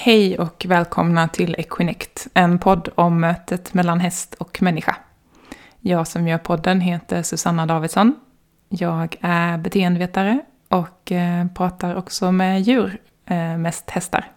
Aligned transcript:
Hej 0.00 0.38
och 0.38 0.66
välkomna 0.68 1.28
till 1.28 1.54
Equinect, 1.58 2.26
en 2.34 2.58
podd 2.58 2.88
om 2.94 3.20
mötet 3.20 3.74
mellan 3.74 4.00
häst 4.00 4.34
och 4.34 4.62
människa. 4.62 4.96
Jag 5.80 6.08
som 6.08 6.28
gör 6.28 6.38
podden 6.38 6.80
heter 6.80 7.22
Susanna 7.22 7.66
Davidsson. 7.66 8.14
Jag 8.68 9.16
är 9.20 9.58
beteendevetare 9.58 10.40
och 10.68 11.12
eh, 11.12 11.46
pratar 11.46 11.94
också 11.94 12.32
med 12.32 12.60
djur, 12.60 13.00
eh, 13.26 13.56
mest 13.56 13.90
hästar. 13.90 14.30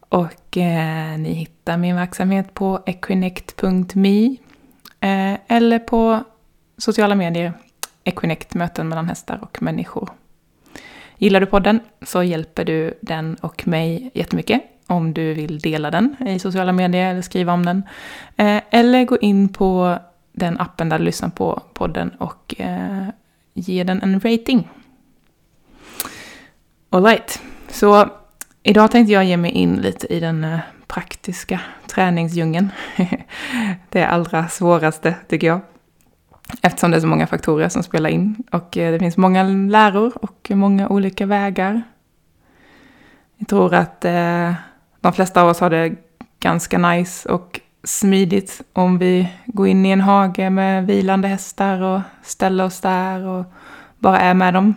Och 0.00 0.56
eh, 0.56 1.18
ni 1.18 1.32
hittar 1.32 1.76
min 1.76 1.96
verksamhet 1.96 2.54
på 2.54 2.82
equinect.me 2.86 4.36
eller 5.46 5.78
på 5.78 6.24
sociala 6.78 7.14
medier, 7.14 7.52
Equinect 8.04 8.54
möten 8.54 8.88
mellan 8.88 9.08
hästar 9.08 9.38
och 9.42 9.62
människor. 9.62 10.10
Gillar 11.22 11.40
du 11.40 11.46
podden 11.46 11.80
så 12.02 12.22
hjälper 12.22 12.64
du 12.64 12.98
den 13.00 13.34
och 13.34 13.68
mig 13.68 14.10
jättemycket 14.14 14.62
om 14.86 15.14
du 15.14 15.34
vill 15.34 15.58
dela 15.58 15.90
den 15.90 16.16
i 16.26 16.38
sociala 16.38 16.72
medier 16.72 17.10
eller 17.10 17.22
skriva 17.22 17.52
om 17.52 17.66
den. 17.66 17.82
Eh, 18.36 18.62
eller 18.70 19.04
gå 19.04 19.18
in 19.18 19.48
på 19.48 19.98
den 20.32 20.60
appen 20.60 20.88
där 20.88 20.98
du 20.98 21.04
lyssnar 21.04 21.28
på 21.28 21.62
podden 21.72 22.10
och 22.10 22.54
eh, 22.58 23.06
ge 23.54 23.84
den 23.84 24.02
en 24.02 24.20
rating. 24.20 24.68
Alright, 26.90 27.42
så 27.68 28.08
idag 28.62 28.90
tänkte 28.90 29.12
jag 29.12 29.24
ge 29.24 29.36
mig 29.36 29.50
in 29.50 29.76
lite 29.76 30.14
i 30.14 30.20
den 30.20 30.44
eh, 30.44 30.58
praktiska 30.86 31.60
träningsdjungeln. 31.86 32.70
det 33.88 34.04
allra 34.04 34.48
svåraste 34.48 35.14
tycker 35.28 35.46
jag. 35.46 35.60
Eftersom 36.62 36.90
det 36.90 36.96
är 36.96 37.00
så 37.00 37.06
många 37.06 37.26
faktorer 37.26 37.68
som 37.68 37.82
spelar 37.82 38.10
in. 38.10 38.36
Och 38.50 38.76
eh, 38.76 38.92
det 38.92 38.98
finns 38.98 39.16
många 39.16 39.42
läror 39.42 40.12
och 40.14 40.50
många 40.54 40.88
olika 40.88 41.26
vägar. 41.26 41.82
Jag 43.36 43.48
tror 43.48 43.74
att 43.74 44.04
eh, 44.04 44.52
de 45.00 45.12
flesta 45.12 45.42
av 45.42 45.48
oss 45.48 45.60
har 45.60 45.70
det 45.70 45.94
ganska 46.40 46.78
nice 46.78 47.28
och 47.28 47.60
smidigt 47.84 48.62
om 48.72 48.98
vi 48.98 49.28
går 49.46 49.68
in 49.68 49.86
i 49.86 49.90
en 49.90 50.00
hage 50.00 50.50
med 50.50 50.86
vilande 50.86 51.28
hästar 51.28 51.80
och 51.80 52.00
ställer 52.22 52.64
oss 52.64 52.80
där 52.80 53.26
och 53.26 53.44
bara 53.98 54.20
är 54.20 54.34
med 54.34 54.54
dem. 54.54 54.74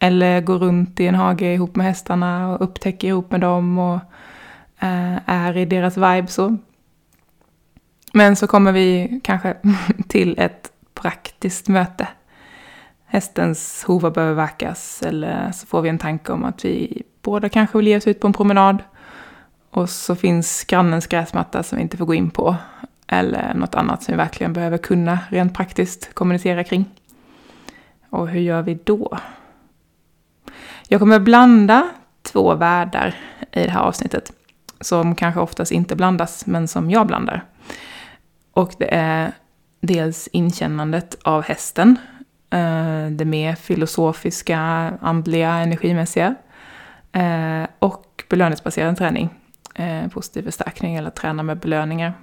Eller 0.00 0.40
går 0.40 0.58
runt 0.58 1.00
i 1.00 1.06
en 1.06 1.14
hage 1.14 1.54
ihop 1.54 1.76
med 1.76 1.86
hästarna 1.86 2.48
och 2.48 2.62
upptäcker 2.62 3.08
ihop 3.08 3.30
med 3.30 3.40
dem 3.40 3.78
och 3.78 4.00
eh, 4.80 5.16
är 5.26 5.56
i 5.56 5.64
deras 5.64 5.96
vibe 5.96 6.26
så. 6.26 6.56
Men 8.16 8.36
så 8.36 8.46
kommer 8.46 8.72
vi 8.72 9.20
kanske 9.24 9.56
till 10.08 10.38
ett 10.38 10.72
praktiskt 10.94 11.68
möte. 11.68 12.08
Hästens 13.06 13.84
hovar 13.84 14.10
behöver 14.10 14.34
verkas 14.34 15.02
eller 15.02 15.52
så 15.52 15.66
får 15.66 15.82
vi 15.82 15.88
en 15.88 15.98
tanke 15.98 16.32
om 16.32 16.44
att 16.44 16.64
vi 16.64 17.02
båda 17.22 17.48
kanske 17.48 17.78
vill 17.78 17.86
ge 17.86 17.96
oss 17.96 18.06
ut 18.06 18.20
på 18.20 18.26
en 18.26 18.32
promenad. 18.32 18.82
Och 19.70 19.90
så 19.90 20.16
finns 20.16 20.64
grannens 20.64 21.06
gräsmatta 21.06 21.62
som 21.62 21.76
vi 21.76 21.82
inte 21.82 21.96
får 21.96 22.06
gå 22.06 22.14
in 22.14 22.30
på. 22.30 22.56
Eller 23.06 23.54
något 23.54 23.74
annat 23.74 24.02
som 24.02 24.12
vi 24.12 24.16
verkligen 24.16 24.52
behöver 24.52 24.78
kunna 24.78 25.18
rent 25.28 25.54
praktiskt 25.54 26.14
kommunicera 26.14 26.64
kring. 26.64 26.84
Och 28.10 28.28
hur 28.28 28.40
gör 28.40 28.62
vi 28.62 28.78
då? 28.84 29.18
Jag 30.88 31.00
kommer 31.00 31.20
blanda 31.20 31.88
två 32.22 32.54
världar 32.54 33.14
i 33.52 33.62
det 33.62 33.70
här 33.70 33.80
avsnittet. 33.80 34.32
Som 34.80 35.14
kanske 35.14 35.40
oftast 35.40 35.72
inte 35.72 35.96
blandas, 35.96 36.46
men 36.46 36.68
som 36.68 36.90
jag 36.90 37.06
blandar. 37.06 37.44
Och 38.56 38.74
det 38.78 38.94
är 38.94 39.32
dels 39.80 40.28
inkännandet 40.32 41.18
av 41.22 41.42
hästen, 41.42 41.98
eh, 42.50 43.06
det 43.10 43.24
mer 43.24 43.54
filosofiska, 43.54 44.58
andliga, 45.00 45.50
energimässiga 45.54 46.34
eh, 47.12 47.66
och 47.78 48.24
belöningsbaserad 48.28 48.96
träning, 48.96 49.28
eh, 49.74 50.08
positiv 50.08 50.42
förstärkning 50.42 50.94
eller 50.96 51.10
träna 51.10 51.42
med 51.42 51.58
belöningar. 51.58 52.14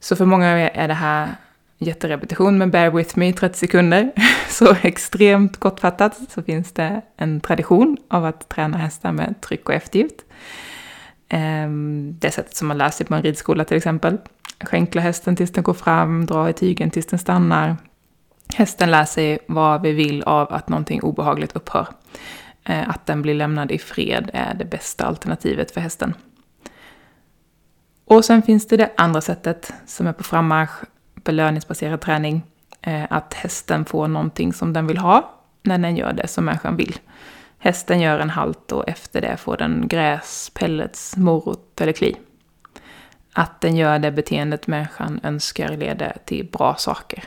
Så 0.00 0.16
för 0.16 0.24
många 0.24 0.48
är 0.48 0.88
det 0.88 0.94
här 0.94 1.28
jätterepetition, 1.78 2.58
men 2.58 2.70
bear 2.70 2.90
with 2.90 3.18
me 3.18 3.32
30 3.32 3.58
sekunder. 3.58 4.10
Så 4.48 4.76
extremt 4.82 5.56
kortfattat 5.56 6.30
så 6.30 6.42
finns 6.42 6.72
det 6.72 7.02
en 7.16 7.40
tradition 7.40 7.96
av 8.08 8.24
att 8.24 8.48
träna 8.48 8.78
hästar 8.78 9.12
med 9.12 9.40
tryck 9.40 9.68
och 9.68 9.74
eftergift. 9.74 10.24
Ehm, 11.34 12.16
det 12.18 12.30
sättet 12.30 12.56
som 12.56 12.68
man 12.68 12.78
lär 12.78 12.90
sig 12.90 13.06
på 13.06 13.14
en 13.14 13.22
ridskola 13.22 13.64
till 13.64 13.76
exempel. 13.76 14.18
Skänkla 14.60 15.00
hästen 15.00 15.36
tills 15.36 15.52
den 15.52 15.64
går 15.64 15.74
fram, 15.74 16.26
dra 16.26 16.50
i 16.50 16.52
tygen 16.52 16.90
tills 16.90 17.06
den 17.06 17.18
stannar. 17.18 17.76
Hästen 18.54 18.90
lär 18.90 19.04
sig 19.04 19.38
vad 19.48 19.82
vi 19.82 19.92
vill 19.92 20.22
av 20.22 20.52
att 20.52 20.68
någonting 20.68 21.02
obehagligt 21.02 21.56
upphör. 21.56 21.86
Ehm, 22.64 22.90
att 22.90 23.06
den 23.06 23.22
blir 23.22 23.34
lämnad 23.34 23.70
i 23.72 23.78
fred 23.78 24.30
är 24.32 24.54
det 24.54 24.64
bästa 24.64 25.04
alternativet 25.04 25.70
för 25.70 25.80
hästen. 25.80 26.14
Och 28.04 28.24
sen 28.24 28.42
finns 28.42 28.66
det 28.66 28.76
det 28.76 28.90
andra 28.96 29.20
sättet 29.20 29.72
som 29.86 30.06
är 30.06 30.12
på 30.12 30.22
frammarsch, 30.24 30.84
belöningsbaserad 31.14 32.00
träning. 32.00 32.42
Ehm, 32.80 33.06
att 33.10 33.34
hästen 33.34 33.84
får 33.84 34.08
någonting 34.08 34.52
som 34.52 34.72
den 34.72 34.86
vill 34.86 34.98
ha 34.98 35.34
när 35.62 35.78
den 35.78 35.96
gör 35.96 36.12
det 36.12 36.28
som 36.28 36.44
människan 36.44 36.76
vill. 36.76 36.98
Hästen 37.64 38.00
gör 38.00 38.18
en 38.18 38.30
halt 38.30 38.72
och 38.72 38.88
efter 38.88 39.20
det 39.20 39.36
får 39.36 39.56
den 39.56 39.88
gräs, 39.88 40.50
pellets, 40.54 41.16
morot 41.16 41.80
eller 41.80 41.92
kli. 41.92 42.16
Att 43.32 43.60
den 43.60 43.76
gör 43.76 43.98
det 43.98 44.12
beteendet 44.12 44.66
människan 44.66 45.20
önskar 45.22 45.76
leder 45.76 46.16
till 46.24 46.46
bra 46.52 46.74
saker. 46.74 47.24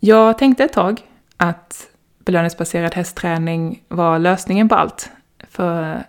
Jag 0.00 0.38
tänkte 0.38 0.64
ett 0.64 0.72
tag 0.72 1.00
att 1.36 1.88
belöningsbaserad 2.18 2.94
hästträning 2.94 3.82
var 3.88 4.18
lösningen 4.18 4.68
på 4.68 4.74
allt, 4.74 5.10
för 5.48 6.02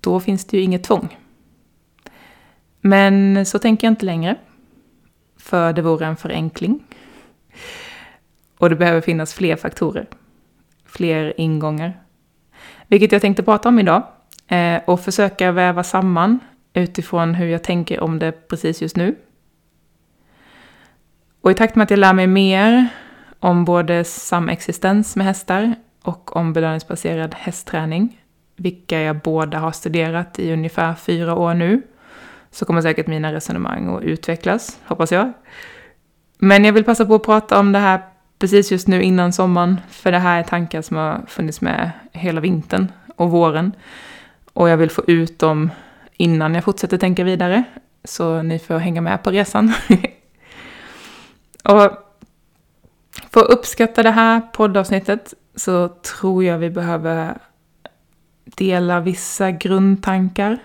då 0.00 0.20
finns 0.20 0.44
det 0.44 0.56
ju 0.56 0.62
inget 0.62 0.84
tvång. 0.84 1.18
Men 2.80 3.46
så 3.46 3.58
tänker 3.58 3.86
jag 3.86 3.92
inte 3.92 4.06
längre, 4.06 4.36
för 5.36 5.72
det 5.72 5.82
vore 5.82 6.06
en 6.06 6.16
förenkling. 6.16 6.84
Och 8.58 8.70
det 8.70 8.76
behöver 8.76 9.00
finnas 9.00 9.34
fler 9.34 9.56
faktorer. 9.56 10.06
Fler 10.86 11.40
ingångar. 11.40 12.00
Vilket 12.88 13.12
jag 13.12 13.20
tänkte 13.20 13.42
prata 13.42 13.68
om 13.68 13.78
idag. 13.78 14.02
Eh, 14.48 14.80
och 14.86 15.00
försöka 15.00 15.52
väva 15.52 15.82
samman 15.82 16.38
utifrån 16.72 17.34
hur 17.34 17.46
jag 17.46 17.62
tänker 17.62 18.00
om 18.00 18.18
det 18.18 18.48
precis 18.48 18.82
just 18.82 18.96
nu. 18.96 19.16
Och 21.40 21.50
i 21.50 21.54
takt 21.54 21.76
med 21.76 21.84
att 21.84 21.90
jag 21.90 21.98
lär 21.98 22.12
mig 22.12 22.26
mer 22.26 22.88
om 23.38 23.64
både 23.64 24.04
samexistens 24.04 25.16
med 25.16 25.26
hästar 25.26 25.74
och 26.02 26.36
om 26.36 26.52
belöningsbaserad 26.52 27.34
hästträning, 27.34 28.20
vilka 28.56 29.00
jag 29.00 29.20
båda 29.20 29.58
har 29.58 29.72
studerat 29.72 30.38
i 30.38 30.52
ungefär 30.52 30.94
fyra 30.94 31.34
år 31.34 31.54
nu, 31.54 31.82
så 32.50 32.64
kommer 32.64 32.82
säkert 32.82 33.06
mina 33.06 33.32
resonemang 33.32 33.96
att 33.96 34.02
utvecklas, 34.02 34.78
hoppas 34.84 35.12
jag. 35.12 35.32
Men 36.38 36.64
jag 36.64 36.72
vill 36.72 36.84
passa 36.84 37.06
på 37.06 37.14
att 37.14 37.24
prata 37.24 37.60
om 37.60 37.72
det 37.72 37.78
här 37.78 38.00
precis 38.44 38.72
just 38.72 38.88
nu 38.88 39.02
innan 39.02 39.32
sommaren, 39.32 39.80
för 39.90 40.12
det 40.12 40.18
här 40.18 40.38
är 40.38 40.42
tankar 40.42 40.82
som 40.82 40.96
har 40.96 41.24
funnits 41.28 41.60
med 41.60 41.90
hela 42.12 42.40
vintern 42.40 42.92
och 43.16 43.30
våren. 43.30 43.72
Och 44.52 44.68
jag 44.68 44.76
vill 44.76 44.90
få 44.90 45.02
ut 45.06 45.38
dem 45.38 45.70
innan 46.16 46.54
jag 46.54 46.64
fortsätter 46.64 46.98
tänka 46.98 47.24
vidare, 47.24 47.64
så 48.04 48.42
ni 48.42 48.58
får 48.58 48.78
hänga 48.78 49.00
med 49.00 49.22
på 49.22 49.30
resan. 49.30 49.72
och 51.64 51.92
för 53.30 53.40
att 53.40 53.48
uppskatta 53.48 54.02
det 54.02 54.10
här 54.10 54.40
poddavsnittet 54.40 55.34
så 55.54 55.88
tror 55.88 56.44
jag 56.44 56.58
vi 56.58 56.70
behöver 56.70 57.38
dela 58.44 59.00
vissa 59.00 59.50
grundtankar 59.50 60.58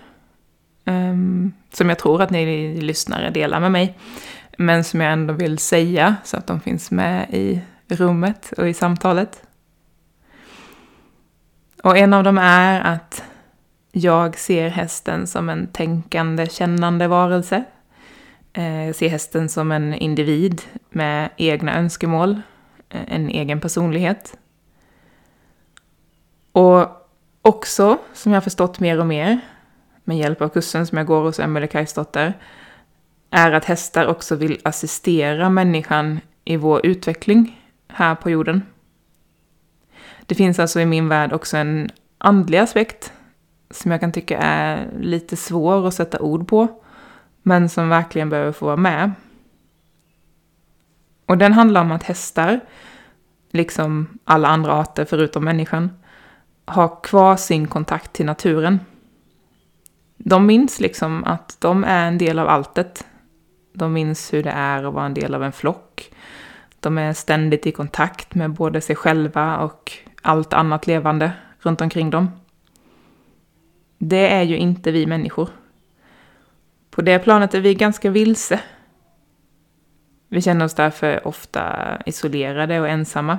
um, 0.84 1.52
som 1.72 1.88
jag 1.88 1.98
tror 1.98 2.22
att 2.22 2.30
ni 2.30 2.74
lyssnare 2.80 3.30
delar 3.30 3.60
med 3.60 3.72
mig 3.72 3.98
men 4.58 4.84
som 4.84 5.00
jag 5.00 5.12
ändå 5.12 5.34
vill 5.34 5.58
säga 5.58 6.16
så 6.24 6.36
att 6.36 6.46
de 6.46 6.60
finns 6.60 6.90
med 6.90 7.26
i 7.30 7.60
rummet 7.96 8.52
och 8.56 8.68
i 8.68 8.74
samtalet. 8.74 9.42
Och 11.82 11.98
en 11.98 12.14
av 12.14 12.24
dem 12.24 12.38
är 12.38 12.80
att 12.80 13.22
jag 13.92 14.38
ser 14.38 14.68
hästen 14.68 15.26
som 15.26 15.48
en 15.48 15.66
tänkande, 15.66 16.46
kännande 16.46 17.08
varelse. 17.08 17.64
Eh, 18.52 18.86
jag 18.86 18.94
ser 18.94 19.08
hästen 19.08 19.48
som 19.48 19.72
en 19.72 19.94
individ 19.94 20.62
med 20.90 21.30
egna 21.36 21.78
önskemål, 21.78 22.40
eh, 22.88 23.00
en 23.14 23.28
egen 23.28 23.60
personlighet. 23.60 24.36
Och 26.52 26.86
också, 27.42 27.98
som 28.12 28.32
jag 28.32 28.36
har 28.36 28.44
förstått 28.44 28.80
mer 28.80 29.00
och 29.00 29.06
mer, 29.06 29.40
med 30.04 30.18
hjälp 30.18 30.42
av 30.42 30.48
kursen 30.48 30.86
som 30.86 30.98
jag 30.98 31.06
går 31.06 31.22
hos 31.22 31.40
Emelie 31.40 31.68
Kajsdotter, 31.68 32.34
är 33.30 33.52
att 33.52 33.64
hästar 33.64 34.06
också 34.06 34.36
vill 34.36 34.58
assistera 34.64 35.50
människan 35.50 36.20
i 36.44 36.56
vår 36.56 36.86
utveckling 36.86 37.59
här 37.92 38.14
på 38.14 38.30
jorden. 38.30 38.62
Det 40.26 40.34
finns 40.34 40.58
alltså 40.58 40.80
i 40.80 40.86
min 40.86 41.08
värld 41.08 41.32
också 41.32 41.56
en 41.56 41.90
andlig 42.18 42.58
aspekt 42.58 43.12
som 43.70 43.90
jag 43.90 44.00
kan 44.00 44.12
tycka 44.12 44.38
är 44.38 44.90
lite 45.00 45.36
svår 45.36 45.88
att 45.88 45.94
sätta 45.94 46.20
ord 46.20 46.48
på, 46.48 46.68
men 47.42 47.68
som 47.68 47.88
verkligen 47.88 48.30
behöver 48.30 48.52
få 48.52 48.66
vara 48.66 48.76
med. 48.76 49.12
Och 51.26 51.38
den 51.38 51.52
handlar 51.52 51.80
om 51.80 51.92
att 51.92 52.02
hästar 52.02 52.60
liksom 53.50 54.18
alla 54.24 54.48
andra 54.48 54.72
arter 54.72 55.04
förutom 55.04 55.44
människan, 55.44 55.90
har 56.64 57.02
kvar 57.02 57.36
sin 57.36 57.66
kontakt 57.66 58.12
till 58.12 58.26
naturen. 58.26 58.80
De 60.16 60.46
minns 60.46 60.80
liksom 60.80 61.24
att 61.24 61.56
de 61.58 61.84
är 61.84 62.08
en 62.08 62.18
del 62.18 62.38
av 62.38 62.48
alltet. 62.48 63.06
De 63.72 63.92
minns 63.92 64.32
hur 64.32 64.42
det 64.42 64.50
är 64.50 64.84
att 64.84 64.94
vara 64.94 65.06
en 65.06 65.14
del 65.14 65.34
av 65.34 65.44
en 65.44 65.52
flock. 65.52 66.10
De 66.80 66.98
är 66.98 67.12
ständigt 67.12 67.66
i 67.66 67.72
kontakt 67.72 68.34
med 68.34 68.50
både 68.50 68.80
sig 68.80 68.96
själva 68.96 69.58
och 69.58 69.92
allt 70.22 70.52
annat 70.52 70.86
levande 70.86 71.32
runt 71.58 71.80
omkring 71.80 72.10
dem. 72.10 72.30
Det 73.98 74.28
är 74.28 74.42
ju 74.42 74.56
inte 74.56 74.90
vi 74.90 75.06
människor. 75.06 75.48
På 76.90 77.02
det 77.02 77.18
planet 77.18 77.54
är 77.54 77.60
vi 77.60 77.74
ganska 77.74 78.10
vilse. 78.10 78.60
Vi 80.28 80.42
känner 80.42 80.64
oss 80.64 80.74
därför 80.74 81.26
ofta 81.26 81.76
isolerade 82.06 82.80
och 82.80 82.88
ensamma. 82.88 83.38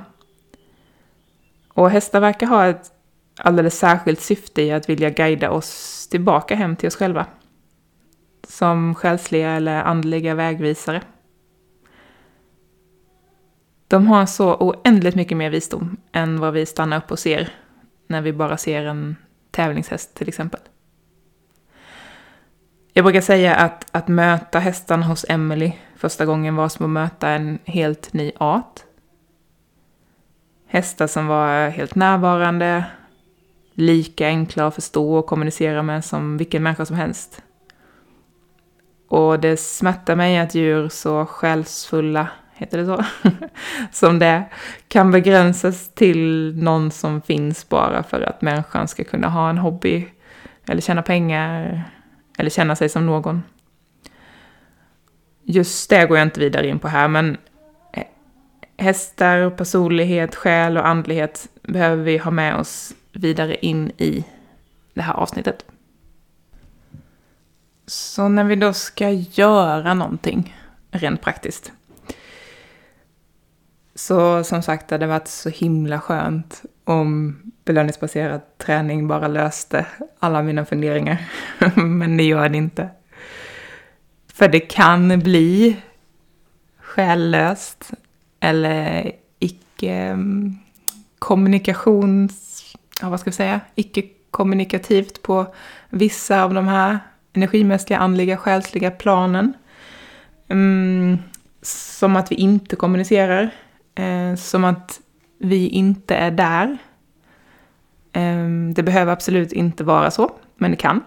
Och 1.73 1.89
hästar 1.89 2.19
verkar 2.19 2.47
ha 2.47 2.65
ett 2.65 2.91
alldeles 3.39 3.79
särskilt 3.79 4.21
syfte 4.21 4.61
i 4.61 4.71
att 4.71 4.89
vilja 4.89 5.09
guida 5.09 5.51
oss 5.51 6.07
tillbaka 6.07 6.55
hem 6.55 6.75
till 6.75 6.87
oss 6.87 6.95
själva. 6.95 7.25
Som 8.47 8.95
själsliga 8.95 9.51
eller 9.51 9.83
andliga 9.83 10.35
vägvisare. 10.35 11.01
De 13.91 14.07
har 14.07 14.25
så 14.25 14.55
oändligt 14.55 15.15
mycket 15.15 15.37
mer 15.37 15.49
visdom 15.49 15.97
än 16.11 16.39
vad 16.39 16.53
vi 16.53 16.65
stannar 16.65 16.97
upp 16.97 17.11
och 17.11 17.19
ser 17.19 17.49
när 18.07 18.21
vi 18.21 18.33
bara 18.33 18.57
ser 18.57 18.85
en 18.85 19.15
tävlingshäst 19.51 20.15
till 20.15 20.27
exempel. 20.27 20.59
Jag 22.93 23.05
brukar 23.05 23.21
säga 23.21 23.55
att, 23.55 23.87
att 23.91 24.07
möta 24.07 24.59
hästarna 24.59 25.05
hos 25.05 25.25
Emily 25.29 25.73
första 25.95 26.25
gången 26.25 26.55
var 26.55 26.69
som 26.69 26.85
att 26.85 26.89
möta 26.89 27.29
en 27.29 27.59
helt 27.65 28.13
ny 28.13 28.31
art. 28.37 28.79
Hästar 30.67 31.07
som 31.07 31.27
var 31.27 31.69
helt 31.69 31.95
närvarande, 31.95 32.85
lika 33.73 34.27
enkla 34.27 34.67
att 34.67 34.75
förstå 34.75 35.15
och 35.15 35.25
kommunicera 35.25 35.83
med 35.83 36.05
som 36.05 36.37
vilken 36.37 36.63
människa 36.63 36.85
som 36.85 36.95
helst. 36.95 37.41
Och 39.07 39.39
det 39.39 39.57
smärtar 39.57 40.15
mig 40.15 40.39
att 40.39 40.55
djur 40.55 40.89
så 40.89 41.25
själsfulla, 41.25 42.27
heter 42.53 42.77
det 42.77 42.85
så, 42.85 43.03
som 43.91 44.19
det 44.19 44.43
kan 44.87 45.11
begränsas 45.11 45.89
till 45.93 46.53
någon 46.63 46.91
som 46.91 47.21
finns 47.21 47.69
bara 47.69 48.03
för 48.03 48.21
att 48.21 48.41
människan 48.41 48.87
ska 48.87 49.03
kunna 49.03 49.29
ha 49.29 49.49
en 49.49 49.57
hobby 49.57 50.07
eller 50.67 50.81
tjäna 50.81 51.01
pengar 51.01 51.83
eller 52.37 52.49
känna 52.49 52.75
sig 52.75 52.89
som 52.89 53.05
någon. 53.05 53.43
Just 55.43 55.89
det 55.89 56.05
går 56.05 56.17
jag 56.17 56.27
inte 56.27 56.39
vidare 56.39 56.67
in 56.67 56.79
på 56.79 56.87
här, 56.87 57.07
men 57.07 57.37
eh, 57.93 58.03
hästar, 58.77 59.49
personlighet, 59.49 60.35
själ 60.35 60.77
och 60.77 60.87
andlighet 60.87 61.47
behöver 61.61 62.03
vi 62.03 62.17
ha 62.17 62.31
med 62.31 62.55
oss 62.55 62.93
vidare 63.11 63.55
in 63.55 63.91
i 63.97 64.25
det 64.93 65.01
här 65.01 65.13
avsnittet. 65.13 65.65
Så 67.85 68.27
när 68.27 68.43
vi 68.43 68.55
då 68.55 68.73
ska 68.73 69.09
göra 69.09 69.93
någonting 69.93 70.55
rent 70.91 71.21
praktiskt. 71.21 71.71
Så 73.95 74.43
som 74.43 74.61
sagt 74.61 74.87
det 74.87 74.95
hade 74.95 75.07
varit 75.07 75.27
så 75.27 75.49
himla 75.49 75.99
skönt 75.99 76.61
om 76.83 77.37
belöningsbaserad 77.65 78.41
träning 78.57 79.07
bara 79.07 79.27
löste 79.27 79.85
alla 80.19 80.41
mina 80.41 80.65
funderingar. 80.65 81.17
Men 81.75 82.17
det 82.17 82.23
gör 82.23 82.49
det 82.49 82.57
inte. 82.57 82.89
För 84.33 84.47
det 84.47 84.59
kan 84.59 85.19
bli 85.19 85.77
själlöst 86.79 87.91
eller 88.39 89.11
icke 89.39 89.93
mm, 89.93 90.57
kommunikations... 91.19 92.57
Ja, 93.01 93.09
vad 93.09 93.19
ska 93.19 93.29
vi 93.29 93.35
säga? 93.35 93.59
Icke-kommunikativt 93.75 95.21
på 95.21 95.55
vissa 95.89 96.43
av 96.43 96.53
de 96.53 96.67
här 96.67 96.99
energimässiga, 97.33 97.97
andliga, 97.97 98.37
själsliga 98.37 98.91
planen. 98.91 99.53
Mm, 100.47 101.17
som 101.61 102.15
att 102.15 102.31
vi 102.31 102.35
inte 102.35 102.75
kommunicerar. 102.75 103.51
Eh, 103.95 104.35
som 104.35 104.65
att 104.65 104.99
vi 105.37 105.67
inte 105.67 106.15
är 106.15 106.31
där. 106.31 106.77
Eh, 108.13 108.47
det 108.75 108.83
behöver 108.83 109.11
absolut 109.11 109.51
inte 109.51 109.83
vara 109.83 110.11
så, 110.11 110.31
men 110.55 110.71
det 110.71 110.77
kan. 110.77 111.03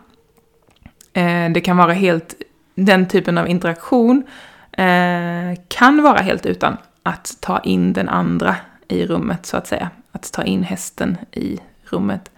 Eh, 1.13 1.51
det 1.51 1.61
kan 1.61 1.77
vara 1.77 1.93
helt, 1.93 2.35
den 2.75 3.09
typen 3.09 3.39
av 3.39 3.49
interaktion 3.49 4.25
eh, 4.73 5.59
kan 5.69 6.03
vara 6.03 6.19
helt 6.19 6.47
utan 6.47 6.77
att 7.03 7.37
ta 7.41 7.61
in 7.61 7.93
den 7.93 8.09
andra 8.09 8.57
i 8.89 9.07
rummet, 9.07 9.47
så 9.47 9.57
att 9.57 9.67
säga. 9.67 9.91
Att 10.13 10.33
ta 10.33 10.45
in 10.45 10.63
hästen 10.63 11.17
i 11.33 11.59
rummet. 11.85 12.31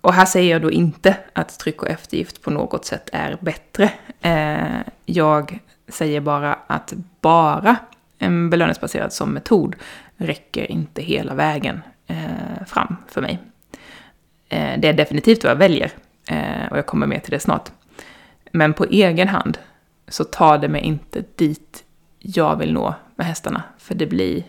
Och 0.00 0.12
här 0.12 0.24
säger 0.24 0.52
jag 0.52 0.62
då 0.62 0.70
inte 0.70 1.16
att 1.32 1.58
tryck 1.58 1.82
och 1.82 1.88
eftergift 1.88 2.42
på 2.42 2.50
något 2.50 2.84
sätt 2.84 3.10
är 3.12 3.36
bättre. 3.40 3.90
Eh, 4.20 4.80
jag 5.06 5.58
säger 5.88 6.20
bara 6.20 6.58
att 6.66 6.92
bara 7.20 7.76
en 8.18 8.50
belöningsbaserad 8.50 9.12
som 9.12 9.32
metod 9.32 9.76
räcker 10.16 10.70
inte 10.70 11.02
hela 11.02 11.34
vägen 11.34 11.82
eh, 12.06 12.66
fram 12.66 12.96
för 13.08 13.20
mig. 13.20 13.38
Eh, 14.48 14.80
det 14.80 14.88
är 14.88 14.92
definitivt 14.92 15.44
vad 15.44 15.50
jag 15.50 15.56
väljer 15.56 15.92
eh, 16.28 16.66
och 16.70 16.78
jag 16.78 16.86
kommer 16.86 17.06
mer 17.06 17.18
till 17.18 17.30
det 17.30 17.40
snart. 17.40 17.72
Men 18.52 18.74
på 18.74 18.84
egen 18.84 19.28
hand 19.28 19.58
så 20.08 20.24
tar 20.24 20.58
det 20.58 20.68
mig 20.68 20.82
inte 20.82 21.24
dit 21.36 21.84
jag 22.18 22.56
vill 22.56 22.72
nå 22.72 22.94
med 23.16 23.26
hästarna. 23.26 23.62
För 23.78 23.94
det 23.94 24.06
blir, 24.06 24.42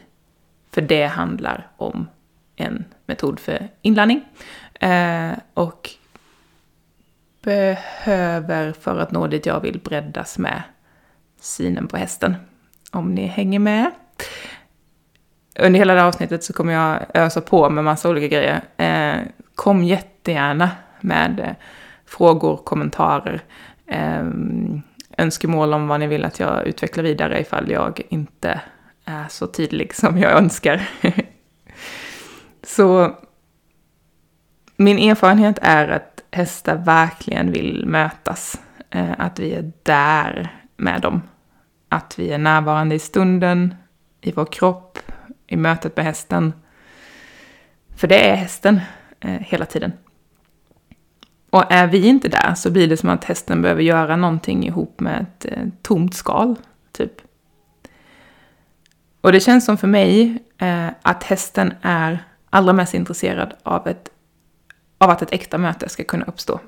för 0.72 0.82
det 0.82 1.06
handlar 1.06 1.68
om 1.78 2.08
en 2.56 2.86
metod 3.06 3.40
för 3.40 3.68
inlärning. 3.82 4.22
Eh, 4.74 5.32
och 5.54 5.90
behöver 7.42 8.72
för 8.72 9.00
att 9.00 9.12
nå 9.12 9.28
dit 9.28 9.46
jag 9.46 9.60
vill 9.60 9.80
breddas 9.80 10.38
med 10.38 10.64
synen 11.40 11.88
på 11.88 11.98
hästen. 11.98 12.36
Om 12.92 13.16
ni 13.16 13.26
hänger 13.26 13.60
med. 13.60 13.92
Under 15.60 15.80
hela 15.80 15.94
det 15.94 16.00
här 16.00 16.08
avsnittet 16.08 16.44
så 16.44 16.54
kommer 16.54 16.74
jag 16.74 17.00
ösa 17.14 17.42
på 17.42 17.70
med 17.70 17.84
massa 17.84 18.10
olika 18.10 18.28
grejer. 18.28 18.62
Eh, 18.78 19.22
kom 19.56 19.84
jättegärna 19.84 20.72
med 21.02 21.40
eh, 21.40 21.56
frågor, 22.06 22.58
kommentarer, 22.58 23.42
eh, 23.88 24.26
önskemål 25.18 25.74
om 25.74 25.88
vad 25.88 26.00
ni 26.00 26.08
vill 26.08 26.26
att 26.26 26.40
jag 26.40 26.68
utvecklar 26.68 27.04
vidare 27.04 27.42
ifall 27.42 27.72
jag 27.72 28.02
inte 28.10 28.62
är 29.06 29.28
så 29.30 29.48
tydlig 29.48 29.96
som 29.96 30.18
jag 30.18 30.32
önskar. 30.32 30.90
så 32.64 33.16
min 34.76 35.00
erfarenhet 35.00 35.60
är 35.62 35.88
att 35.88 36.24
hästar 36.32 36.76
verkligen 36.76 37.52
vill 37.52 37.86
mötas. 37.86 38.62
Eh, 38.90 39.12
att 39.18 39.40
vi 39.40 39.54
är 39.54 39.72
där 39.84 40.64
med 40.78 41.02
dem. 41.02 41.22
Att 41.90 42.20
vi 42.20 42.32
är 42.32 42.38
närvarande 42.38 42.96
i 42.96 43.00
stunden, 43.00 43.76
i 44.22 44.32
vår 44.32 44.46
kropp, 44.46 45.00
i 45.48 45.58
mötet 45.58 45.98
med 45.98 46.06
hästen. 46.06 46.54
För 47.96 48.08
det 48.08 48.30
är 48.30 48.36
hästen 48.36 48.80
eh, 49.20 49.32
hela 49.32 49.66
tiden. 49.66 49.92
Och 51.50 51.72
är 51.72 51.88
vi 51.88 52.08
inte 52.08 52.28
där 52.28 52.54
så 52.56 52.72
blir 52.72 52.88
det 52.88 52.98
som 52.98 53.10
att 53.10 53.24
hästen 53.24 53.62
behöver 53.62 53.82
göra 53.82 54.16
någonting 54.16 54.68
ihop 54.68 55.00
med 55.00 55.22
ett 55.22 55.46
eh, 55.46 55.68
tomt 55.82 56.14
skal, 56.14 56.56
typ. 56.92 57.22
Och 59.22 59.32
det 59.32 59.40
känns 59.40 59.66
som 59.66 59.78
för 59.78 59.88
mig 59.88 60.44
eh, 60.58 60.88
att 61.02 61.24
hästen 61.24 61.74
är 61.82 62.24
allra 62.50 62.74
mest 62.74 62.94
intresserad 62.94 63.54
av, 63.64 63.88
ett, 63.88 64.10
av 64.98 65.10
att 65.10 65.22
ett 65.22 65.34
äkta 65.34 65.58
möte 65.58 65.90
ska 65.90 66.04
kunna 66.04 66.26
uppstå. 66.26 66.60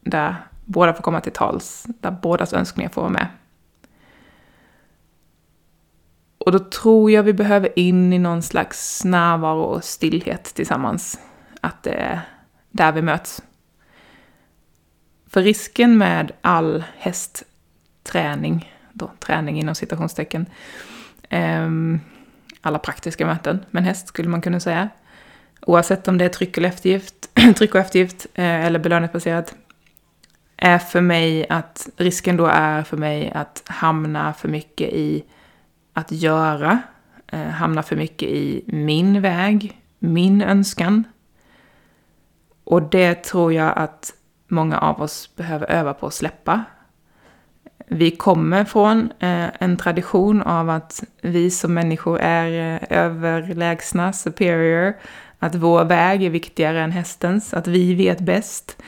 Där 0.00 0.36
båda 0.64 0.94
får 0.94 1.02
komma 1.02 1.20
till 1.20 1.32
tals, 1.32 1.86
där 2.00 2.10
bådas 2.10 2.52
önskningar 2.52 2.90
får 2.90 3.02
vara 3.02 3.12
med. 3.12 3.26
Och 6.50 6.58
då 6.58 6.64
tror 6.64 7.10
jag 7.10 7.22
vi 7.22 7.32
behöver 7.32 7.78
in 7.78 8.12
i 8.12 8.18
någon 8.18 8.42
slags 8.42 9.04
närvaro 9.04 9.62
och 9.62 9.84
stillhet 9.84 10.44
tillsammans. 10.44 11.20
Att 11.60 11.82
det 11.82 11.92
är 11.92 12.20
där 12.70 12.92
vi 12.92 13.02
möts. 13.02 13.42
För 15.28 15.42
risken 15.42 15.98
med 15.98 16.32
all 16.40 16.84
hästträning, 16.98 18.72
då 18.92 19.10
träning 19.18 19.58
inom 19.58 19.74
citationstecken, 19.74 20.46
ehm, 21.28 22.00
alla 22.60 22.78
praktiska 22.78 23.26
möten 23.26 23.64
med 23.70 23.80
en 23.80 23.86
häst 23.86 24.08
skulle 24.08 24.28
man 24.28 24.40
kunna 24.40 24.60
säga, 24.60 24.88
oavsett 25.60 26.08
om 26.08 26.18
det 26.18 26.24
är 26.24 26.28
tryck, 26.28 26.58
eller 26.58 26.68
eftergift, 26.68 27.30
tryck 27.56 27.74
och 27.74 27.80
eftergift 27.80 28.26
eh, 28.34 28.66
eller 28.66 28.78
belöningsbaserat, 28.78 29.54
är 30.56 30.78
för 30.78 31.00
mig 31.00 31.46
att 31.48 31.88
risken 31.96 32.36
då 32.36 32.46
är 32.46 32.82
för 32.82 32.96
mig 32.96 33.30
att 33.34 33.62
hamna 33.66 34.34
för 34.34 34.48
mycket 34.48 34.88
i 34.92 35.24
att 36.00 36.12
göra, 36.12 36.78
eh, 37.26 37.40
hamna 37.40 37.82
för 37.82 37.96
mycket 37.96 38.28
i 38.28 38.64
min 38.66 39.22
väg, 39.22 39.80
min 39.98 40.42
önskan. 40.42 41.04
Och 42.64 42.82
det 42.82 43.14
tror 43.14 43.52
jag 43.52 43.72
att 43.76 44.14
många 44.48 44.78
av 44.78 45.02
oss 45.02 45.36
behöver 45.36 45.70
öva 45.70 45.94
på 45.94 46.06
att 46.06 46.14
släppa. 46.14 46.64
Vi 47.86 48.10
kommer 48.10 48.64
från 48.64 49.12
eh, 49.18 49.62
en 49.62 49.76
tradition 49.76 50.42
av 50.42 50.70
att 50.70 51.04
vi 51.20 51.50
som 51.50 51.74
människor 51.74 52.18
är 52.20 52.74
eh, 52.74 52.98
överlägsna, 52.98 54.12
superior, 54.12 54.94
att 55.38 55.54
vår 55.54 55.84
väg 55.84 56.22
är 56.22 56.30
viktigare 56.30 56.80
än 56.80 56.92
hästens, 56.92 57.54
att 57.54 57.66
vi 57.66 57.94
vet 57.94 58.20
bäst. 58.20 58.82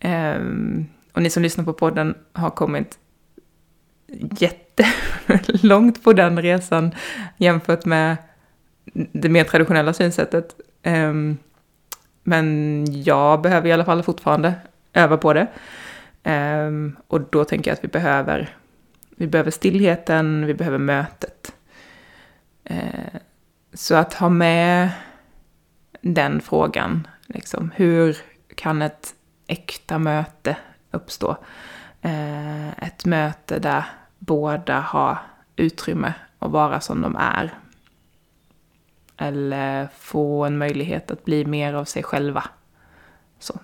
Ehm, 0.00 0.86
och 1.12 1.22
ni 1.22 1.30
som 1.30 1.42
lyssnar 1.42 1.64
på 1.64 1.72
podden 1.72 2.14
har 2.32 2.50
kommit 2.50 2.98
jättelångt 5.26 6.04
på 6.04 6.12
den 6.12 6.42
resan 6.42 6.94
jämfört 7.36 7.84
med 7.84 8.16
det 8.92 9.28
mer 9.28 9.44
traditionella 9.44 9.92
synsättet. 9.92 10.54
Ehm, 10.82 11.38
men 12.22 12.84
jag 13.02 13.42
behöver 13.42 13.68
i 13.68 13.72
alla 13.72 13.84
fall 13.84 14.02
fortfarande 14.02 14.54
öva 14.92 15.16
på 15.16 15.32
det. 15.32 15.46
Ehm, 16.22 16.96
och 17.06 17.20
då 17.20 17.44
tänker 17.44 17.70
jag 17.70 17.76
att 17.76 17.84
vi 17.84 17.88
behöver, 17.88 18.48
vi 19.16 19.26
behöver 19.26 19.50
stillheten, 19.50 20.46
vi 20.46 20.54
behöver 20.54 20.78
mötet. 20.78 21.52
Eh, 22.64 23.20
så 23.74 23.94
att 23.94 24.14
ha 24.14 24.28
med 24.28 24.90
den 26.00 26.40
frågan, 26.40 27.06
liksom, 27.26 27.70
hur 27.76 28.16
kan 28.54 28.82
ett 28.82 29.14
äkta 29.46 29.98
möte 29.98 30.56
uppstå? 30.90 31.36
Eh, 32.02 32.68
ett 32.68 33.04
möte 33.04 33.58
där 33.58 33.84
båda 34.20 34.80
har 34.80 35.18
utrymme 35.56 36.14
att 36.38 36.50
vara 36.50 36.80
som 36.80 37.02
de 37.02 37.16
är. 37.16 37.54
Eller 39.16 39.88
få 39.98 40.44
en 40.44 40.58
möjlighet 40.58 41.10
att 41.10 41.24
bli 41.24 41.44
mer 41.44 41.74
av 41.74 41.84
sig 41.84 42.02
själva. 42.02 42.44
Så. 43.38 43.60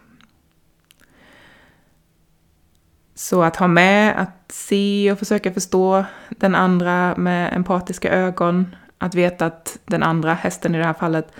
Så 3.14 3.42
att 3.42 3.56
ha 3.56 3.66
med, 3.66 4.20
att 4.20 4.52
se 4.52 5.12
och 5.12 5.18
försöka 5.18 5.52
förstå 5.52 6.04
den 6.28 6.54
andra 6.54 7.16
med 7.16 7.56
empatiska 7.56 8.10
ögon. 8.10 8.76
Att 8.98 9.14
veta 9.14 9.46
att 9.46 9.78
den 9.84 10.02
andra, 10.02 10.34
hästen 10.34 10.74
i 10.74 10.78
det 10.78 10.84
här 10.84 10.92
fallet, 10.92 11.32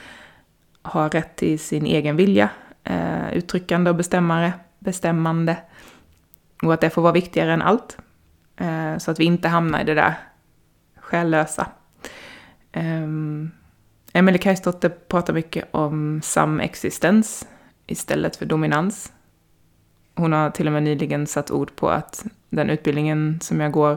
har 0.82 1.10
rätt 1.10 1.36
till 1.36 1.58
sin 1.58 1.86
egen 1.86 2.16
vilja. 2.16 2.50
Eh, 2.84 3.32
uttryckande 3.32 3.90
och 3.90 3.96
bestämmare, 3.96 4.52
bestämmande. 4.78 5.56
Och 6.62 6.74
att 6.74 6.80
det 6.80 6.90
får 6.90 7.02
vara 7.02 7.12
viktigare 7.12 7.52
än 7.52 7.62
allt. 7.62 7.98
Eh, 8.56 8.98
så 8.98 9.10
att 9.10 9.20
vi 9.20 9.24
inte 9.24 9.48
hamnar 9.48 9.80
i 9.80 9.84
det 9.84 9.94
där 9.94 10.14
själlösa. 11.00 11.66
Eh, 12.72 13.06
Emelie 14.12 14.38
Kajsdotter 14.38 14.88
pratar 14.88 15.34
mycket 15.34 15.68
om 15.70 16.20
samexistens 16.22 17.46
istället 17.86 18.36
för 18.36 18.46
dominans. 18.46 19.12
Hon 20.14 20.32
har 20.32 20.50
till 20.50 20.66
och 20.66 20.72
med 20.72 20.82
nyligen 20.82 21.26
satt 21.26 21.50
ord 21.50 21.76
på 21.76 21.90
att 21.90 22.26
den 22.50 22.70
utbildningen 22.70 23.40
som 23.40 23.60
jag 23.60 23.72
går 23.72 23.92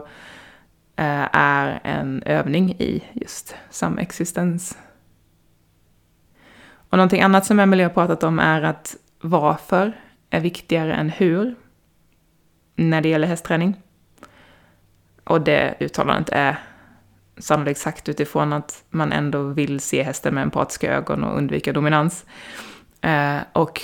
eh, 0.96 1.28
är 1.32 1.80
en 1.84 2.22
övning 2.22 2.70
i 2.70 3.04
just 3.12 3.54
samexistens. 3.70 4.78
Och 6.90 6.98
någonting 6.98 7.22
annat 7.22 7.46
som 7.46 7.60
Emelie 7.60 7.84
har 7.84 7.90
pratat 7.90 8.22
om 8.22 8.38
är 8.38 8.62
att 8.62 8.96
varför 9.20 9.92
är 10.30 10.40
viktigare 10.40 10.94
än 10.94 11.10
hur 11.10 11.54
när 12.76 13.00
det 13.00 13.08
gäller 13.08 13.28
hästträning. 13.28 13.76
Och 15.30 15.40
det 15.40 15.74
uttalandet 15.80 16.28
är 16.32 16.58
sannolikt 17.38 17.80
sagt 17.80 18.08
utifrån 18.08 18.52
att 18.52 18.84
man 18.90 19.12
ändå 19.12 19.42
vill 19.42 19.80
se 19.80 20.02
hästen 20.02 20.34
med 20.34 20.42
empatiska 20.42 20.94
ögon 20.94 21.24
och 21.24 21.36
undvika 21.36 21.72
dominans. 21.72 22.24
Eh, 23.00 23.36
och 23.52 23.82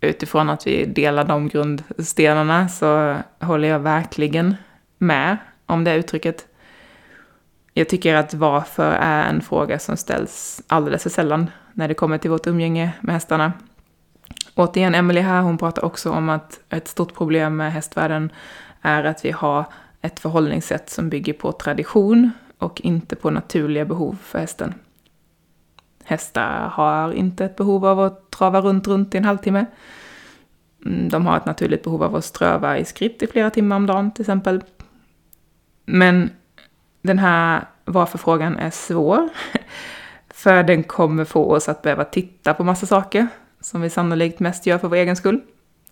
utifrån 0.00 0.50
att 0.50 0.66
vi 0.66 0.84
delar 0.84 1.24
de 1.24 1.48
grundstenarna 1.48 2.68
så 2.68 3.16
håller 3.40 3.68
jag 3.68 3.78
verkligen 3.78 4.54
med 4.98 5.36
om 5.66 5.84
det 5.84 5.94
uttrycket. 5.94 6.46
Jag 7.74 7.88
tycker 7.88 8.14
att 8.14 8.34
varför 8.34 8.92
är 8.92 9.28
en 9.28 9.40
fråga 9.40 9.78
som 9.78 9.96
ställs 9.96 10.62
alldeles 10.66 11.02
för 11.02 11.10
sällan 11.10 11.50
när 11.72 11.88
det 11.88 11.94
kommer 11.94 12.18
till 12.18 12.30
vårt 12.30 12.46
umgänge 12.46 12.92
med 13.00 13.14
hästarna. 13.14 13.52
Återigen, 14.54 14.94
Emelie 14.94 15.22
här, 15.22 15.40
hon 15.42 15.58
pratar 15.58 15.84
också 15.84 16.10
om 16.10 16.28
att 16.28 16.60
ett 16.68 16.88
stort 16.88 17.14
problem 17.14 17.56
med 17.56 17.72
hästvärlden 17.72 18.32
är 18.82 19.04
att 19.04 19.24
vi 19.24 19.30
har 19.30 19.64
ett 20.02 20.20
förhållningssätt 20.20 20.90
som 20.90 21.08
bygger 21.08 21.32
på 21.32 21.52
tradition 21.52 22.30
och 22.58 22.80
inte 22.80 23.16
på 23.16 23.30
naturliga 23.30 23.84
behov 23.84 24.16
för 24.22 24.38
hästen. 24.38 24.74
Hästar 26.04 26.68
har 26.68 27.12
inte 27.12 27.44
ett 27.44 27.56
behov 27.56 27.86
av 27.86 28.00
att 28.00 28.30
trava 28.30 28.60
runt, 28.60 28.86
runt 28.86 29.14
i 29.14 29.18
en 29.18 29.24
halvtimme. 29.24 29.66
Mm, 30.86 31.08
de 31.08 31.26
har 31.26 31.36
ett 31.36 31.46
naturligt 31.46 31.82
behov 31.82 32.02
av 32.02 32.16
att 32.16 32.24
ströva 32.24 32.78
i 32.78 32.84
skritt 32.84 33.22
i 33.22 33.26
flera 33.26 33.50
timmar 33.50 33.76
om 33.76 33.86
dagen 33.86 34.12
till 34.12 34.22
exempel. 34.22 34.62
Men 35.84 36.30
den 37.02 37.18
här 37.18 37.64
varför-frågan 37.84 38.56
är 38.56 38.70
svår. 38.70 39.28
För 40.34 40.62
den 40.62 40.82
kommer 40.82 41.24
få 41.24 41.54
oss 41.54 41.68
att 41.68 41.82
behöva 41.82 42.04
titta 42.04 42.54
på 42.54 42.64
massa 42.64 42.86
saker 42.86 43.26
som 43.60 43.80
vi 43.80 43.90
sannolikt 43.90 44.40
mest 44.40 44.66
gör 44.66 44.78
för 44.78 44.88
vår 44.88 44.96
egen 44.96 45.16
skull. 45.16 45.40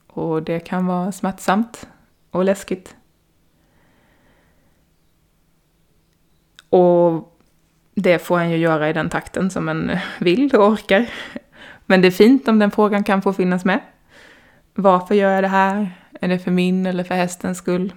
Och 0.06 0.42
det 0.42 0.60
kan 0.60 0.86
vara 0.86 1.12
smärtsamt 1.12 1.88
och 2.30 2.44
läskigt. 2.44 2.96
Och 6.70 7.36
det 7.94 8.18
får 8.18 8.38
en 8.40 8.50
ju 8.50 8.56
göra 8.56 8.90
i 8.90 8.92
den 8.92 9.08
takten 9.08 9.50
som 9.50 9.68
en 9.68 9.98
vill 10.18 10.54
och 10.54 10.68
orkar. 10.68 11.06
Men 11.86 12.02
det 12.02 12.08
är 12.08 12.12
fint 12.12 12.48
om 12.48 12.58
den 12.58 12.70
frågan 12.70 13.04
kan 13.04 13.22
få 13.22 13.32
finnas 13.32 13.64
med. 13.64 13.80
Varför 14.74 15.14
gör 15.14 15.32
jag 15.32 15.44
det 15.44 15.48
här? 15.48 15.90
Är 16.20 16.28
det 16.28 16.38
för 16.38 16.50
min 16.50 16.86
eller 16.86 17.04
för 17.04 17.14
hästens 17.14 17.58
skull? 17.58 17.92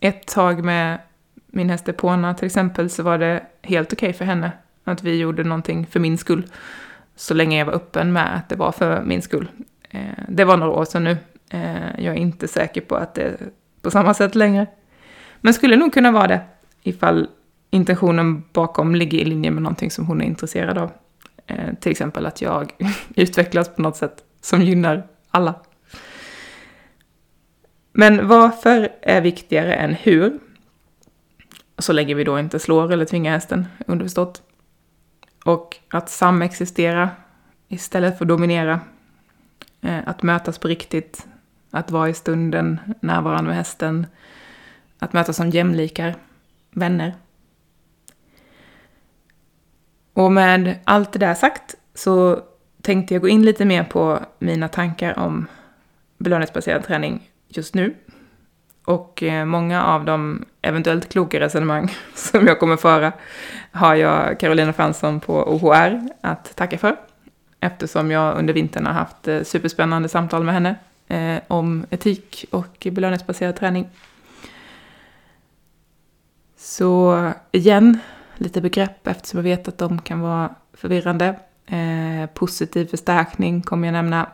Ett 0.00 0.26
tag 0.26 0.64
med 0.64 0.98
min 1.46 1.70
häst 1.70 1.88
Epona 1.88 2.34
till 2.34 2.46
exempel 2.46 2.90
så 2.90 3.02
var 3.02 3.18
det 3.18 3.42
helt 3.62 3.92
okej 3.92 4.08
okay 4.08 4.18
för 4.18 4.24
henne 4.24 4.52
att 4.84 5.02
vi 5.02 5.18
gjorde 5.18 5.44
någonting 5.44 5.86
för 5.86 6.00
min 6.00 6.18
skull. 6.18 6.46
Så 7.16 7.34
länge 7.34 7.58
jag 7.58 7.66
var 7.66 7.72
öppen 7.72 8.12
med 8.12 8.36
att 8.36 8.48
det 8.48 8.56
var 8.56 8.72
för 8.72 9.02
min 9.02 9.22
skull. 9.22 9.48
Eh, 9.90 10.00
det 10.28 10.44
var 10.44 10.56
några 10.56 10.72
år 10.72 10.84
sedan 10.84 11.04
nu. 11.04 11.16
Eh, 11.50 12.00
jag 12.04 12.14
är 12.14 12.18
inte 12.18 12.48
säker 12.48 12.80
på 12.80 12.96
att 12.96 13.14
det 13.14 13.22
är 13.22 13.36
på 13.82 13.90
samma 13.90 14.14
sätt 14.14 14.34
längre. 14.34 14.66
Men 15.40 15.54
skulle 15.54 15.76
nog 15.76 15.92
kunna 15.92 16.12
vara 16.12 16.26
det 16.26 16.40
ifall 16.82 17.28
intentionen 17.74 18.44
bakom 18.52 18.94
ligger 18.94 19.18
i 19.18 19.24
linje 19.24 19.50
med 19.50 19.62
någonting 19.62 19.90
som 19.90 20.06
hon 20.06 20.20
är 20.20 20.24
intresserad 20.24 20.78
av. 20.78 20.90
Eh, 21.46 21.74
till 21.80 21.92
exempel 21.92 22.26
att 22.26 22.42
jag 22.42 22.72
utvecklas 23.14 23.68
på 23.68 23.82
något 23.82 23.96
sätt 23.96 24.24
som 24.40 24.62
gynnar 24.62 25.06
alla. 25.30 25.54
Men 27.92 28.28
varför 28.28 28.92
är 29.02 29.20
viktigare 29.20 29.74
än 29.74 29.94
hur? 29.94 30.38
Så 31.78 31.92
länge 31.92 32.14
vi 32.14 32.24
då 32.24 32.38
inte 32.38 32.58
slår 32.58 32.92
eller 32.92 33.04
tvingar 33.04 33.32
hästen, 33.32 33.66
underförstått. 33.86 34.42
Och 35.44 35.76
att 35.88 36.10
samexistera 36.10 37.10
istället 37.68 38.18
för 38.18 38.24
dominera. 38.24 38.80
Eh, 39.80 39.98
att 40.06 40.22
mötas 40.22 40.58
på 40.58 40.68
riktigt. 40.68 41.26
Att 41.70 41.90
vara 41.90 42.08
i 42.08 42.14
stunden, 42.14 42.80
närvarande 43.00 43.48
med 43.48 43.56
hästen. 43.56 44.06
Att 44.98 45.12
mötas 45.12 45.36
som 45.36 45.50
jämlikar, 45.50 46.14
vänner. 46.70 47.14
Och 50.14 50.32
med 50.32 50.78
allt 50.84 51.12
det 51.12 51.18
där 51.18 51.34
sagt 51.34 51.74
så 51.94 52.40
tänkte 52.82 53.14
jag 53.14 53.20
gå 53.20 53.28
in 53.28 53.42
lite 53.42 53.64
mer 53.64 53.84
på 53.84 54.20
mina 54.38 54.68
tankar 54.68 55.18
om 55.18 55.46
belöningsbaserad 56.18 56.84
träning 56.84 57.30
just 57.48 57.74
nu. 57.74 57.94
Och 58.84 59.22
eh, 59.22 59.44
många 59.44 59.84
av 59.84 60.04
de 60.04 60.44
eventuellt 60.62 61.08
kloka 61.08 61.40
resonemang 61.40 61.92
som 62.14 62.46
jag 62.46 62.60
kommer 62.60 62.76
föra 62.76 63.12
har 63.72 63.94
jag 63.94 64.40
Carolina 64.40 64.72
Fransson 64.72 65.20
på 65.20 65.54
OHR 65.54 66.08
att 66.20 66.56
tacka 66.56 66.78
för. 66.78 66.96
Eftersom 67.60 68.10
jag 68.10 68.38
under 68.38 68.54
vintern 68.54 68.86
har 68.86 68.92
haft 68.92 69.28
eh, 69.28 69.42
superspännande 69.42 70.08
samtal 70.08 70.44
med 70.44 70.54
henne 70.54 70.76
eh, 71.08 71.42
om 71.48 71.86
etik 71.90 72.44
och 72.50 72.86
belöningsbaserad 72.92 73.56
träning. 73.56 73.88
Så 76.56 77.30
igen, 77.52 77.98
lite 78.36 78.60
begrepp 78.60 79.06
eftersom 79.06 79.38
jag 79.38 79.44
vet 79.44 79.68
att 79.68 79.78
de 79.78 79.98
kan 79.98 80.20
vara 80.20 80.54
förvirrande. 80.72 81.40
Eh, 81.66 82.26
positiv 82.34 82.86
förstärkning 82.86 83.62
kommer 83.62 83.88
jag 83.88 83.92
nämna. 83.92 84.30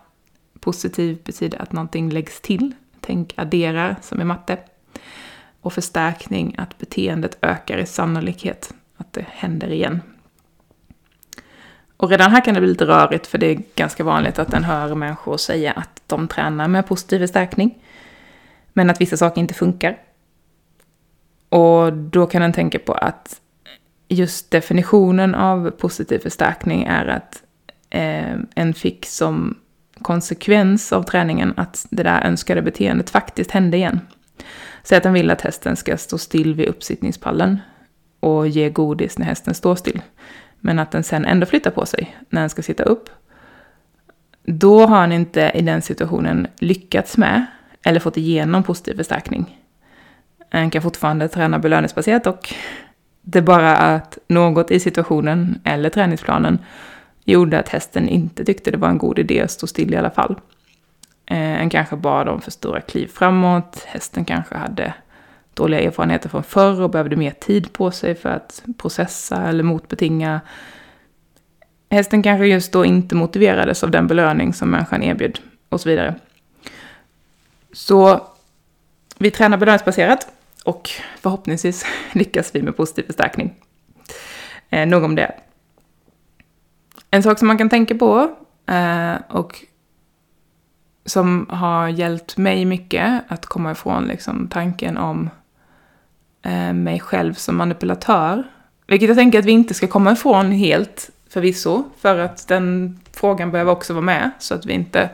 Positiv 0.60 1.18
betyder 1.24 1.62
att 1.62 1.72
någonting 1.72 2.10
läggs 2.10 2.40
till. 2.40 2.72
Tänk 3.00 3.34
addera 3.36 3.96
som 4.02 4.20
i 4.20 4.24
matte. 4.24 4.58
Och 5.60 5.72
förstärkning, 5.72 6.54
att 6.58 6.78
beteendet 6.78 7.38
ökar 7.42 7.78
i 7.78 7.86
sannolikhet 7.86 8.74
att 8.96 9.12
det 9.12 9.24
händer 9.28 9.72
igen. 9.72 10.00
Och 11.96 12.10
redan 12.10 12.30
här 12.30 12.44
kan 12.44 12.54
det 12.54 12.60
bli 12.60 12.68
lite 12.68 12.86
rörigt 12.86 13.26
för 13.26 13.38
det 13.38 13.46
är 13.46 13.62
ganska 13.74 14.04
vanligt 14.04 14.38
att 14.38 14.54
en 14.54 14.64
hör 14.64 14.94
människor 14.94 15.36
säga 15.36 15.72
att 15.72 16.02
de 16.06 16.28
tränar 16.28 16.68
med 16.68 16.86
positiv 16.86 17.18
förstärkning. 17.18 17.78
Men 18.72 18.90
att 18.90 19.00
vissa 19.00 19.16
saker 19.16 19.40
inte 19.40 19.54
funkar. 19.54 19.98
Och 21.48 21.92
då 21.92 22.26
kan 22.26 22.42
en 22.42 22.52
tänka 22.52 22.78
på 22.78 22.92
att 22.92 23.40
just 24.10 24.50
definitionen 24.50 25.34
av 25.34 25.70
positiv 25.70 26.18
förstärkning 26.18 26.84
är 26.84 27.06
att 27.06 27.42
eh, 27.90 28.36
en 28.54 28.74
fick 28.74 29.06
som 29.06 29.58
konsekvens 30.02 30.92
av 30.92 31.02
träningen 31.02 31.54
att 31.56 31.86
det 31.90 32.02
där 32.02 32.24
önskade 32.24 32.62
beteendet 32.62 33.10
faktiskt 33.10 33.50
hände 33.50 33.76
igen. 33.76 34.00
Säg 34.82 34.98
att 34.98 35.02
den 35.02 35.12
vill 35.12 35.30
att 35.30 35.40
hästen 35.40 35.76
ska 35.76 35.96
stå 35.96 36.18
still 36.18 36.54
vid 36.54 36.68
uppsittningspallen 36.68 37.58
och 38.20 38.48
ge 38.48 38.70
godis 38.70 39.18
när 39.18 39.26
hästen 39.26 39.54
står 39.54 39.74
still. 39.74 40.02
Men 40.60 40.78
att 40.78 40.90
den 40.90 41.02
sen 41.02 41.24
ändå 41.24 41.46
flyttar 41.46 41.70
på 41.70 41.86
sig 41.86 42.16
när 42.28 42.40
den 42.40 42.50
ska 42.50 42.62
sitta 42.62 42.82
upp. 42.82 43.10
Då 44.42 44.86
har 44.86 44.96
han 44.96 45.12
inte 45.12 45.52
i 45.54 45.62
den 45.62 45.82
situationen 45.82 46.46
lyckats 46.58 47.16
med 47.16 47.46
eller 47.82 48.00
fått 48.00 48.16
igenom 48.16 48.62
positiv 48.62 48.96
förstärkning. 48.96 49.58
Han 50.50 50.70
kan 50.70 50.82
fortfarande 50.82 51.28
träna 51.28 51.58
belöningsbaserat 51.58 52.26
och 52.26 52.54
det 53.32 53.38
är 53.38 53.42
bara 53.42 53.76
att 53.76 54.18
något 54.28 54.70
i 54.70 54.80
situationen 54.80 55.60
eller 55.64 55.90
träningsplanen 55.90 56.58
gjorde 57.24 57.58
att 57.58 57.68
hästen 57.68 58.08
inte 58.08 58.44
tyckte 58.44 58.70
det 58.70 58.76
var 58.76 58.88
en 58.88 58.98
god 58.98 59.18
idé 59.18 59.40
att 59.40 59.50
stå 59.50 59.66
still 59.66 59.94
i 59.94 59.96
alla 59.96 60.10
fall. 60.10 60.36
Eh, 61.26 61.60
en 61.60 61.70
kanske 61.70 61.96
bad 61.96 62.28
om 62.28 62.40
för 62.40 62.50
stora 62.50 62.80
kliv 62.80 63.06
framåt, 63.06 63.84
hästen 63.86 64.24
kanske 64.24 64.56
hade 64.56 64.94
dåliga 65.54 65.80
erfarenheter 65.80 66.28
från 66.28 66.42
förr 66.42 66.80
och 66.80 66.90
behövde 66.90 67.16
mer 67.16 67.30
tid 67.30 67.72
på 67.72 67.90
sig 67.90 68.14
för 68.14 68.28
att 68.28 68.62
processa 68.78 69.48
eller 69.48 69.62
motbetinga. 69.62 70.40
Hästen 71.90 72.22
kanske 72.22 72.46
just 72.46 72.72
då 72.72 72.84
inte 72.84 73.14
motiverades 73.14 73.84
av 73.84 73.90
den 73.90 74.06
belöning 74.06 74.52
som 74.52 74.70
människan 74.70 75.02
erbjöd 75.02 75.40
och 75.68 75.80
så 75.80 75.88
vidare. 75.88 76.14
Så 77.72 78.26
vi 79.18 79.30
tränar 79.30 79.56
belöningsbaserat 79.56 80.26
och 80.64 80.90
förhoppningsvis 81.20 81.86
lyckas 82.12 82.54
vi 82.54 82.62
med 82.62 82.76
positiv 82.76 83.02
förstärkning. 83.02 83.54
Eh, 84.70 84.86
nog 84.86 85.04
om 85.04 85.14
det. 85.14 85.34
En 87.10 87.22
sak 87.22 87.38
som 87.38 87.48
man 87.48 87.58
kan 87.58 87.68
tänka 87.68 87.94
på 87.94 88.36
eh, 88.66 89.14
och 89.28 89.64
som 91.04 91.46
har 91.50 91.88
hjälpt 91.88 92.36
mig 92.36 92.64
mycket 92.64 93.22
att 93.28 93.46
komma 93.46 93.72
ifrån 93.72 94.04
liksom, 94.04 94.48
tanken 94.48 94.96
om 94.96 95.30
eh, 96.42 96.72
mig 96.72 97.00
själv 97.00 97.34
som 97.34 97.56
manipulatör. 97.56 98.44
Vilket 98.86 99.08
jag 99.08 99.18
tänker 99.18 99.38
att 99.38 99.44
vi 99.44 99.52
inte 99.52 99.74
ska 99.74 99.86
komma 99.86 100.12
ifrån 100.12 100.52
helt 100.52 101.10
förvisso, 101.28 101.84
för 101.98 102.18
att 102.18 102.48
den 102.48 102.98
frågan 103.12 103.50
behöver 103.50 103.72
också 103.72 103.92
vara 103.92 104.04
med 104.04 104.30
så 104.38 104.54
att 104.54 104.66
vi 104.66 104.72
inte 104.72 105.10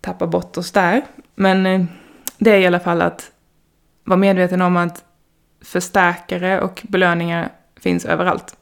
tappar 0.00 0.26
bort 0.26 0.56
oss 0.56 0.72
där. 0.72 1.02
Men 1.34 1.66
eh, 1.66 1.84
det 2.38 2.50
är 2.50 2.58
i 2.58 2.66
alla 2.66 2.80
fall 2.80 3.02
att 3.02 3.31
vara 4.04 4.16
medveten 4.16 4.62
om 4.62 4.76
att 4.76 5.04
förstärkare 5.64 6.60
och 6.60 6.82
belöningar 6.88 7.48
finns 7.80 8.04
överallt. 8.04 8.56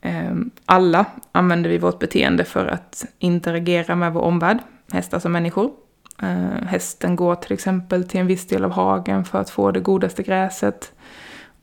Ehm, 0.00 0.50
alla 0.66 1.06
använder 1.32 1.70
vi 1.70 1.78
vårt 1.78 1.98
beteende 1.98 2.44
för 2.44 2.66
att 2.66 3.04
interagera 3.18 3.94
med 3.94 4.12
vår 4.12 4.20
omvärld, 4.20 4.58
hästar 4.92 5.18
som 5.18 5.32
människor. 5.32 5.70
Ehm, 6.22 6.66
hästen 6.66 7.16
går 7.16 7.34
till 7.34 7.52
exempel 7.52 8.08
till 8.08 8.20
en 8.20 8.26
viss 8.26 8.46
del 8.46 8.64
av 8.64 8.70
hagen 8.70 9.24
för 9.24 9.38
att 9.38 9.50
få 9.50 9.70
det 9.70 9.80
godaste 9.80 10.22
gräset 10.22 10.92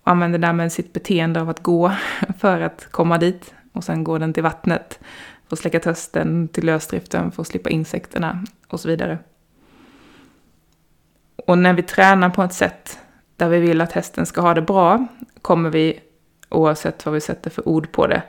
och 0.03 0.11
använder 0.11 0.39
därmed 0.39 0.71
sitt 0.71 0.93
beteende 0.93 1.41
av 1.41 1.49
att 1.49 1.63
gå 1.63 1.91
för 2.39 2.61
att 2.61 2.87
komma 2.91 3.17
dit. 3.17 3.53
Och 3.73 3.83
sen 3.83 4.03
går 4.03 4.19
den 4.19 4.33
till 4.33 4.43
vattnet 4.43 4.99
för 5.47 5.55
att 5.55 5.59
släcka 5.59 5.79
törsten, 5.79 6.47
till 6.47 6.65
lösdriften 6.65 7.31
för 7.31 7.41
att 7.41 7.47
slippa 7.47 7.69
insekterna 7.69 8.43
och 8.67 8.79
så 8.79 8.87
vidare. 8.87 9.17
Och 11.47 11.57
när 11.57 11.73
vi 11.73 11.83
tränar 11.83 12.29
på 12.29 12.43
ett 12.43 12.53
sätt 12.53 12.99
där 13.35 13.49
vi 13.49 13.59
vill 13.59 13.81
att 13.81 13.91
hästen 13.91 14.25
ska 14.25 14.41
ha 14.41 14.53
det 14.53 14.61
bra 14.61 15.07
kommer 15.41 15.69
vi, 15.69 15.99
oavsett 16.49 17.05
vad 17.05 17.13
vi 17.13 17.21
sätter 17.21 17.49
för 17.49 17.67
ord 17.67 17.91
på 17.91 18.07
det, 18.07 18.23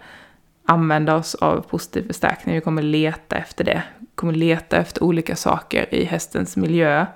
använda 0.64 1.14
oss 1.14 1.34
av 1.34 1.60
positiv 1.60 2.06
förstärkning. 2.06 2.54
Vi 2.54 2.60
kommer 2.60 2.82
leta 2.82 3.36
efter 3.36 3.64
det. 3.64 3.82
Vi 3.98 4.06
kommer 4.14 4.32
leta 4.32 4.76
efter 4.76 5.02
olika 5.02 5.36
saker 5.36 5.94
i 5.94 6.04
hästens 6.04 6.56
miljö 6.56 7.06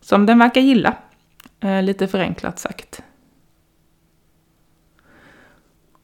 som 0.00 0.26
den 0.26 0.38
verkar 0.38 0.60
gilla. 0.60 0.96
Eh, 1.60 1.82
lite 1.82 2.08
förenklat 2.08 2.58
sagt. 2.58 3.02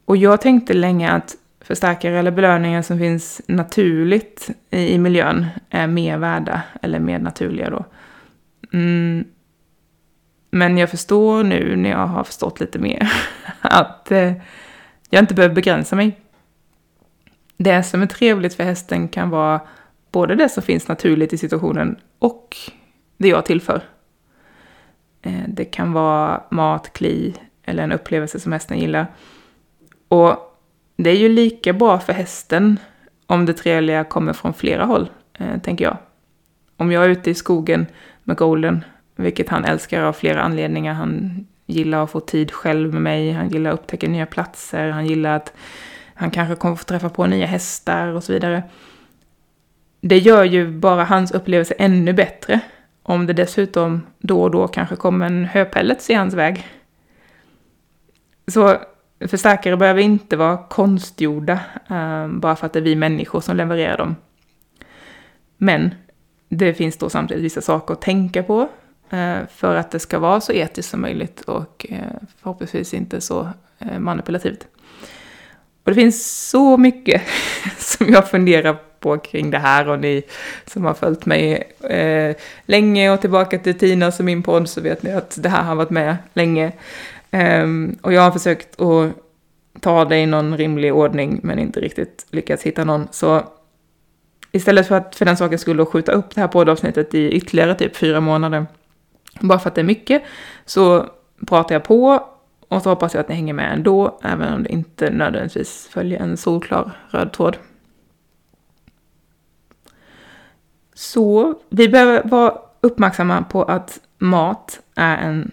Och 0.05 0.17
jag 0.17 0.41
tänkte 0.41 0.73
länge 0.73 1.11
att 1.11 1.35
förstärkare 1.61 2.19
eller 2.19 2.31
belöningar 2.31 2.81
som 2.81 2.97
finns 2.97 3.41
naturligt 3.47 4.49
i 4.69 4.97
miljön 4.97 5.45
är 5.69 5.87
mer 5.87 6.17
värda, 6.17 6.61
eller 6.81 6.99
mer 6.99 7.19
naturliga 7.19 7.69
då. 7.69 7.85
Mm, 8.73 9.25
men 10.49 10.77
jag 10.77 10.89
förstår 10.89 11.43
nu 11.43 11.75
när 11.75 11.89
jag 11.89 12.07
har 12.07 12.23
förstått 12.23 12.59
lite 12.59 12.79
mer 12.79 13.11
att 13.61 14.11
eh, 14.11 14.33
jag 15.09 15.23
inte 15.23 15.33
behöver 15.33 15.55
begränsa 15.55 15.95
mig. 15.95 16.19
Det 17.57 17.83
som 17.83 18.01
är 18.01 18.05
trevligt 18.05 18.53
för 18.53 18.63
hästen 18.63 19.07
kan 19.07 19.29
vara 19.29 19.61
både 20.11 20.35
det 20.35 20.49
som 20.49 20.63
finns 20.63 20.87
naturligt 20.87 21.33
i 21.33 21.37
situationen 21.37 21.99
och 22.19 22.57
det 23.17 23.27
jag 23.27 23.45
tillför. 23.45 23.81
Eh, 25.21 25.43
det 25.47 25.65
kan 25.65 25.93
vara 25.93 26.43
mat, 26.49 26.93
kli 26.93 27.35
eller 27.63 27.83
en 27.83 27.91
upplevelse 27.91 28.39
som 28.39 28.51
hästen 28.51 28.79
gillar. 28.79 29.07
Och 30.07 30.35
det 30.95 31.09
är 31.09 31.15
ju 31.15 31.29
lika 31.29 31.73
bra 31.73 31.99
för 31.99 32.13
hästen 32.13 32.79
om 33.25 33.45
det 33.45 33.53
trevliga 33.53 34.03
kommer 34.03 34.33
från 34.33 34.53
flera 34.53 34.85
håll, 34.85 35.09
eh, 35.33 35.61
tänker 35.61 35.85
jag. 35.85 35.97
Om 36.77 36.91
jag 36.91 37.05
är 37.05 37.09
ute 37.09 37.29
i 37.29 37.35
skogen 37.35 37.85
med 38.23 38.37
Golden 38.37 38.83
vilket 39.19 39.49
han 39.49 39.65
älskar 39.65 40.03
av 40.03 40.13
flera 40.13 40.41
anledningar. 40.41 40.93
Han 40.93 41.45
gillar 41.65 42.03
att 42.03 42.11
få 42.11 42.19
tid 42.19 42.51
själv 42.51 42.93
med 42.93 43.01
mig, 43.01 43.31
han 43.31 43.49
gillar 43.49 43.71
att 43.71 43.79
upptäcka 43.79 44.07
nya 44.07 44.25
platser, 44.25 44.89
han 44.89 45.05
gillar 45.05 45.35
att 45.35 45.53
han 46.13 46.31
kanske 46.31 46.55
kommer 46.55 46.75
få 46.75 46.83
träffa 46.83 47.09
på 47.09 47.25
nya 47.25 47.45
hästar 47.45 48.07
och 48.07 48.23
så 48.23 48.33
vidare. 48.33 48.63
Det 50.01 50.17
gör 50.17 50.43
ju 50.43 50.71
bara 50.71 51.03
hans 51.03 51.31
upplevelse 51.31 51.73
ännu 51.73 52.13
bättre 52.13 52.59
om 53.03 53.25
det 53.25 53.33
dessutom 53.33 54.01
då 54.19 54.41
och 54.41 54.51
då 54.51 54.67
kanske 54.67 54.95
kommer 54.95 55.25
en 55.25 55.45
höpellets 55.45 56.09
i 56.09 56.13
hans 56.13 56.33
väg. 56.33 56.67
Så 58.47 58.77
förstärkare 59.27 59.77
behöver 59.77 60.01
inte 60.01 60.37
vara 60.37 60.57
konstgjorda 60.57 61.59
eh, 61.89 62.27
bara 62.27 62.55
för 62.55 62.65
att 62.65 62.73
det 62.73 62.79
är 62.79 62.83
vi 62.83 62.95
människor 62.95 63.41
som 63.41 63.57
levererar 63.57 63.97
dem. 63.97 64.15
Men 65.57 65.95
det 66.49 66.73
finns 66.73 66.97
då 66.97 67.09
samtidigt 67.09 67.43
vissa 67.43 67.61
saker 67.61 67.93
att 67.93 68.01
tänka 68.01 68.43
på 68.43 68.69
Eh, 69.09 69.39
för 69.55 69.75
att 69.75 69.91
det 69.91 69.99
ska 69.99 70.19
vara 70.19 70.41
så 70.41 70.51
etiskt 70.51 70.89
som 70.89 71.01
möjligt 71.01 71.41
och 71.41 71.85
eh, 71.89 71.97
förhoppningsvis 72.41 72.93
inte 72.93 73.21
så 73.21 73.49
eh, 73.79 73.99
manipulativt. 73.99 74.67
Och 75.83 75.91
det 75.91 75.95
finns 75.95 76.49
så 76.49 76.77
mycket 76.77 77.21
som 77.77 78.13
jag 78.13 78.29
funderar 78.29 78.77
på 78.99 79.17
kring 79.17 79.51
det 79.51 79.57
här 79.57 79.87
och 79.87 79.99
ni 79.99 80.23
som 80.65 80.85
har 80.85 80.93
följt 80.93 81.25
mig 81.25 81.73
eh, 81.79 82.35
länge 82.65 83.11
och 83.11 83.21
tillbaka 83.21 83.59
till 83.59 83.77
Tina 83.77 84.11
som 84.11 84.25
min 84.25 84.43
podd 84.43 84.69
så 84.69 84.81
vet 84.81 85.03
ni 85.03 85.11
att 85.11 85.37
det 85.43 85.49
här 85.49 85.63
har 85.63 85.75
varit 85.75 85.89
med 85.89 86.17
länge. 86.33 86.71
Um, 87.31 87.97
och 88.01 88.13
jag 88.13 88.21
har 88.21 88.31
försökt 88.31 88.81
att 88.81 89.13
ta 89.81 90.05
det 90.05 90.17
i 90.17 90.25
någon 90.25 90.57
rimlig 90.57 90.93
ordning 90.93 91.39
men 91.43 91.59
inte 91.59 91.79
riktigt 91.79 92.25
lyckats 92.29 92.63
hitta 92.63 92.83
någon. 92.83 93.07
Så 93.11 93.43
istället 94.51 94.87
för 94.87 94.95
att 94.95 95.15
för 95.15 95.25
den 95.25 95.37
saken 95.37 95.59
skulle 95.59 95.85
skjuta 95.85 96.11
upp 96.11 96.35
det 96.35 96.41
här 96.41 96.47
poddavsnittet 96.47 97.13
i 97.13 97.31
ytterligare 97.31 97.75
typ 97.75 97.95
fyra 97.95 98.19
månader 98.19 98.65
bara 99.39 99.59
för 99.59 99.69
att 99.69 99.75
det 99.75 99.81
är 99.81 99.85
mycket 99.85 100.23
så 100.65 101.09
pratar 101.47 101.75
jag 101.75 101.83
på 101.83 102.23
och 102.69 102.81
så 102.81 102.89
hoppas 102.89 103.13
jag 103.13 103.21
att 103.21 103.29
ni 103.29 103.35
hänger 103.35 103.53
med 103.53 103.73
ändå, 103.73 104.19
även 104.23 104.53
om 104.53 104.63
det 104.63 104.69
inte 104.69 105.09
nödvändigtvis 105.09 105.87
följer 105.87 106.19
en 106.19 106.37
solklar 106.37 106.91
röd 107.09 107.31
tråd. 107.31 107.57
Så 110.93 111.55
vi 111.69 111.89
behöver 111.89 112.23
vara 112.23 112.57
uppmärksamma 112.81 113.43
på 113.43 113.63
att 113.63 113.99
mat 114.17 114.79
är 114.95 115.17
en 115.17 115.51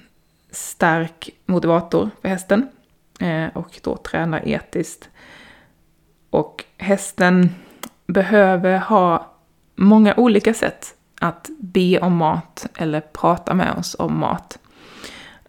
stark 0.51 1.31
motivator 1.47 2.11
för 2.23 2.29
hästen 2.29 2.69
eh, 3.21 3.47
och 3.55 3.81
då 3.83 3.97
träna 3.97 4.43
etiskt. 4.43 5.09
Och 6.31 6.65
hästen 6.77 7.51
behöver 8.07 8.79
ha 8.79 9.35
många 9.75 10.15
olika 10.17 10.55
sätt 10.55 10.96
att 11.21 11.51
be 11.59 11.99
om 11.99 12.17
mat 12.17 12.67
eller 12.79 13.01
prata 13.01 13.55
med 13.55 13.73
oss 13.73 13.97
om 13.99 14.19
mat. 14.19 14.59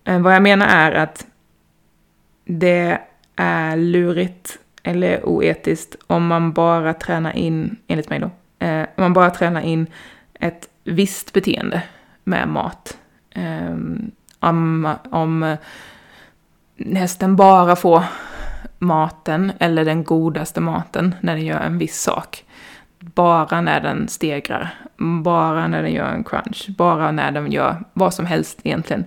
Eh, 0.03 0.19
vad 0.19 0.35
jag 0.35 0.43
menar 0.43 0.67
är 0.67 0.91
att 0.91 1.25
det 2.45 3.01
är 3.35 3.77
lurigt 3.77 4.59
eller 4.83 5.25
oetiskt 5.25 5.95
om 6.07 6.27
man 6.27 6.53
bara 6.53 6.93
tränar 6.93 7.35
in, 7.35 7.77
enligt 7.87 8.09
mig 8.09 8.19
då, 8.19 8.31
eh, 8.65 8.81
om 8.81 9.03
man 9.03 9.13
bara 9.13 9.29
tränar 9.29 9.61
in 9.61 9.87
ett 10.39 10.69
visst 10.83 11.33
beteende 11.33 11.83
med 12.23 12.47
mat. 12.47 12.97
Ehm, 13.31 14.11
om, 14.39 14.95
om 15.11 15.57
hästen 16.95 17.35
bara 17.35 17.75
får 17.75 18.03
maten 18.79 19.51
eller 19.59 19.85
den 19.85 20.03
godaste 20.03 20.61
maten 20.61 21.15
när 21.21 21.35
den 21.35 21.45
gör 21.45 21.59
en 21.59 21.77
viss 21.77 22.01
sak 22.01 22.45
bara 22.99 23.61
när 23.61 23.81
den 23.81 24.07
stegrar, 24.07 24.75
bara 25.23 25.67
när 25.67 25.83
den 25.83 25.91
gör 25.93 26.09
en 26.09 26.23
crunch, 26.23 26.65
bara 26.77 27.11
när 27.11 27.31
den 27.31 27.51
gör 27.51 27.83
vad 27.93 28.13
som 28.13 28.25
helst 28.25 28.59
egentligen. 28.63 29.05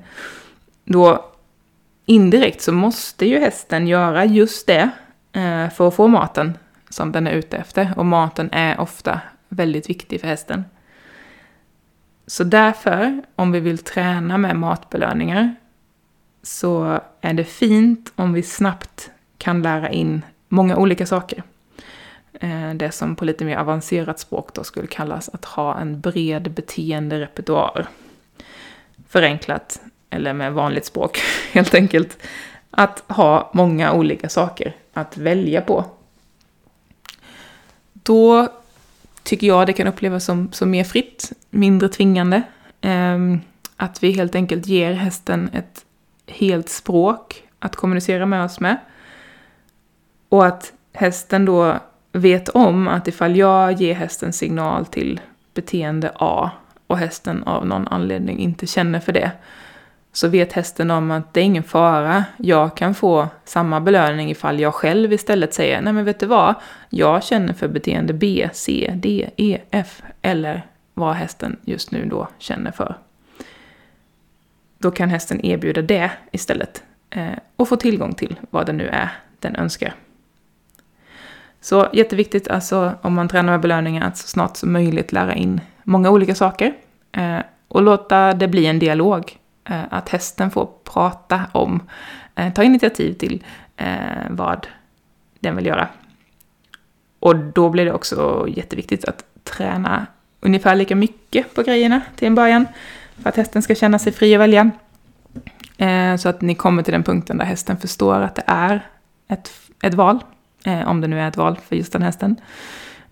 Då 0.84 1.30
indirekt 2.06 2.62
så 2.62 2.72
måste 2.72 3.26
ju 3.26 3.38
hästen 3.38 3.86
göra 3.86 4.24
just 4.24 4.66
det 4.66 4.90
eh, 5.32 5.70
för 5.70 5.88
att 5.88 5.94
få 5.94 6.08
maten 6.08 6.58
som 6.88 7.12
den 7.12 7.26
är 7.26 7.32
ute 7.32 7.56
efter. 7.56 7.92
Och 7.96 8.06
maten 8.06 8.48
är 8.52 8.80
ofta 8.80 9.20
väldigt 9.48 9.90
viktig 9.90 10.20
för 10.20 10.28
hästen. 10.28 10.64
Så 12.26 12.44
därför, 12.44 13.22
om 13.36 13.52
vi 13.52 13.60
vill 13.60 13.78
träna 13.78 14.38
med 14.38 14.56
matbelöningar, 14.56 15.54
så 16.42 17.00
är 17.20 17.34
det 17.34 17.44
fint 17.44 18.12
om 18.16 18.32
vi 18.32 18.42
snabbt 18.42 19.10
kan 19.38 19.62
lära 19.62 19.90
in 19.90 20.24
många 20.48 20.76
olika 20.76 21.06
saker. 21.06 21.42
Eh, 22.32 22.74
det 22.74 22.92
som 22.92 23.16
på 23.16 23.24
lite 23.24 23.44
mer 23.44 23.56
avancerat 23.56 24.18
språk 24.18 24.54
då 24.54 24.64
skulle 24.64 24.86
kallas 24.86 25.28
att 25.28 25.44
ha 25.44 25.78
en 25.78 26.00
bred 26.00 26.50
beteenderepertoar. 26.50 27.86
Förenklat, 29.08 29.80
eller 30.10 30.32
med 30.32 30.52
vanligt 30.52 30.84
språk 30.84 31.18
helt 31.52 31.74
enkelt, 31.74 32.18
att 32.70 33.04
ha 33.08 33.50
många 33.54 33.92
olika 33.92 34.28
saker 34.28 34.76
att 34.92 35.16
välja 35.16 35.60
på. 35.60 35.84
Då 37.92 38.48
tycker 39.22 39.46
jag 39.46 39.66
det 39.66 39.72
kan 39.72 39.86
upplevas 39.86 40.24
som, 40.24 40.52
som 40.52 40.70
mer 40.70 40.84
fritt, 40.84 41.32
mindre 41.50 41.88
tvingande. 41.88 42.42
Ehm, 42.80 43.40
att 43.76 44.02
vi 44.02 44.12
helt 44.12 44.34
enkelt 44.34 44.66
ger 44.66 44.92
hästen 44.92 45.50
ett 45.52 45.84
helt 46.26 46.68
språk 46.68 47.42
att 47.58 47.76
kommunicera 47.76 48.26
med 48.26 48.44
oss 48.44 48.60
med. 48.60 48.76
Och 50.28 50.46
att 50.46 50.72
hästen 50.92 51.44
då 51.44 51.78
vet 52.12 52.48
om 52.48 52.88
att 52.88 53.08
ifall 53.08 53.36
jag 53.36 53.72
ger 53.72 53.94
hästen 53.94 54.32
signal 54.32 54.86
till 54.86 55.20
beteende 55.54 56.12
A 56.14 56.50
och 56.86 56.98
hästen 56.98 57.42
av 57.42 57.66
någon 57.66 57.88
anledning 57.88 58.38
inte 58.38 58.66
känner 58.66 59.00
för 59.00 59.12
det, 59.12 59.30
så 60.12 60.28
vet 60.28 60.52
hästen 60.52 60.90
om 60.90 61.10
att 61.10 61.34
det 61.34 61.40
är 61.40 61.44
ingen 61.44 61.62
fara. 61.62 62.24
Jag 62.36 62.76
kan 62.76 62.94
få 62.94 63.28
samma 63.44 63.80
belöning 63.80 64.30
ifall 64.30 64.60
jag 64.60 64.74
själv 64.74 65.12
istället 65.12 65.54
säger, 65.54 65.80
nej 65.80 65.92
men 65.92 66.04
vet 66.04 66.20
du 66.20 66.26
vad, 66.26 66.54
jag 66.88 67.24
känner 67.24 67.54
för 67.54 67.68
beteende 67.68 68.12
B, 68.12 68.48
C, 68.52 68.92
D, 68.96 69.30
E, 69.36 69.58
F, 69.70 70.02
eller 70.22 70.66
vad 70.94 71.14
hästen 71.14 71.56
just 71.64 71.90
nu 71.90 72.04
då 72.04 72.28
känner 72.38 72.70
för. 72.70 72.98
Då 74.78 74.90
kan 74.90 75.08
hästen 75.08 75.44
erbjuda 75.46 75.82
det 75.82 76.10
istället 76.30 76.82
eh, 77.10 77.38
och 77.56 77.68
få 77.68 77.76
tillgång 77.76 78.14
till 78.14 78.36
vad 78.50 78.66
det 78.66 78.72
nu 78.72 78.88
är 78.88 79.08
den 79.38 79.56
önskar. 79.56 79.94
Så 81.60 81.88
jätteviktigt 81.92 82.48
alltså 82.48 82.92
om 83.02 83.14
man 83.14 83.28
tränar 83.28 83.52
med 83.52 83.60
belöningar 83.60 84.06
att 84.06 84.18
så 84.18 84.28
snart 84.28 84.56
som 84.56 84.72
möjligt 84.72 85.12
lära 85.12 85.34
in 85.34 85.60
många 85.84 86.10
olika 86.10 86.34
saker 86.34 86.74
eh, 87.12 87.38
och 87.68 87.82
låta 87.82 88.34
det 88.34 88.48
bli 88.48 88.66
en 88.66 88.78
dialog. 88.78 89.38
Eh, 89.64 89.82
att 89.90 90.08
hästen 90.08 90.50
får 90.50 90.68
prata 90.84 91.40
om, 91.52 91.82
eh, 92.34 92.52
ta 92.52 92.62
initiativ 92.62 93.14
till 93.14 93.44
eh, 93.76 93.86
vad 94.30 94.66
den 95.40 95.56
vill 95.56 95.66
göra. 95.66 95.88
Och 97.20 97.36
då 97.36 97.68
blir 97.68 97.84
det 97.84 97.92
också 97.92 98.46
jätteviktigt 98.48 99.04
att 99.04 99.24
träna 99.44 100.06
ungefär 100.40 100.74
lika 100.74 100.96
mycket 100.96 101.54
på 101.54 101.62
grejerna 101.62 102.00
till 102.16 102.26
en 102.26 102.34
början 102.34 102.66
för 103.22 103.28
att 103.28 103.36
hästen 103.36 103.62
ska 103.62 103.74
känna 103.74 103.98
sig 103.98 104.12
fri 104.12 104.34
att 104.34 104.40
välja. 104.40 104.70
Eh, 105.76 106.16
så 106.16 106.28
att 106.28 106.40
ni 106.40 106.54
kommer 106.54 106.82
till 106.82 106.92
den 106.92 107.02
punkten 107.02 107.38
där 107.38 107.44
hästen 107.44 107.76
förstår 107.76 108.20
att 108.20 108.34
det 108.34 108.44
är 108.46 108.86
ett, 109.28 109.50
ett 109.82 109.94
val 109.94 110.18
Eh, 110.64 110.88
om 110.88 111.00
det 111.00 111.08
nu 111.08 111.20
är 111.20 111.28
ett 111.28 111.36
val 111.36 111.58
för 111.68 111.76
just 111.76 111.92
den 111.92 112.02
hästen. 112.02 112.36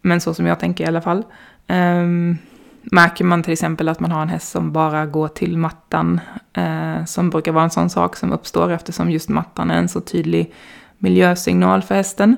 Men 0.02 0.20
så 0.20 0.34
som 0.34 0.46
jag 0.46 0.60
tänker 0.60 0.84
i 0.84 0.86
alla 0.86 1.00
fall. 1.00 1.24
Ehm, 1.66 2.38
märker 2.82 3.24
man 3.24 3.42
till 3.42 3.52
exempel 3.52 3.88
att 3.88 4.00
man 4.00 4.12
har 4.12 4.22
en 4.22 4.28
häst 4.28 4.48
som 4.48 4.72
bara 4.72 5.06
går 5.06 5.28
till 5.28 5.58
mattan, 5.58 6.20
eh, 6.52 7.04
som 7.04 7.30
brukar 7.30 7.52
vara 7.52 7.64
en 7.64 7.70
sån 7.70 7.90
sak 7.90 8.16
som 8.16 8.32
uppstår 8.32 8.72
eftersom 8.72 9.10
just 9.10 9.28
mattan 9.28 9.70
är 9.70 9.78
en 9.78 9.88
så 9.88 10.00
tydlig 10.00 10.54
miljösignal 10.98 11.82
för 11.82 11.94
hästen, 11.94 12.36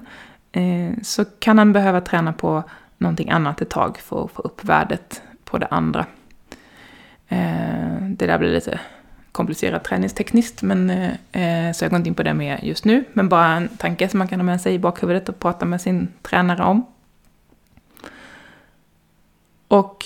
eh, 0.53 1.03
så 1.03 1.25
kan 1.25 1.59
han 1.59 1.73
behöva 1.73 2.01
träna 2.01 2.33
på 2.33 2.63
någonting 2.99 3.31
annat 3.31 3.61
ett 3.61 3.71
tag 3.71 3.99
för 3.99 4.25
att 4.25 4.31
få 4.31 4.43
upp 4.43 4.65
värdet 4.65 5.23
på 5.45 5.59
det 5.59 5.67
andra. 5.67 6.07
Eh, 7.29 8.03
det 8.09 8.27
där 8.27 8.39
blir 8.39 8.53
lite 8.53 8.81
komplicerat 9.33 9.85
träningstekniskt, 9.85 10.63
men, 10.63 10.91
eh, 10.91 11.73
så 11.73 11.85
jag 11.85 11.91
går 11.91 11.97
inte 11.97 12.09
in 12.09 12.15
på 12.15 12.23
det 12.23 12.35
mer 12.35 12.61
just 12.63 12.85
nu. 12.85 13.05
Men 13.13 13.29
bara 13.29 13.47
en 13.47 13.69
tanke 13.69 14.09
som 14.09 14.19
man 14.19 14.29
kan 14.29 14.41
ha 14.41 14.45
med 14.45 14.61
sig 14.61 14.75
i 14.75 14.79
bakhuvudet 14.79 15.29
och 15.29 15.39
prata 15.39 15.65
med 15.65 15.81
sin 15.81 16.09
tränare 16.23 16.63
om. 16.63 16.87
Och 19.69 20.05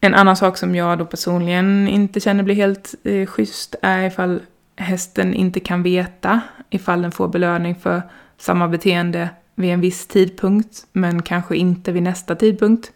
en 0.00 0.14
annan 0.14 0.36
sak 0.36 0.56
som 0.56 0.74
jag 0.74 0.98
då 0.98 1.04
personligen 1.04 1.88
inte 1.88 2.20
känner 2.20 2.42
blir 2.42 2.54
helt 2.54 2.94
eh, 3.04 3.26
schysst 3.26 3.74
är 3.82 4.02
ifall 4.02 4.40
hästen 4.76 5.34
inte 5.34 5.60
kan 5.60 5.82
veta 5.82 6.40
ifall 6.70 7.02
den 7.02 7.12
får 7.12 7.28
belöning 7.28 7.74
för 7.74 8.02
samma 8.38 8.68
beteende 8.68 9.28
vid 9.54 9.70
en 9.70 9.80
viss 9.80 10.06
tidpunkt, 10.06 10.86
men 10.92 11.22
kanske 11.22 11.56
inte 11.56 11.92
vid 11.92 12.02
nästa 12.02 12.36
tidpunkt. 12.36 12.92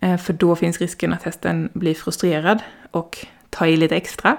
Eh, 0.00 0.16
för 0.16 0.32
då 0.32 0.56
finns 0.56 0.80
risken 0.80 1.12
att 1.12 1.22
hästen 1.22 1.68
blir 1.72 1.94
frustrerad 1.94 2.58
och 2.90 3.26
tar 3.50 3.66
i 3.66 3.76
lite 3.76 3.96
extra. 3.96 4.36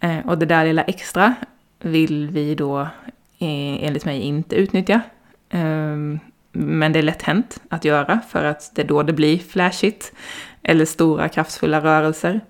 Eh, 0.00 0.18
och 0.26 0.38
det 0.38 0.46
där 0.46 0.64
lilla 0.64 0.82
extra 0.82 1.34
vill 1.78 2.28
vi 2.30 2.54
då 2.54 2.80
eh, 3.38 3.84
enligt 3.84 4.04
mig 4.04 4.20
inte 4.20 4.56
utnyttja. 4.56 5.00
Ehm, 5.50 6.20
men 6.52 6.92
det 6.92 6.98
är 6.98 7.02
lätt 7.02 7.22
hänt 7.22 7.60
att 7.68 7.84
göra 7.84 8.20
för 8.28 8.44
att 8.44 8.70
det 8.74 8.82
är 8.82 8.86
då 8.86 9.02
det 9.02 9.12
blir 9.12 9.38
flashigt 9.38 10.12
eller 10.62 10.84
stora 10.84 11.28
kraftfulla 11.28 11.80
rörelser. 11.80 12.40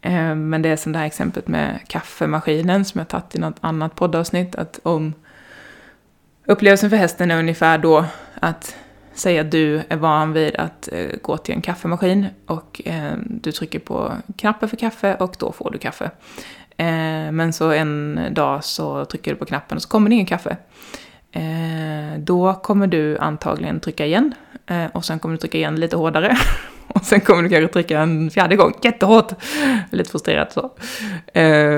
Ehm, 0.00 0.48
men 0.48 0.62
det 0.62 0.68
är 0.68 0.76
som 0.76 0.92
det 0.92 0.98
här 0.98 1.06
exemplet 1.06 1.48
med 1.48 1.80
kaffemaskinen 1.88 2.84
som 2.84 2.98
jag 2.98 3.08
tagit 3.08 3.34
i 3.34 3.38
något 3.38 3.58
annat 3.60 3.94
poddavsnitt, 3.94 4.54
att 4.54 4.80
om 4.82 5.14
upplevelsen 6.46 6.90
för 6.90 6.96
hästen 6.96 7.30
är 7.30 7.38
ungefär 7.38 7.78
då 7.78 8.04
att 8.40 8.76
säga 9.14 9.40
att 9.40 9.50
du 9.50 9.82
är 9.88 9.96
van 9.96 10.32
vid 10.32 10.56
att 10.56 10.88
eh, 10.92 11.06
gå 11.22 11.36
till 11.36 11.54
en 11.54 11.62
kaffemaskin 11.62 12.26
och 12.46 12.80
eh, 12.84 13.12
du 13.26 13.52
trycker 13.52 13.78
på 13.78 14.12
knappen 14.36 14.68
för 14.68 14.76
kaffe 14.76 15.14
och 15.14 15.36
då 15.38 15.52
får 15.52 15.70
du 15.70 15.78
kaffe. 15.78 16.10
Eh, 16.76 17.32
men 17.32 17.52
så 17.52 17.70
en 17.70 18.20
dag 18.30 18.64
så 18.64 19.04
trycker 19.04 19.30
du 19.30 19.36
på 19.36 19.44
knappen 19.44 19.76
och 19.76 19.82
så 19.82 19.88
kommer 19.88 20.10
det 20.10 20.14
ingen 20.14 20.26
kaffe. 20.26 20.56
Då 22.18 22.54
kommer 22.54 22.86
du 22.86 23.18
antagligen 23.18 23.80
trycka 23.80 24.06
igen 24.06 24.34
och 24.92 25.04
sen 25.04 25.18
kommer 25.18 25.34
du 25.34 25.38
trycka 25.38 25.58
igen 25.58 25.80
lite 25.80 25.96
hårdare. 25.96 26.36
och 26.86 27.04
sen 27.04 27.20
kommer 27.20 27.42
du 27.42 27.48
kanske 27.48 27.72
trycka 27.72 28.00
en 28.00 28.30
fjärde 28.30 28.56
gång 28.56 28.74
jättehårt. 28.82 29.32
Lite 29.90 30.10
frustrerat 30.10 30.52
så. 30.52 30.70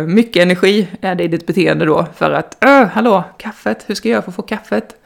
Mycket 0.07 0.43
energi 0.43 0.89
är 1.01 1.15
det 1.15 1.25
i 1.25 1.29
ditt 1.29 1.47
beteende 1.47 1.85
då 1.85 2.07
för 2.15 2.31
att, 2.31 2.65
öh, 2.65 2.87
hallå, 2.87 3.25
kaffet, 3.39 3.85
hur 3.87 3.95
ska 3.95 4.09
jag 4.09 4.13
göra 4.13 4.23
för 4.23 4.31
att 4.31 4.37
få 4.37 4.43
kaffet? 4.43 4.97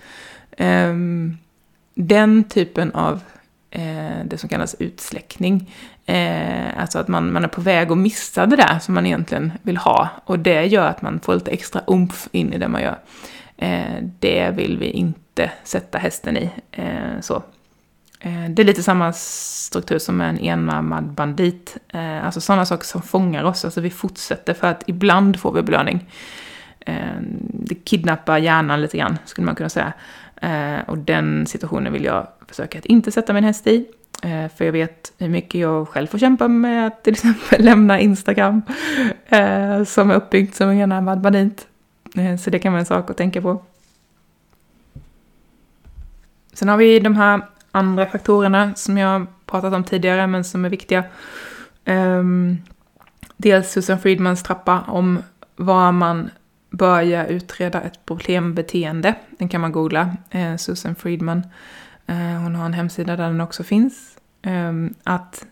Ehm, 0.57 1.37
den 2.01 2.45
typen 2.45 2.93
av 2.93 3.21
eh, 3.71 4.25
det 4.25 4.39
som 4.39 4.49
kallas 4.49 4.77
utsläckning, 4.79 5.75
eh, 6.07 6.81
alltså 6.81 6.99
att 6.99 7.09
man, 7.09 7.33
man 7.33 7.45
är 7.45 7.49
på 7.49 7.61
väg 7.61 7.93
att 7.93 7.99
missa 7.99 8.47
det 8.47 8.57
där 8.57 8.79
som 8.79 8.95
man 8.95 9.07
egentligen 9.07 9.53
vill 9.63 9.77
ha, 9.77 10.09
och 10.25 10.39
det 10.39 10.65
gör 10.65 10.87
att 10.87 11.03
man 11.03 11.21
får 11.21 11.35
lite 11.35 11.51
extra 11.51 11.83
umf 11.87 12.29
in 12.33 12.53
i 12.53 12.59
det 12.59 12.69
man 12.69 12.83
gör. 12.83 12.99
Eh, 13.57 14.03
det 14.21 14.51
vill 14.51 14.79
vi 14.79 14.91
inte 14.91 15.51
sätta 15.65 15.99
hästen 15.99 16.37
i. 16.37 16.51
Eh, 16.73 17.21
så. 17.21 17.43
Eh, 18.21 18.51
det 18.51 18.63
är 18.63 18.67
lite 18.67 18.83
samma 18.83 19.13
struktur 19.13 19.99
som 19.99 20.21
en 20.21 20.39
enarmad 20.39 21.05
bandit, 21.05 21.77
eh, 21.89 22.25
alltså 22.25 22.41
sådana 22.41 22.67
saker 22.67 22.85
som 22.85 23.03
fångar 23.03 23.45
oss, 23.45 23.65
alltså 23.65 23.81
vi 23.81 23.91
fortsätter 23.91 24.55
för 24.55 24.67
att 24.67 24.83
ibland 24.87 25.41
får 25.41 25.53
vi 25.53 25.63
belöning. 25.63 26.07
Eh, 26.81 27.21
det 27.41 27.75
kidnappar 27.75 28.39
hjärnan 28.39 28.81
lite 28.81 28.99
grann, 28.99 29.19
skulle 29.25 29.47
man 29.47 29.55
kunna 29.55 29.69
säga. 29.69 29.93
Eh, 30.41 30.81
och 30.87 30.99
den 30.99 31.47
situationen 31.47 31.93
vill 31.93 32.05
jag 32.05 32.27
försöka 32.49 32.79
att 32.79 32.87
inte 32.87 33.13
sätta 33.13 33.33
min 33.33 33.45
häst 33.45 33.67
i. 33.67 33.87
Eh, 34.23 34.49
för 34.57 34.65
jag 34.65 34.73
vet 34.73 35.13
hur 35.19 35.29
mycket 35.29 35.61
jag 35.61 35.89
själv 35.89 36.07
får 36.07 36.19
kämpa 36.19 36.49
med 36.49 36.87
att 36.87 37.05
till 37.05 37.13
exempel 37.13 37.65
lämna 37.65 38.01
Instagram 38.01 38.63
eh, 39.27 39.85
som 39.85 40.11
är 40.11 40.15
uppbyggt 40.15 40.55
som 40.55 40.69
en 40.69 40.79
enarmad 40.79 41.21
bandit. 41.21 41.67
Eh, 42.17 42.37
så 42.37 42.51
det 42.51 42.59
kan 42.59 42.73
vara 42.73 42.81
en 42.81 42.87
sak 42.87 43.11
att 43.11 43.17
tänka 43.17 43.43
på. 43.43 43.63
Sen 46.53 46.69
har 46.69 46.77
vi 46.77 47.01
de 47.01 47.17
här 47.17 47.41
andra 47.71 48.07
faktorerna 48.07 48.75
som 48.75 48.99
jag 48.99 49.27
pratat 49.47 49.75
om 49.75 49.85
tidigare 49.85 50.27
men 50.27 50.45
som 50.45 50.65
är 50.65 50.69
viktiga. 50.69 51.05
Um, 51.85 52.59
dels 53.37 53.71
Susan 53.71 54.01
Friedmans 54.01 54.43
trappa 54.43 54.81
om 54.81 55.23
vad 55.57 55.95
man 55.95 56.31
börja 56.71 57.27
utreda 57.27 57.81
ett 57.81 58.07
problembeteende. 58.07 59.15
Den 59.39 59.49
kan 59.49 59.61
man 59.61 59.73
googla, 59.73 60.17
eh, 60.31 60.57
Susan 60.57 60.95
Friedman. 60.95 61.43
Eh, 62.07 62.17
hon 62.17 62.55
har 62.55 62.67
en 62.67 62.75
hemsida 62.75 63.17
där 63.17 63.27
den 63.27 63.41
också 63.41 63.63
finns. 63.65 64.19
Eh, 64.43 64.73
att 65.03 65.47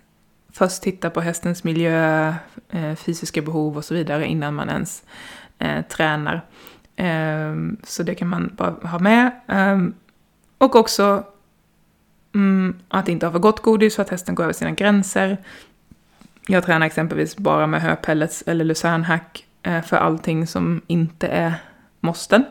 först 0.53 0.83
titta 0.83 1.11
på 1.11 1.21
hästens 1.21 1.65
miljö, 1.65 2.35
eh, 2.71 2.95
fysiska 2.95 3.43
behov 3.43 3.77
och 3.77 3.85
så 3.85 3.95
vidare 3.95 4.27
innan 4.27 4.55
man 4.55 4.69
ens 4.69 5.03
eh, 5.59 5.83
tränar. 5.83 6.43
Ehm, 6.97 7.77
så 7.83 8.03
det 8.03 8.15
kan 8.15 8.29
man 8.29 8.53
bara 8.57 8.89
ha 8.89 8.99
med. 8.99 9.31
Ehm, 9.47 9.95
och 10.59 10.77
också 10.77 11.25
mm, 12.35 12.77
att 12.89 13.09
inte 13.09 13.27
ha 13.27 13.33
för 13.33 13.39
gott 13.39 13.63
godis 13.63 13.95
så 13.95 14.03
att 14.03 14.11
hästen 14.11 14.35
går 14.35 14.45
över 14.45 14.53
sina 14.53 14.71
gränser. 14.71 15.39
Jag 16.47 16.65
tränar 16.65 16.87
exempelvis 16.87 17.37
bara 17.37 17.67
med 17.67 17.83
höpellets 17.83 18.43
eller 18.47 18.65
lucernhack 18.65 19.46
Eh, 19.67 19.83
för 19.83 19.97
allting 19.97 20.47
som 20.47 20.83
inte 20.87 21.27
är 21.27 21.55
måsten. 22.01 22.45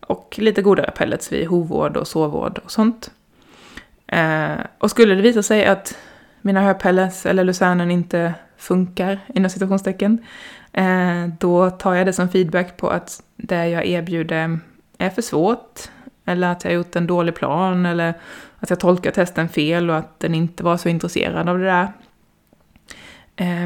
Och 0.00 0.38
lite 0.38 0.62
godare 0.62 0.90
pellets 0.90 1.32
vid 1.32 1.46
hovvård 1.46 1.96
och 1.96 2.08
sovvård 2.08 2.60
och 2.64 2.70
sånt. 2.70 3.10
Eh, 4.06 4.52
och 4.78 4.90
skulle 4.90 5.14
det 5.14 5.22
visa 5.22 5.42
sig 5.42 5.66
att 5.66 5.98
mina 6.40 6.60
hörpellets 6.60 7.26
eller 7.26 7.44
lucernen 7.44 7.90
inte 7.90 8.34
funkar, 8.56 9.18
inom 9.34 9.50
situationstecken, 9.50 10.18
eh, 10.72 11.26
då 11.38 11.70
tar 11.70 11.94
jag 11.94 12.06
det 12.06 12.12
som 12.12 12.28
feedback 12.28 12.76
på 12.76 12.88
att 12.88 13.22
det 13.36 13.68
jag 13.68 13.86
erbjuder 13.86 14.58
är 14.98 15.10
för 15.10 15.22
svårt, 15.22 15.80
eller 16.24 16.52
att 16.52 16.64
jag 16.64 16.70
har 16.70 16.76
gjort 16.76 16.96
en 16.96 17.06
dålig 17.06 17.34
plan, 17.34 17.86
eller 17.86 18.14
att 18.58 18.70
jag 18.70 18.80
tolkar 18.80 19.10
testen 19.10 19.48
fel 19.48 19.90
och 19.90 19.96
att 19.96 20.20
den 20.20 20.34
inte 20.34 20.64
var 20.64 20.76
så 20.76 20.88
intresserad 20.88 21.48
av 21.48 21.58
det 21.58 21.64
där. 21.64 21.92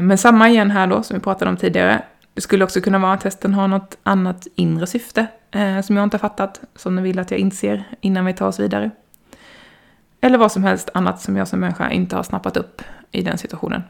Men 0.01 0.17
samma 0.17 0.49
igen 0.49 0.71
här 0.71 0.87
då, 0.87 1.03
som 1.03 1.17
vi 1.17 1.23
pratade 1.23 1.51
om 1.51 1.57
tidigare. 1.57 2.01
Det 2.37 2.41
skulle 2.41 2.63
också 2.63 2.81
kunna 2.81 2.99
vara 2.99 3.13
att 3.13 3.23
hästen 3.23 3.53
har 3.53 3.67
något 3.67 3.97
annat 4.03 4.47
inre 4.55 4.87
syfte 4.87 5.27
eh, 5.51 5.81
som 5.81 5.97
jag 5.97 6.03
inte 6.03 6.17
har 6.17 6.19
fattat, 6.19 6.61
som 6.75 6.95
den 6.95 7.03
vill 7.03 7.19
att 7.19 7.31
jag 7.31 7.39
inser 7.39 7.83
innan 8.01 8.25
vi 8.25 8.33
tar 8.33 8.47
oss 8.47 8.59
vidare. 8.59 8.91
Eller 10.21 10.37
vad 10.37 10.51
som 10.51 10.63
helst 10.63 10.89
annat 10.93 11.21
som 11.21 11.37
jag 11.37 11.47
som 11.47 11.59
människa 11.59 11.89
inte 11.89 12.15
har 12.15 12.23
snappat 12.23 12.57
upp 12.57 12.81
i 13.11 13.21
den 13.21 13.37
situationen. 13.37 13.83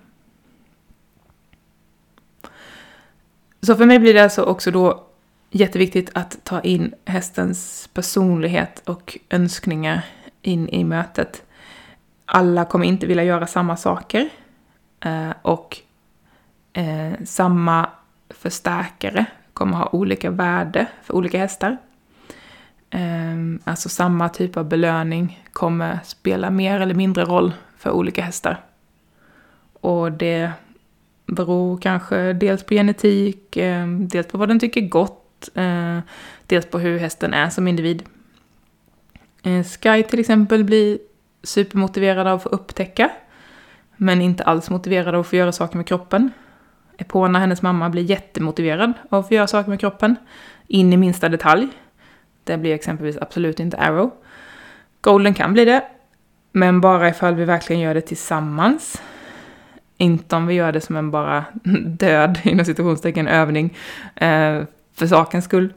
Så 3.62 3.76
för 3.76 3.86
mig 3.86 4.00
blir 4.00 4.14
det 4.14 4.24
alltså 4.24 4.44
också 4.44 4.72
då 4.72 5.08
jätteviktigt 5.52 6.10
att 6.14 6.38
ta 6.44 6.62
in 6.62 6.94
hästens 7.06 7.90
personlighet 7.94 8.82
och 8.86 9.18
önskningar 9.30 10.06
in 10.42 10.70
i 10.70 10.84
mötet. 10.84 11.44
Alla 12.26 12.66
kommer 12.66 12.86
inte 12.86 13.08
vilja 13.08 13.24
göra 13.24 13.48
samma 13.48 13.78
saker 13.78 14.30
eh, 15.00 15.32
och 15.42 15.78
eh, 16.74 17.14
samma 17.26 17.90
förstärkare 18.30 19.26
kommer 19.54 19.78
ha 19.78 19.90
olika 19.92 20.30
värde 20.30 20.88
för 21.04 21.16
olika 21.16 21.38
hästar. 21.38 21.78
Ehm, 22.90 23.60
alltså 23.64 23.90
samma 23.90 24.30
typ 24.30 24.58
av 24.58 24.66
belöning 24.66 25.44
kommer 25.54 26.00
spela 26.04 26.50
mer 26.50 26.80
eller 26.80 26.96
mindre 26.96 27.26
roll 27.26 27.54
för 27.78 27.92
olika 27.92 28.22
hästar. 28.22 28.62
Och 29.82 30.12
det 30.12 30.52
beror 31.26 31.78
kanske 31.78 32.34
dels 32.34 32.64
på 32.64 32.74
genetik, 32.74 33.58
ehm, 33.58 34.08
dels 34.08 34.28
på 34.28 34.38
vad 34.38 34.50
den 34.50 34.60
tycker 34.60 34.82
gott, 34.82 35.50
eh, 35.56 36.00
dels 36.46 36.66
på 36.66 36.80
hur 36.80 37.00
hästen 37.00 37.34
är 37.34 37.50
som 37.50 37.68
individ. 37.68 38.04
Eh, 39.44 39.64
Sky 39.64 40.04
till 40.04 40.20
exempel 40.20 40.64
blir 40.64 41.00
supermotiverad 41.44 42.28
av 42.28 42.36
att 42.36 42.44
få 42.44 42.50
upptäcka, 42.50 43.10
men 43.98 44.22
inte 44.22 44.44
alls 44.44 44.70
motiverad 44.70 45.16
av 45.16 45.22
att 45.22 45.28
få 45.28 45.36
göra 45.36 45.52
saker 45.52 45.78
med 45.78 45.88
kroppen. 45.88 46.32
Epona, 46.98 47.40
hennes 47.40 47.62
mamma, 47.62 47.90
blir 47.90 48.04
jättemotiverad 48.04 48.94
av 49.10 49.20
att 49.20 49.28
få 49.28 49.34
göra 49.34 49.48
saker 49.48 49.70
med 49.70 49.80
kroppen, 49.80 50.16
in 50.68 50.94
i 50.94 50.98
minsta 50.98 51.30
detalj. 51.30 51.68
Det 52.44 52.58
blir 52.58 52.74
exempelvis 52.74 53.18
absolut 53.18 53.60
inte 53.60 53.78
Arrow. 53.78 54.12
Golden 55.02 55.34
kan 55.34 55.54
bli 55.54 55.66
det, 55.66 55.84
men 56.52 56.82
bara 56.82 57.10
ifall 57.10 57.36
vi 57.36 57.46
verkligen 57.46 57.82
gör 57.82 57.94
det 57.94 58.02
tillsammans. 58.02 59.02
Inte 59.98 60.36
om 60.36 60.48
vi 60.48 60.54
gör 60.54 60.72
det 60.72 60.82
som 60.82 60.96
en 60.96 61.12
bara 61.12 61.46
död, 61.86 62.40
inom 62.44 62.66
situationstecken, 62.66 63.28
övning 63.28 63.78
eh, 64.16 64.64
för 64.94 65.08
sakens 65.08 65.46
skull. 65.46 65.74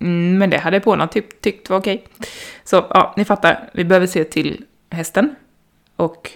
Mm, 0.00 0.38
men 0.38 0.50
det 0.50 0.58
hade 0.58 0.76
Epona 0.76 1.06
typ, 1.06 1.40
tyckt 1.40 1.70
var 1.70 1.78
okej. 1.78 2.04
Så 2.64 2.76
ja, 2.90 3.14
ni 3.16 3.24
fattar, 3.24 3.70
vi 3.72 3.84
behöver 3.84 4.06
se 4.06 4.24
till 4.24 4.64
hästen. 4.90 5.34
Och 5.96 6.30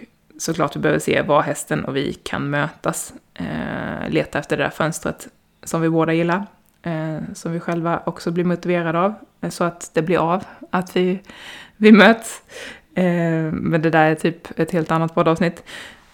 såklart 0.44 0.76
vi 0.76 0.80
behöver 0.80 1.00
se 1.00 1.22
var 1.22 1.42
hästen 1.42 1.84
och 1.84 1.96
vi 1.96 2.14
kan 2.14 2.50
mötas. 2.50 3.14
Eh, 3.34 4.08
leta 4.08 4.38
efter 4.38 4.56
det 4.56 4.62
där 4.62 4.70
fönstret 4.70 5.28
som 5.62 5.80
vi 5.80 5.90
båda 5.90 6.12
gillar. 6.12 6.46
Eh, 6.82 7.18
som 7.34 7.52
vi 7.52 7.60
själva 7.60 8.02
också 8.06 8.30
blir 8.30 8.44
motiverade 8.44 9.00
av. 9.00 9.14
Eh, 9.40 9.50
så 9.50 9.64
att 9.64 9.90
det 9.94 10.02
blir 10.02 10.18
av, 10.18 10.44
att 10.70 10.96
vi, 10.96 11.20
vi 11.76 11.92
möts. 11.92 12.42
Eh, 12.94 13.52
men 13.52 13.82
det 13.82 13.90
där 13.90 14.10
är 14.10 14.14
typ 14.14 14.60
ett 14.60 14.70
helt 14.70 14.90
annat 14.90 15.14
poddavsnitt. 15.14 15.62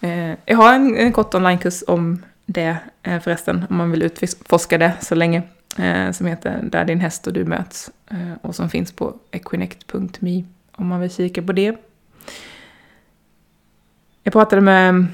Eh, 0.01 0.31
jag 0.45 0.57
har 0.57 0.73
en, 0.73 0.97
en 0.97 1.11
kort 1.11 1.33
onlinekurs 1.33 1.83
om 1.87 2.23
det 2.45 2.77
eh, 3.03 3.19
förresten, 3.19 3.65
om 3.69 3.77
man 3.77 3.91
vill 3.91 4.03
utforska 4.03 4.77
det 4.77 4.93
så 5.01 5.15
länge. 5.15 5.41
Eh, 5.77 6.11
som 6.11 6.25
heter 6.25 6.59
Där 6.63 6.85
din 6.85 6.99
häst 6.99 7.27
och 7.27 7.33
du 7.33 7.45
möts. 7.45 7.91
Eh, 8.09 8.33
och 8.41 8.55
som 8.55 8.69
finns 8.69 8.91
på 8.91 9.13
equinect.me 9.31 10.43
om 10.71 10.87
man 10.87 10.99
vill 10.99 11.11
kika 11.11 11.41
på 11.41 11.51
det. 11.51 11.90
Jag 14.23 14.33
pratade 14.33 14.61
med 14.61 15.05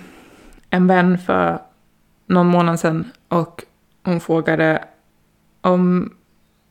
en 0.70 0.88
vän 0.88 1.18
för 1.18 1.60
någon 2.26 2.48
månad 2.48 2.80
sedan 2.80 3.12
och 3.28 3.64
hon 4.04 4.20
frågade 4.20 4.84
om, 5.62 6.14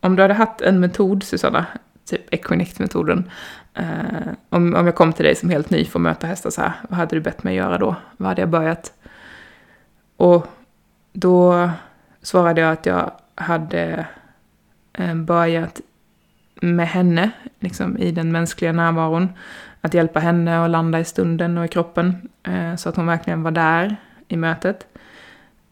om 0.00 0.16
du 0.16 0.22
hade 0.22 0.34
haft 0.34 0.60
en 0.60 0.80
metod, 0.80 1.22
Susanna, 1.22 1.66
typ 2.04 2.34
Equinect-metoden, 2.34 3.30
eh, 3.74 4.32
om, 4.48 4.74
om 4.74 4.86
jag 4.86 4.94
kom 4.94 5.12
till 5.12 5.24
dig 5.24 5.34
som 5.34 5.50
helt 5.50 5.70
ny 5.70 5.84
för 5.84 5.98
att 5.98 6.02
möta 6.02 6.26
hästar 6.26 6.50
så 6.50 6.60
här, 6.60 6.72
vad 6.88 6.98
hade 6.98 7.16
du 7.16 7.20
bett 7.20 7.44
mig 7.44 7.54
göra 7.54 7.78
då? 7.78 7.96
Vad 8.16 8.28
hade 8.28 8.42
jag 8.42 8.48
börjat? 8.48 8.92
Och 10.16 10.46
då 11.12 11.70
svarade 12.22 12.60
jag 12.60 12.72
att 12.72 12.86
jag 12.86 13.12
hade 13.34 14.06
eh, 14.92 15.14
börjat 15.14 15.80
med 16.60 16.88
henne, 16.88 17.30
liksom 17.60 17.98
i 17.98 18.10
den 18.10 18.32
mänskliga 18.32 18.72
närvaron. 18.72 19.28
Att 19.86 19.94
hjälpa 19.94 20.20
henne 20.20 20.64
att 20.64 20.70
landa 20.70 21.00
i 21.00 21.04
stunden 21.04 21.58
och 21.58 21.64
i 21.64 21.68
kroppen, 21.68 22.28
eh, 22.42 22.76
så 22.76 22.88
att 22.88 22.96
hon 22.96 23.06
verkligen 23.06 23.42
var 23.42 23.50
där 23.50 23.96
i 24.28 24.36
mötet. 24.36 24.86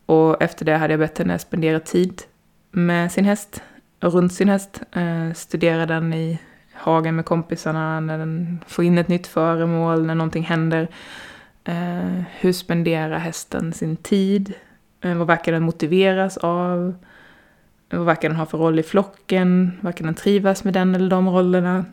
Och 0.06 0.42
efter 0.42 0.64
det 0.64 0.76
hade 0.76 0.92
jag 0.92 1.00
bett 1.00 1.18
henne 1.18 1.38
spendera 1.38 1.80
tid 1.80 2.22
med 2.70 3.12
sin 3.12 3.24
häst, 3.24 3.62
runt 4.00 4.32
sin 4.32 4.48
häst, 4.48 4.82
eh, 4.92 5.32
studera 5.34 5.86
den 5.86 6.12
i 6.12 6.38
hagen 6.72 7.16
med 7.16 7.24
kompisarna, 7.24 8.00
när 8.00 8.18
den 8.18 8.60
får 8.66 8.84
in 8.84 8.98
ett 8.98 9.08
nytt 9.08 9.26
föremål, 9.26 10.06
när 10.06 10.14
någonting 10.14 10.44
händer. 10.44 10.88
Eh, 11.64 12.22
hur 12.40 12.52
spenderar 12.52 13.18
hästen 13.18 13.72
sin 13.72 13.96
tid? 13.96 14.54
Vad 15.00 15.26
verkar 15.26 15.52
den 15.52 15.62
motiveras 15.62 16.36
av? 16.36 16.94
Vad 17.90 18.06
verkar 18.06 18.28
den 18.28 18.38
ha 18.38 18.46
för 18.46 18.58
roll 18.58 18.78
i 18.78 18.82
flocken? 18.82 19.72
Verkar 19.80 20.04
den 20.04 20.14
trivas 20.14 20.64
med 20.64 20.74
den 20.74 20.94
eller 20.94 21.10
de 21.10 21.28
rollerna? 21.28 21.84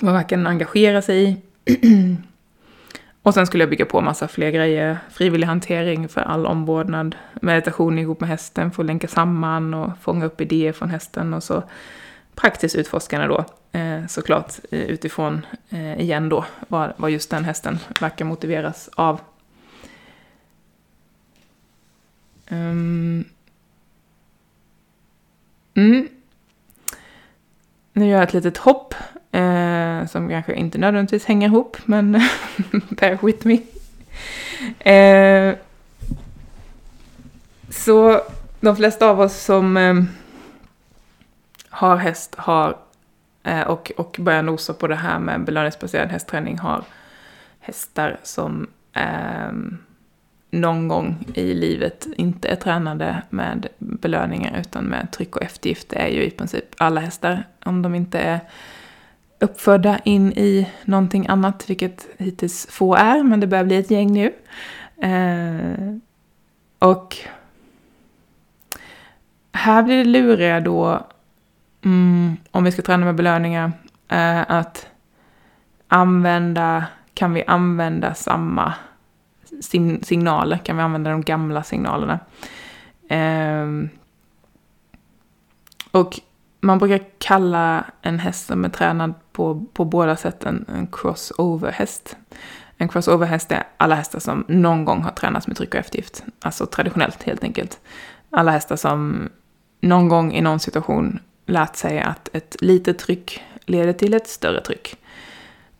Vad 0.00 0.14
man 0.14 0.24
kan 0.24 0.46
engagera 0.46 1.02
sig 1.02 1.28
i? 1.28 1.36
Och 3.22 3.34
sen 3.34 3.46
skulle 3.46 3.62
jag 3.62 3.70
bygga 3.70 3.84
på 3.84 4.00
massa 4.00 4.28
fler 4.28 4.50
grejer. 4.50 4.98
Frivillig 5.10 5.46
hantering 5.46 6.08
för 6.08 6.20
all 6.20 6.46
omvårdnad. 6.46 7.16
Meditation 7.42 7.98
ihop 7.98 8.20
med 8.20 8.28
hästen, 8.28 8.70
få 8.70 8.82
länka 8.82 9.08
samman 9.08 9.74
och 9.74 9.90
fånga 10.00 10.24
upp 10.24 10.40
idéer 10.40 10.72
från 10.72 10.90
hästen. 10.90 11.34
Och 11.34 11.42
så 11.42 11.62
praktiskt 12.34 12.76
utforskande 12.76 13.26
då, 13.26 13.44
eh, 13.78 14.06
såklart 14.06 14.52
eh, 14.70 14.80
utifrån, 14.80 15.46
eh, 15.70 16.00
igen 16.00 16.28
då, 16.28 16.44
vad, 16.68 16.92
vad 16.96 17.10
just 17.10 17.30
den 17.30 17.44
hästen 17.44 17.78
verkar 18.00 18.24
motiveras 18.24 18.90
av. 18.94 19.20
Um. 22.50 23.24
Mm. 25.74 26.08
Nu 27.92 28.06
gör 28.06 28.14
jag 28.14 28.22
ett 28.22 28.32
litet 28.32 28.56
hopp 28.56 28.94
Eh, 29.32 30.06
som 30.06 30.28
kanske 30.28 30.54
inte 30.54 30.78
nödvändigtvis 30.78 31.24
hänger 31.24 31.48
ihop, 31.48 31.76
men 31.84 32.12
bear 32.90 33.26
with 33.26 33.46
me. 33.46 33.58
Eh, 34.92 35.54
så 37.70 38.20
de 38.60 38.76
flesta 38.76 39.10
av 39.10 39.20
oss 39.20 39.36
som 39.36 39.76
eh, 39.76 39.94
har 41.68 41.96
häst 41.96 42.34
har, 42.38 42.76
eh, 43.42 43.60
och, 43.60 43.92
och 43.96 44.16
börjar 44.20 44.42
nosa 44.42 44.74
på 44.74 44.86
det 44.86 44.94
här 44.94 45.18
med 45.18 45.44
belöningsbaserad 45.44 46.08
hästträning 46.08 46.58
har 46.58 46.84
hästar 47.60 48.16
som 48.22 48.66
eh, 48.92 49.52
någon 50.50 50.88
gång 50.88 51.24
i 51.34 51.54
livet 51.54 52.06
inte 52.16 52.48
är 52.48 52.56
tränade 52.56 53.22
med 53.30 53.68
belöningar 53.78 54.60
utan 54.60 54.84
med 54.84 55.10
tryck 55.10 55.36
och 55.36 55.42
eftergift. 55.42 55.88
Det 55.88 55.96
är 55.96 56.08
ju 56.08 56.22
i 56.22 56.30
princip 56.30 56.64
alla 56.76 57.00
hästar, 57.00 57.44
om 57.64 57.82
de 57.82 57.94
inte 57.94 58.18
är 58.18 58.40
uppfödda 59.42 59.98
in 60.04 60.32
i 60.32 60.70
någonting 60.84 61.26
annat, 61.26 61.70
vilket 61.70 62.06
hittills 62.18 62.66
få 62.70 62.94
är, 62.94 63.22
men 63.22 63.40
det 63.40 63.46
börjar 63.46 63.64
bli 63.64 63.76
ett 63.76 63.90
gäng 63.90 64.12
nu. 64.12 64.32
Eh, 65.06 65.96
och 66.78 67.16
här 69.52 69.82
blir 69.82 69.98
det 69.98 70.04
luriga 70.04 70.60
då, 70.60 71.06
mm, 71.84 72.36
om 72.50 72.64
vi 72.64 72.72
ska 72.72 72.82
träna 72.82 73.04
med 73.04 73.14
belöningar, 73.14 73.72
eh, 74.08 74.50
att 74.50 74.86
använda, 75.88 76.84
kan 77.14 77.34
vi 77.34 77.44
använda 77.46 78.14
samma 78.14 78.74
sin 79.60 80.04
signaler? 80.04 80.56
Kan 80.58 80.76
vi 80.76 80.82
använda 80.82 81.10
de 81.10 81.22
gamla 81.22 81.62
signalerna? 81.62 82.18
Eh, 83.08 83.66
och 85.90 86.20
man 86.62 86.78
brukar 86.78 87.00
kalla 87.18 87.84
en 88.02 88.18
häst 88.18 88.46
som 88.46 88.64
är 88.64 88.68
tränad 88.68 89.14
på, 89.32 89.66
på 89.72 89.84
båda 89.84 90.16
sätten 90.16 90.64
en 90.68 90.86
crossover-häst. 90.86 92.16
En 92.76 92.88
crossover-häst 92.88 93.52
är 93.52 93.62
alla 93.76 93.94
hästar 93.94 94.18
som 94.18 94.44
någon 94.48 94.84
gång 94.84 95.02
har 95.02 95.10
tränats 95.10 95.46
med 95.46 95.56
tryck 95.56 95.74
och 95.74 95.80
eftergift. 95.80 96.24
Alltså 96.40 96.66
traditionellt 96.66 97.22
helt 97.22 97.44
enkelt. 97.44 97.80
Alla 98.30 98.50
hästar 98.50 98.76
som 98.76 99.28
någon 99.80 100.08
gång 100.08 100.32
i 100.32 100.40
någon 100.40 100.60
situation 100.60 101.18
lärt 101.46 101.76
sig 101.76 102.00
att 102.00 102.28
ett 102.32 102.56
litet 102.60 102.98
tryck 102.98 103.42
leder 103.66 103.92
till 103.92 104.14
ett 104.14 104.28
större 104.28 104.60
tryck. 104.60 104.96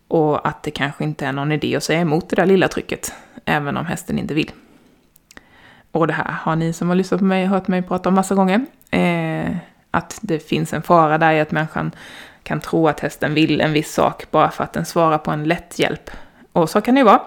Och 0.07 0.47
att 0.47 0.63
det 0.63 0.71
kanske 0.71 1.03
inte 1.03 1.25
är 1.25 1.31
någon 1.31 1.51
idé 1.51 1.75
att 1.75 1.83
säga 1.83 2.01
emot 2.01 2.29
det 2.29 2.35
där 2.35 2.45
lilla 2.45 2.67
trycket, 2.67 3.13
även 3.45 3.77
om 3.77 3.85
hästen 3.85 4.19
inte 4.19 4.33
vill. 4.33 4.51
Och 5.91 6.07
det 6.07 6.13
här 6.13 6.31
har 6.31 6.55
ni 6.55 6.73
som 6.73 6.89
har 6.89 6.95
lyssnat 6.95 7.19
på 7.19 7.25
mig 7.25 7.45
hört 7.45 7.67
mig 7.67 7.81
prata 7.81 8.09
om 8.09 8.15
massa 8.15 8.35
gånger. 8.35 8.65
Eh, 8.91 9.55
att 9.93 10.19
det 10.21 10.39
finns 10.39 10.73
en 10.73 10.81
fara 10.81 11.17
där 11.17 11.31
i 11.31 11.39
att 11.39 11.51
människan 11.51 11.91
kan 12.43 12.59
tro 12.59 12.87
att 12.87 12.99
hästen 12.99 13.33
vill 13.33 13.61
en 13.61 13.73
viss 13.73 13.93
sak 13.93 14.31
bara 14.31 14.51
för 14.51 14.63
att 14.63 14.73
den 14.73 14.85
svarar 14.85 15.17
på 15.17 15.31
en 15.31 15.43
lätt 15.43 15.79
hjälp. 15.79 16.11
Och 16.51 16.69
så 16.69 16.81
kan 16.81 16.95
det 16.95 16.99
ju 16.99 17.05
vara, 17.05 17.21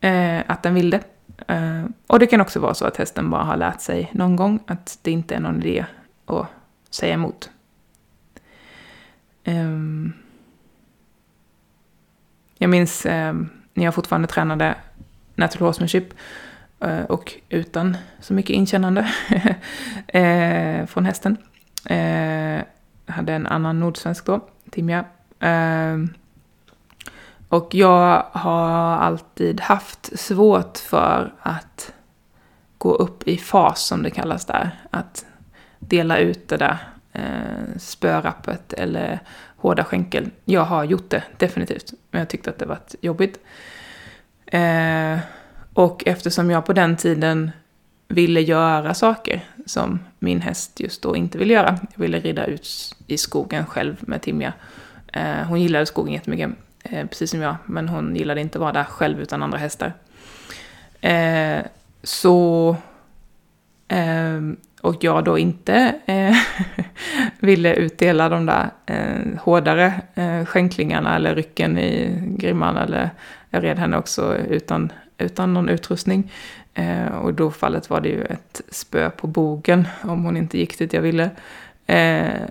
eh, 0.00 0.42
att 0.46 0.62
den 0.62 0.74
vill 0.74 0.90
det. 0.90 1.00
Eh, 1.48 1.84
och 2.06 2.18
det 2.18 2.26
kan 2.26 2.40
också 2.40 2.60
vara 2.60 2.74
så 2.74 2.86
att 2.86 2.96
hästen 2.96 3.30
bara 3.30 3.42
har 3.42 3.56
lärt 3.56 3.80
sig 3.80 4.10
någon 4.12 4.36
gång 4.36 4.60
att 4.66 4.98
det 5.02 5.10
inte 5.10 5.34
är 5.34 5.40
någon 5.40 5.62
idé 5.62 5.84
att 6.26 6.46
säga 6.90 7.14
emot. 7.14 7.50
Eh, 9.44 9.68
jag 12.58 12.70
minns 12.70 13.06
eh, 13.06 13.34
när 13.74 13.84
jag 13.84 13.94
fortfarande 13.94 14.28
tränade 14.28 14.74
natural 15.34 15.66
horsemanship 15.68 16.14
eh, 16.80 17.02
och 17.02 17.34
utan 17.48 17.96
så 18.20 18.34
mycket 18.34 18.50
inkännande 18.50 19.08
eh, 20.08 20.86
från 20.86 21.04
hästen. 21.04 21.36
Eh, 21.84 22.62
hade 23.06 23.32
en 23.32 23.46
annan 23.46 23.80
nordsvensk 23.80 24.24
då, 24.24 24.40
Timja. 24.70 25.04
Eh, 25.40 25.96
och 27.48 27.74
jag 27.74 28.26
har 28.32 28.96
alltid 28.96 29.60
haft 29.60 30.18
svårt 30.18 30.78
för 30.78 31.32
att 31.40 31.92
gå 32.78 32.94
upp 32.94 33.28
i 33.28 33.36
fas 33.36 33.86
som 33.86 34.02
det 34.02 34.10
kallas 34.10 34.44
där. 34.44 34.70
Att 34.90 35.26
dela 35.78 36.18
ut 36.18 36.48
det 36.48 36.56
där 36.56 36.78
eh, 37.12 37.78
spörappet 37.78 38.72
eller 38.72 39.20
hårda 39.56 39.84
skänkel. 39.84 40.30
Jag 40.44 40.64
har 40.64 40.84
gjort 40.84 41.10
det, 41.10 41.22
definitivt. 41.36 41.92
Men 42.10 42.18
jag 42.18 42.28
tyckte 42.28 42.50
att 42.50 42.58
det 42.58 42.66
var 42.66 42.78
jobbigt. 43.00 43.38
Eh, 44.46 45.18
och 45.74 46.02
eftersom 46.06 46.50
jag 46.50 46.66
på 46.66 46.72
den 46.72 46.96
tiden 46.96 47.50
ville 48.08 48.40
göra 48.40 48.94
saker 48.94 49.44
som 49.66 49.98
min 50.18 50.40
häst 50.40 50.80
just 50.80 51.02
då 51.02 51.16
inte 51.16 51.38
ville 51.38 51.54
göra. 51.54 51.78
Jag 51.94 52.02
ville 52.02 52.20
rida 52.20 52.46
ut 52.46 52.96
i 53.06 53.18
skogen 53.18 53.66
själv 53.66 53.96
med 54.00 54.22
Timja. 54.22 54.52
Eh, 55.12 55.46
hon 55.48 55.60
gillade 55.60 55.86
skogen 55.86 56.14
jättemycket, 56.14 56.50
eh, 56.82 57.06
precis 57.06 57.30
som 57.30 57.40
jag. 57.40 57.56
Men 57.66 57.88
hon 57.88 58.16
gillade 58.16 58.40
inte 58.40 58.58
att 58.58 58.62
vara 58.62 58.72
där 58.72 58.84
själv 58.84 59.20
utan 59.20 59.42
andra 59.42 59.58
hästar. 59.58 59.92
Eh, 61.00 61.60
så 62.02 62.76
ehm, 63.88 64.56
och 64.80 65.04
jag 65.04 65.24
då 65.24 65.38
inte 65.38 65.94
ville 67.38 67.74
utdela 67.74 68.28
de 68.28 68.46
där 68.46 68.70
hårdare 69.40 70.00
skänklingarna 70.46 71.16
eller 71.16 71.34
rycken 71.34 71.78
i 71.78 72.20
grimman 72.38 72.76
eller 72.76 73.10
jag 73.50 73.64
red 73.64 73.78
henne 73.78 73.96
också 73.96 74.36
utan, 74.36 74.92
utan 75.18 75.54
någon 75.54 75.68
utrustning. 75.68 76.30
Eh, 76.78 77.06
och 77.06 77.34
då 77.34 77.50
fallet 77.50 77.90
var 77.90 78.00
det 78.00 78.08
ju 78.08 78.24
ett 78.24 78.60
spö 78.68 79.10
på 79.10 79.26
bogen 79.26 79.88
om 80.02 80.24
hon 80.24 80.36
inte 80.36 80.58
gick 80.58 80.78
dit 80.78 80.92
jag 80.92 81.02
ville. 81.02 81.30
Eh, 81.86 82.42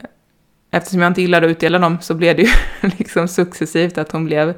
eftersom 0.72 1.02
jag 1.02 1.10
inte 1.10 1.22
gillade 1.22 1.46
att 1.46 1.52
utdela 1.52 1.80
dem 1.80 1.98
så 2.02 2.14
blev 2.14 2.36
det 2.36 2.42
ju 2.42 2.50
liksom 2.98 3.28
successivt 3.28 3.98
att 3.98 4.12
hon 4.12 4.26
blev 4.26 4.50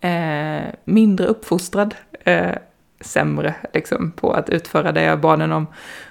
eh, 0.00 0.62
mindre 0.84 1.26
uppfostrad 1.26 1.94
eh, 2.24 2.56
sämre 3.00 3.54
liksom, 3.72 4.10
på 4.10 4.32
att 4.32 4.50
utföra 4.50 4.92
det 4.92 5.02
jag 5.02 5.20
bad 5.20 5.40
henne 5.40 5.54
om. 5.54 5.66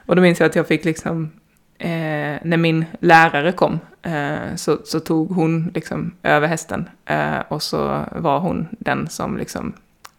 Och 0.06 0.16
då 0.16 0.22
minns 0.22 0.40
jag 0.40 0.50
att 0.50 0.56
jag 0.56 0.68
fick 0.68 0.86
liksom, 0.86 1.32
eh, 1.78 2.38
när 2.44 2.58
min 2.58 2.86
lärare 3.00 3.52
kom, 3.52 3.80
eh, 4.02 4.56
så, 4.56 4.78
så, 4.84 5.00
tog 5.00 5.32
hon 5.32 5.72
liksom 5.76 6.16
över 6.24 6.48
hästen. 6.48 6.90
Eh, 7.06 7.40
och 7.48 7.64
så 7.64 8.06
var 8.12 8.40
hon 8.40 8.68
den 8.72 9.10
som 9.10 9.38
liksom 9.38 9.74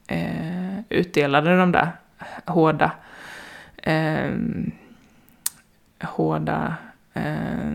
eh, 0.07 0.81
utdelade 0.89 1.57
de 1.57 1.73
där 1.73 1.93
hårda, 2.47 2.93
eh, 3.77 4.33
hårda, 6.03 6.77
eh, 7.13 7.73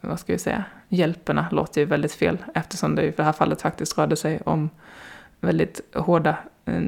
vad 0.00 0.20
ska 0.20 0.32
vi 0.32 0.38
säga, 0.38 0.64
hjälperna 0.88 1.48
låter 1.50 1.80
ju 1.80 1.84
väldigt 1.84 2.14
fel 2.14 2.38
eftersom 2.54 2.94
det 2.94 3.02
i 3.02 3.10
det 3.10 3.22
här 3.22 3.32
fallet 3.32 3.62
faktiskt 3.62 3.98
rörde 3.98 4.16
sig 4.16 4.40
om 4.44 4.70
väldigt 5.40 5.80
hårda, 5.94 6.36
eh, 6.64 6.82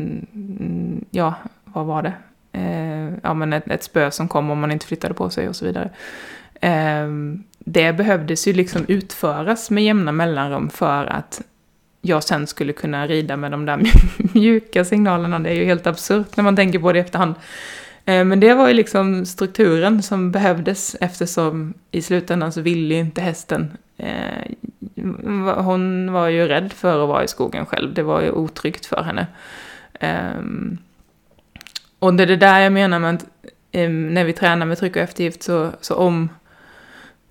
ja, 1.11 1.35
vad 1.65 1.87
var 1.87 2.03
det? 2.03 2.15
Eh, 2.53 3.13
ja, 3.23 3.35
men 3.35 3.53
ett, 3.53 3.69
ett 3.69 3.83
spö 3.83 4.11
som 4.11 4.29
kom 4.29 4.51
om 4.51 4.61
man 4.61 4.71
inte 4.71 4.87
flyttade 4.87 5.15
på 5.15 5.31
sig 5.31 5.49
och 5.49 5.57
så 5.57 5.65
vidare. 5.65 5.91
Eh, 6.61 7.09
det 7.59 7.93
behövdes 7.93 8.49
ju 8.49 8.53
liksom 8.53 8.85
utföras 8.89 9.71
med 9.71 9.85
jämna 9.85 10.13
mellanrum 10.13 10.71
för 10.71 11.07
att 11.07 11.43
jag 12.05 12.23
sen 12.23 12.47
skulle 12.47 12.73
kunna 12.73 13.07
rida 13.07 13.37
med 13.37 13.51
de 13.51 13.67
där 13.67 13.83
mjuka 14.35 14.85
signalerna. 14.85 15.39
Det 15.39 15.51
är 15.51 15.55
ju 15.55 15.65
helt 15.65 15.87
absurt 15.87 16.37
när 16.37 16.45
man 16.45 16.57
tänker 16.57 16.79
på 16.79 16.93
det 16.93 16.99
i 16.99 17.03
efterhand. 17.03 17.35
Eh, 18.05 18.25
men 18.25 18.41
det 18.41 18.55
var 18.55 18.69
ju 18.69 18.75
liksom 18.75 19.27
strukturen 19.27 20.03
som 20.03 20.33
behövdes 20.33 20.97
eftersom 21.01 21.75
i 21.91 22.03
slutändan 22.03 22.53
så 22.53 22.61
ville 22.61 22.95
ju 22.95 23.01
inte 23.01 23.21
hästen 23.21 23.77
eh, 23.97 24.53
hon 25.57 26.13
var 26.13 26.29
ju 26.29 26.49
rädd 26.49 26.73
för 26.73 27.03
att 27.03 27.09
vara 27.09 27.25
i 27.25 27.29
skogen 27.29 27.67
själv. 27.67 27.95
Det 27.95 28.03
var 28.03 28.23
ju 28.23 28.31
otryggt 28.31 28.87
för 28.87 29.03
henne. 29.03 29.27
Ehm, 30.01 30.79
och 31.99 32.15
det 32.15 32.23
är 32.23 32.27
det 32.27 32.37
där 32.37 32.61
jag 32.61 32.73
menar 32.73 32.99
med 32.99 33.15
att 33.15 33.25
ehm, 33.73 34.15
när 34.15 34.25
vi 34.25 34.33
tränar 34.33 34.67
med 34.67 34.79
tryck 34.79 34.97
och 34.97 35.03
eftergift 35.03 35.43
så, 35.43 35.71
så 35.81 35.95
om... 35.95 36.29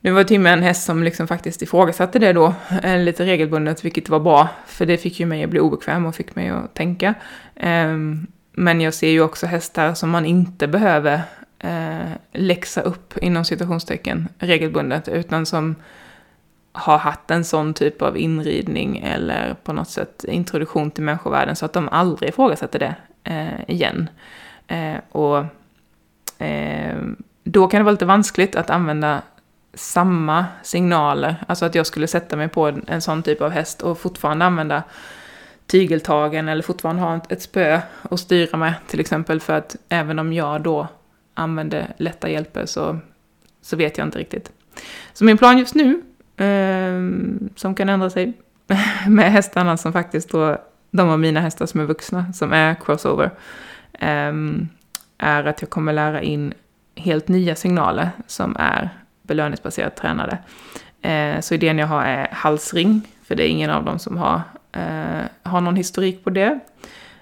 Nu 0.04 0.12
var 0.12 0.24
Timme 0.24 0.50
en 0.50 0.64
häst 0.64 0.86
som 0.86 1.04
liksom 1.04 1.28
faktiskt 1.28 1.62
ifrågasatte 1.62 2.20
det 2.20 2.34
då, 2.34 2.54
eh, 2.84 3.00
lite 3.00 3.26
regelbundet, 3.26 3.86
vilket 3.86 4.10
var 4.10 4.20
bra. 4.20 4.50
För 4.66 4.86
det 4.86 4.98
fick 4.98 5.20
ju 5.20 5.26
mig 5.26 5.44
att 5.44 5.50
bli 5.50 5.60
obekväm 5.60 6.06
och 6.06 6.16
fick 6.16 6.36
mig 6.36 6.50
att 6.50 6.74
tänka. 6.74 7.14
Ehm, 7.56 8.28
men 8.52 8.82
jag 8.82 8.94
ser 8.94 9.10
ju 9.10 9.22
också 9.22 9.46
hästar 9.46 9.94
som 9.94 10.10
man 10.10 10.26
inte 10.26 10.68
behöver 10.68 11.22
eh, 11.60 12.12
läxa 12.34 12.82
upp 12.82 13.18
inom 13.18 13.46
citationstecken 13.46 14.28
regelbundet, 14.40 15.08
utan 15.08 15.46
som 15.46 15.76
har 16.72 16.98
haft 16.98 17.32
en 17.32 17.46
sån 17.46 17.74
typ 17.74 18.02
av 18.02 18.18
inridning 18.18 18.98
eller 18.98 19.56
på 19.64 19.74
något 19.74 19.90
sätt 19.90 20.26
introduktion 20.28 20.92
till 20.92 21.04
människovärlden 21.04 21.56
så 21.56 21.66
att 21.66 21.74
de 21.74 21.90
aldrig 21.90 22.30
ifrågasätter 22.30 22.80
det 22.80 22.96
eh, 23.24 23.76
igen. 23.76 24.10
Och 25.12 25.46
då 27.44 27.68
kan 27.68 27.80
det 27.80 27.84
vara 27.84 27.92
lite 27.92 28.06
vanskligt 28.06 28.56
att 28.56 28.70
använda 28.70 29.22
samma 29.74 30.46
signaler, 30.64 31.36
alltså 31.48 31.66
att 31.66 31.76
jag 31.76 31.86
skulle 31.86 32.08
sätta 32.08 32.36
mig 32.36 32.48
på 32.48 32.74
en 32.88 33.02
sån 33.02 33.24
typ 33.24 33.42
av 33.42 33.52
häst 33.52 33.82
och 33.82 34.00
fortfarande 34.00 34.46
använda 34.46 34.84
tygeltagen 35.68 36.50
eller 36.50 36.64
fortfarande 36.64 37.02
ha 37.02 37.22
ett 37.30 37.42
spö 37.42 37.82
och 38.02 38.20
styra 38.20 38.58
med 38.58 38.74
till 38.88 39.00
exempel 39.00 39.40
för 39.40 39.54
att 39.54 39.76
även 39.90 40.20
om 40.20 40.34
jag 40.34 40.62
då 40.62 40.88
använder 41.34 41.94
lätta 41.98 42.30
hjälper 42.30 42.66
så, 42.66 43.00
så 43.62 43.76
vet 43.76 43.98
jag 43.98 44.08
inte 44.08 44.20
riktigt. 44.20 44.52
Så 45.14 45.26
min 45.26 45.38
plan 45.38 45.58
just 45.58 45.76
nu 45.76 46.02
eh, 46.38 47.00
som 47.56 47.76
kan 47.76 47.90
ändra 47.90 48.10
sig 48.10 48.34
med 49.08 49.32
hästarna 49.32 49.78
som 49.78 49.94
faktiskt 49.94 50.30
då, 50.30 50.58
de 50.92 51.10
av 51.10 51.20
mina 51.20 51.40
hästar 51.40 51.66
som 51.66 51.80
är 51.80 51.86
vuxna, 51.86 52.34
som 52.34 52.54
är 52.54 52.76
crossover, 52.76 53.32
eh, 53.94 54.34
är 55.18 55.44
att 55.44 55.62
jag 55.62 55.70
kommer 55.70 55.94
lära 55.94 56.22
in 56.22 56.54
helt 56.96 57.28
nya 57.28 57.56
signaler 57.56 58.10
som 58.28 58.56
är 58.60 58.90
belöningsbaserat 59.24 59.96
tränade. 59.96 60.38
Eh, 61.02 61.40
så 61.40 61.54
idén 61.54 61.78
jag 61.78 61.88
har 61.88 62.04
är 62.04 62.28
halsring, 62.32 63.08
för 63.24 63.36
det 63.36 63.44
är 63.44 63.50
ingen 63.50 63.70
av 63.70 63.86
dem 63.86 64.00
som 64.00 64.18
har, 64.18 64.42
eh, 64.72 65.26
har 65.44 65.62
någon 65.62 65.76
historik 65.76 66.24
på 66.24 66.30
det. 66.30 66.60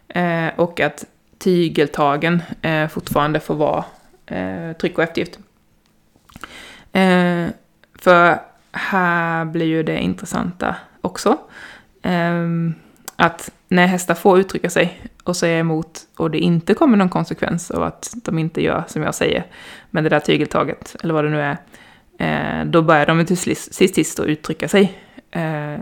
Eh, 0.07 0.47
och 0.55 0.79
att 0.79 1.05
tygeltagen 1.37 2.43
eh, 2.61 2.87
fortfarande 2.87 3.39
får 3.39 3.55
vara 3.55 3.85
eh, 4.25 4.73
tryck 4.73 4.97
och 4.97 5.03
eftergift. 5.03 5.39
Eh, 6.91 7.47
för 7.99 8.41
här 8.71 9.45
blir 9.45 9.65
ju 9.65 9.83
det 9.83 9.99
intressanta 9.99 10.75
också. 11.01 11.37
Att 13.15 13.51
när 13.67 13.87
hästar 13.87 14.13
får 14.13 14.39
uttrycka 14.39 14.69
sig 14.69 15.01
och 15.23 15.35
säga 15.35 15.59
emot 15.59 15.99
och 16.17 16.31
det 16.31 16.39
inte 16.39 16.73
kommer 16.73 16.97
någon 16.97 17.09
konsekvens 17.09 17.71
av 17.71 17.83
att 17.83 18.13
de 18.15 18.39
inte 18.39 18.63
gör 18.63 18.83
som 18.87 19.03
jag 19.03 19.15
säger 19.15 19.45
med 19.89 20.03
det 20.03 20.09
där 20.09 20.19
tygeltaget, 20.19 20.95
eller 21.03 21.13
vad 21.13 21.23
det 21.23 21.29
nu 21.29 21.41
är, 21.41 21.57
eh, 22.19 22.65
då 22.65 22.81
börjar 22.81 23.05
de 23.05 23.25
till 23.25 23.37
sist, 23.37 23.73
sist 23.73 24.19
att 24.19 24.25
uttrycka 24.25 24.67
sig. 24.67 24.93
Eh, 25.31 25.79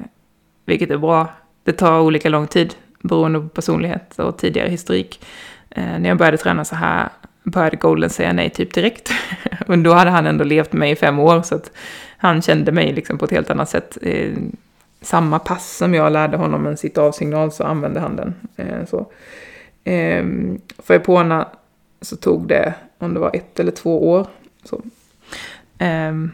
vilket 0.66 0.92
är 0.92 0.98
bra. 0.98 1.34
Det 1.64 1.74
tar 1.74 2.00
olika 2.00 2.30
lång 2.30 2.48
tid 2.48 2.76
beroende 3.04 3.40
på 3.40 3.48
personlighet 3.48 4.20
och 4.20 4.38
tidigare 4.38 4.70
historik. 4.70 5.26
Eh, 5.70 6.00
när 6.00 6.10
jag 6.10 6.18
började 6.18 6.38
träna 6.38 6.66
så 6.66 6.76
här 6.76 7.10
började 7.44 7.76
Golden 7.78 8.10
säga 8.10 8.34
nej 8.34 8.50
typ 8.50 8.74
direkt. 8.74 9.12
Men 9.68 9.84
då 9.84 9.94
hade 9.94 10.12
han 10.12 10.28
ändå 10.28 10.44
levt 10.44 10.74
med 10.74 10.80
mig 10.80 10.92
i 10.92 10.96
fem 10.96 11.20
år 11.20 11.42
så 11.42 11.56
att 11.56 11.72
han 12.18 12.42
kände 12.42 12.72
mig 12.72 12.94
liksom 12.94 13.18
på 13.18 13.26
ett 13.26 13.32
helt 13.32 13.50
annat 13.50 13.70
sätt. 13.70 13.98
Eh, 14.02 14.34
samma 15.02 15.40
pass 15.40 15.78
som 15.78 15.94
jag 15.94 16.12
lärde 16.12 16.38
honom 16.38 16.68
en 16.68 16.78
sitt 16.78 16.98
av-signal 16.98 17.52
så 17.52 17.64
använde 17.64 18.00
han 18.00 18.16
den. 18.16 18.36
Eh, 18.56 18.86
så. 18.86 19.12
Eh, 19.84 20.26
för 20.78 20.94
Epona 20.94 21.48
så 22.02 22.16
tog 22.16 22.48
det, 22.48 22.74
om 22.98 23.14
det 23.14 23.20
var 23.20 23.36
ett 23.36 23.60
eller 23.60 23.72
två 23.72 24.12
år. 24.12 24.28
Så, 24.64 24.82
Ehm, 25.80 26.32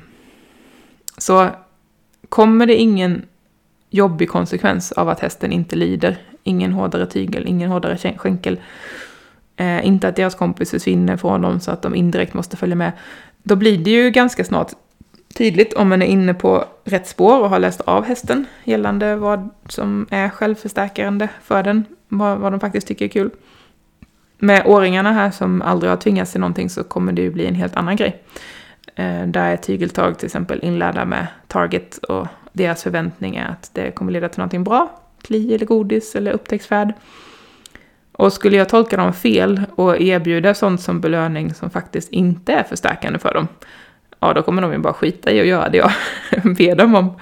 så 1.18 1.50
kommer 2.30 2.66
det 2.66 2.76
ingen 2.76 3.26
jobbig 3.90 4.30
konsekvens 4.30 4.92
av 4.92 5.10
att 5.10 5.20
hästen 5.20 5.52
inte 5.52 5.76
lider. 5.76 6.18
Ingen 6.44 6.74
hårdare 6.74 7.06
tygel, 7.06 7.48
ingen 7.48 7.72
hårdare 7.72 8.18
skänkel. 8.18 8.60
Ehm, 9.58 9.84
inte 9.84 10.08
att 10.08 10.16
deras 10.16 10.36
kompis 10.36 10.72
försvinner 10.72 11.18
från 11.18 11.42
dem 11.42 11.60
så 11.60 11.72
att 11.72 11.82
de 11.82 11.96
indirekt 11.96 12.34
måste 12.34 12.58
följa 12.58 12.76
med. 12.76 12.92
Då 13.44 13.56
blir 13.56 13.78
det 13.78 13.92
ju 13.92 14.12
ganska 14.12 14.44
snart 14.44 14.72
tydligt 15.34 15.74
om 15.74 15.90
man 15.90 16.02
är 16.02 16.06
inne 16.06 16.34
på 16.34 16.66
rätt 16.84 17.08
spår 17.08 17.40
och 17.40 17.50
har 17.50 17.60
läst 17.60 17.82
av 17.82 18.04
hästen 18.04 18.46
gällande 18.64 19.16
vad 19.16 19.50
som 19.70 20.08
är 20.10 20.30
självförstärkande 20.30 21.28
för 21.44 21.64
den, 21.64 21.86
vad, 22.08 22.38
vad 22.38 22.54
de 22.54 22.60
faktiskt 22.60 22.88
tycker 22.88 23.06
är 23.06 23.10
kul. 23.10 23.30
Med 24.38 24.64
åringarna 24.66 25.12
här 25.12 25.32
som 25.32 25.62
aldrig 25.62 25.90
har 25.92 25.98
tvingats 25.98 26.32
till 26.32 26.42
någonting 26.42 26.70
så 26.70 26.84
kommer 26.84 27.12
det 27.12 27.22
ju 27.22 27.32
bli 27.32 27.46
en 27.46 27.56
helt 27.56 27.76
annan 27.76 27.96
grej. 27.96 28.24
Eh, 28.96 29.28
där 29.28 29.52
är 29.52 29.58
tygeltag 29.58 30.20
till 30.20 30.26
exempel 30.26 30.60
inlärda 30.64 31.06
med 31.06 31.28
target 31.48 31.98
och 31.98 32.28
deras 32.54 32.84
förväntning 32.84 33.36
är 33.36 33.48
att 33.48 33.70
det 33.74 33.92
kommer 33.92 34.12
leda 34.12 34.30
till 34.30 34.40
någonting 34.40 34.64
bra, 34.64 35.02
kli 35.22 35.56
eller 35.56 35.66
godis 35.66 36.16
eller 36.16 36.32
upptäcktsfärd. 36.32 36.94
Och 38.12 38.34
skulle 38.34 38.58
jag 38.58 38.70
tolka 38.70 38.98
dem 38.98 39.14
fel 39.14 39.62
och 39.76 40.02
erbjuda 40.02 40.54
sånt 40.54 40.82
som 40.82 41.02
belöning 41.02 41.54
som 41.54 41.70
faktiskt 41.70 42.12
inte 42.12 42.54
är 42.54 42.64
förstärkande 42.64 43.20
för 43.20 43.34
dem, 43.34 43.48
ja 44.20 44.34
då 44.34 44.42
kommer 44.42 44.62
de 44.62 44.72
ju 44.72 44.78
bara 44.78 44.94
skita 44.94 45.32
i 45.32 45.40
att 45.40 45.48
göra 45.48 45.70
det 45.70 45.78
jag 45.78 45.92
ber 46.58 46.76
dem 46.76 46.96
om. 46.96 47.20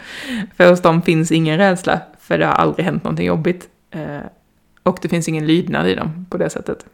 För 0.57 0.69
hos 0.69 0.81
dem 0.81 1.01
finns 1.01 1.31
ingen 1.31 1.57
rädsla, 1.57 1.99
för 2.19 2.37
det 2.37 2.45
har 2.45 2.53
aldrig 2.53 2.85
hänt 2.85 3.03
någonting 3.03 3.27
jobbigt. 3.27 3.69
Eh, 3.91 4.19
och 4.83 4.99
det 5.01 5.09
finns 5.09 5.27
ingen 5.27 5.47
lydnad 5.47 5.87
i 5.87 5.95
dem 5.95 6.25
på 6.29 6.37
det 6.37 6.49
sättet. 6.49 6.85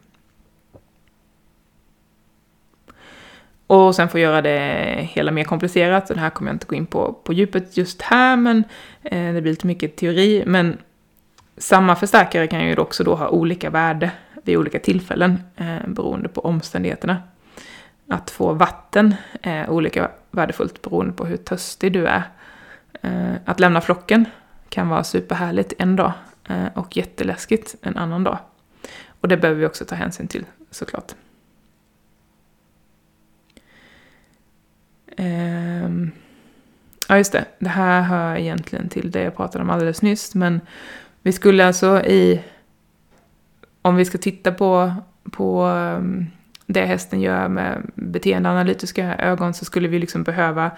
Och 3.69 3.95
sen 3.95 4.09
får 4.09 4.19
göra 4.19 4.41
det 4.41 5.09
hela 5.13 5.31
mer 5.31 5.43
komplicerat, 5.43 6.07
så 6.07 6.13
det 6.13 6.19
här 6.19 6.29
kommer 6.29 6.51
jag 6.51 6.55
inte 6.55 6.65
gå 6.65 6.75
in 6.75 6.85
på 6.85 7.13
på 7.13 7.33
djupet 7.33 7.77
just 7.77 8.01
här, 8.01 8.35
men 8.35 8.63
eh, 9.03 9.33
det 9.33 9.41
blir 9.41 9.51
lite 9.51 9.67
mycket 9.67 9.95
teori. 9.95 10.43
Men 10.45 10.77
samma 11.57 11.95
förstärkare 11.95 12.47
kan 12.47 12.67
ju 12.67 12.77
också 12.77 13.03
då 13.03 13.15
ha 13.15 13.29
olika 13.29 13.69
värde 13.69 14.11
vid 14.43 14.57
olika 14.57 14.79
tillfällen, 14.79 15.43
eh, 15.55 15.87
beroende 15.87 16.29
på 16.29 16.41
omständigheterna. 16.41 17.17
Att 18.07 18.29
få 18.29 18.53
vatten 18.53 19.15
är 19.41 19.69
olika 19.69 20.11
värdefullt 20.31 20.81
beroende 20.81 21.13
på 21.13 21.25
hur 21.25 21.37
törstig 21.37 21.93
du 21.93 22.07
är. 22.07 22.23
Eh, 23.01 23.35
att 23.45 23.59
lämna 23.59 23.81
flocken 23.81 24.25
kan 24.69 24.89
vara 24.89 25.03
superhärligt 25.03 25.73
en 25.77 25.95
dag 25.95 26.11
eh, 26.49 26.67
och 26.75 26.97
jätteläskigt 26.97 27.75
en 27.81 27.97
annan 27.97 28.23
dag. 28.23 28.37
Och 29.21 29.27
det 29.27 29.37
behöver 29.37 29.59
vi 29.59 29.67
också 29.67 29.85
ta 29.85 29.95
hänsyn 29.95 30.27
till 30.27 30.45
såklart. 30.71 31.13
Ehm, 35.19 36.11
ja, 37.07 37.17
just 37.17 37.31
det. 37.31 37.45
Det 37.59 37.69
här 37.69 38.01
hör 38.01 38.35
egentligen 38.35 38.89
till 38.89 39.11
det 39.11 39.21
jag 39.21 39.35
pratade 39.35 39.63
om 39.63 39.69
alldeles 39.69 40.01
nyss, 40.01 40.35
men 40.35 40.61
vi 41.21 41.31
skulle 41.31 41.67
alltså 41.67 42.01
i... 42.01 42.43
Om 43.81 43.95
vi 43.95 44.05
ska 44.05 44.17
titta 44.17 44.51
på, 44.51 44.93
på 45.31 45.61
ehm, 45.63 46.25
det 46.65 46.85
hästen 46.85 47.21
gör 47.21 47.47
med 47.47 47.91
beteendeanalytiska 47.95 49.15
ögon 49.15 49.53
så 49.53 49.65
skulle 49.65 49.87
vi 49.87 49.99
liksom 49.99 50.23
behöva 50.23 50.71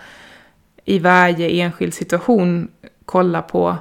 i 0.85 0.99
varje 0.99 1.49
enskild 1.49 1.93
situation 1.93 2.67
kolla 3.05 3.41
på 3.41 3.77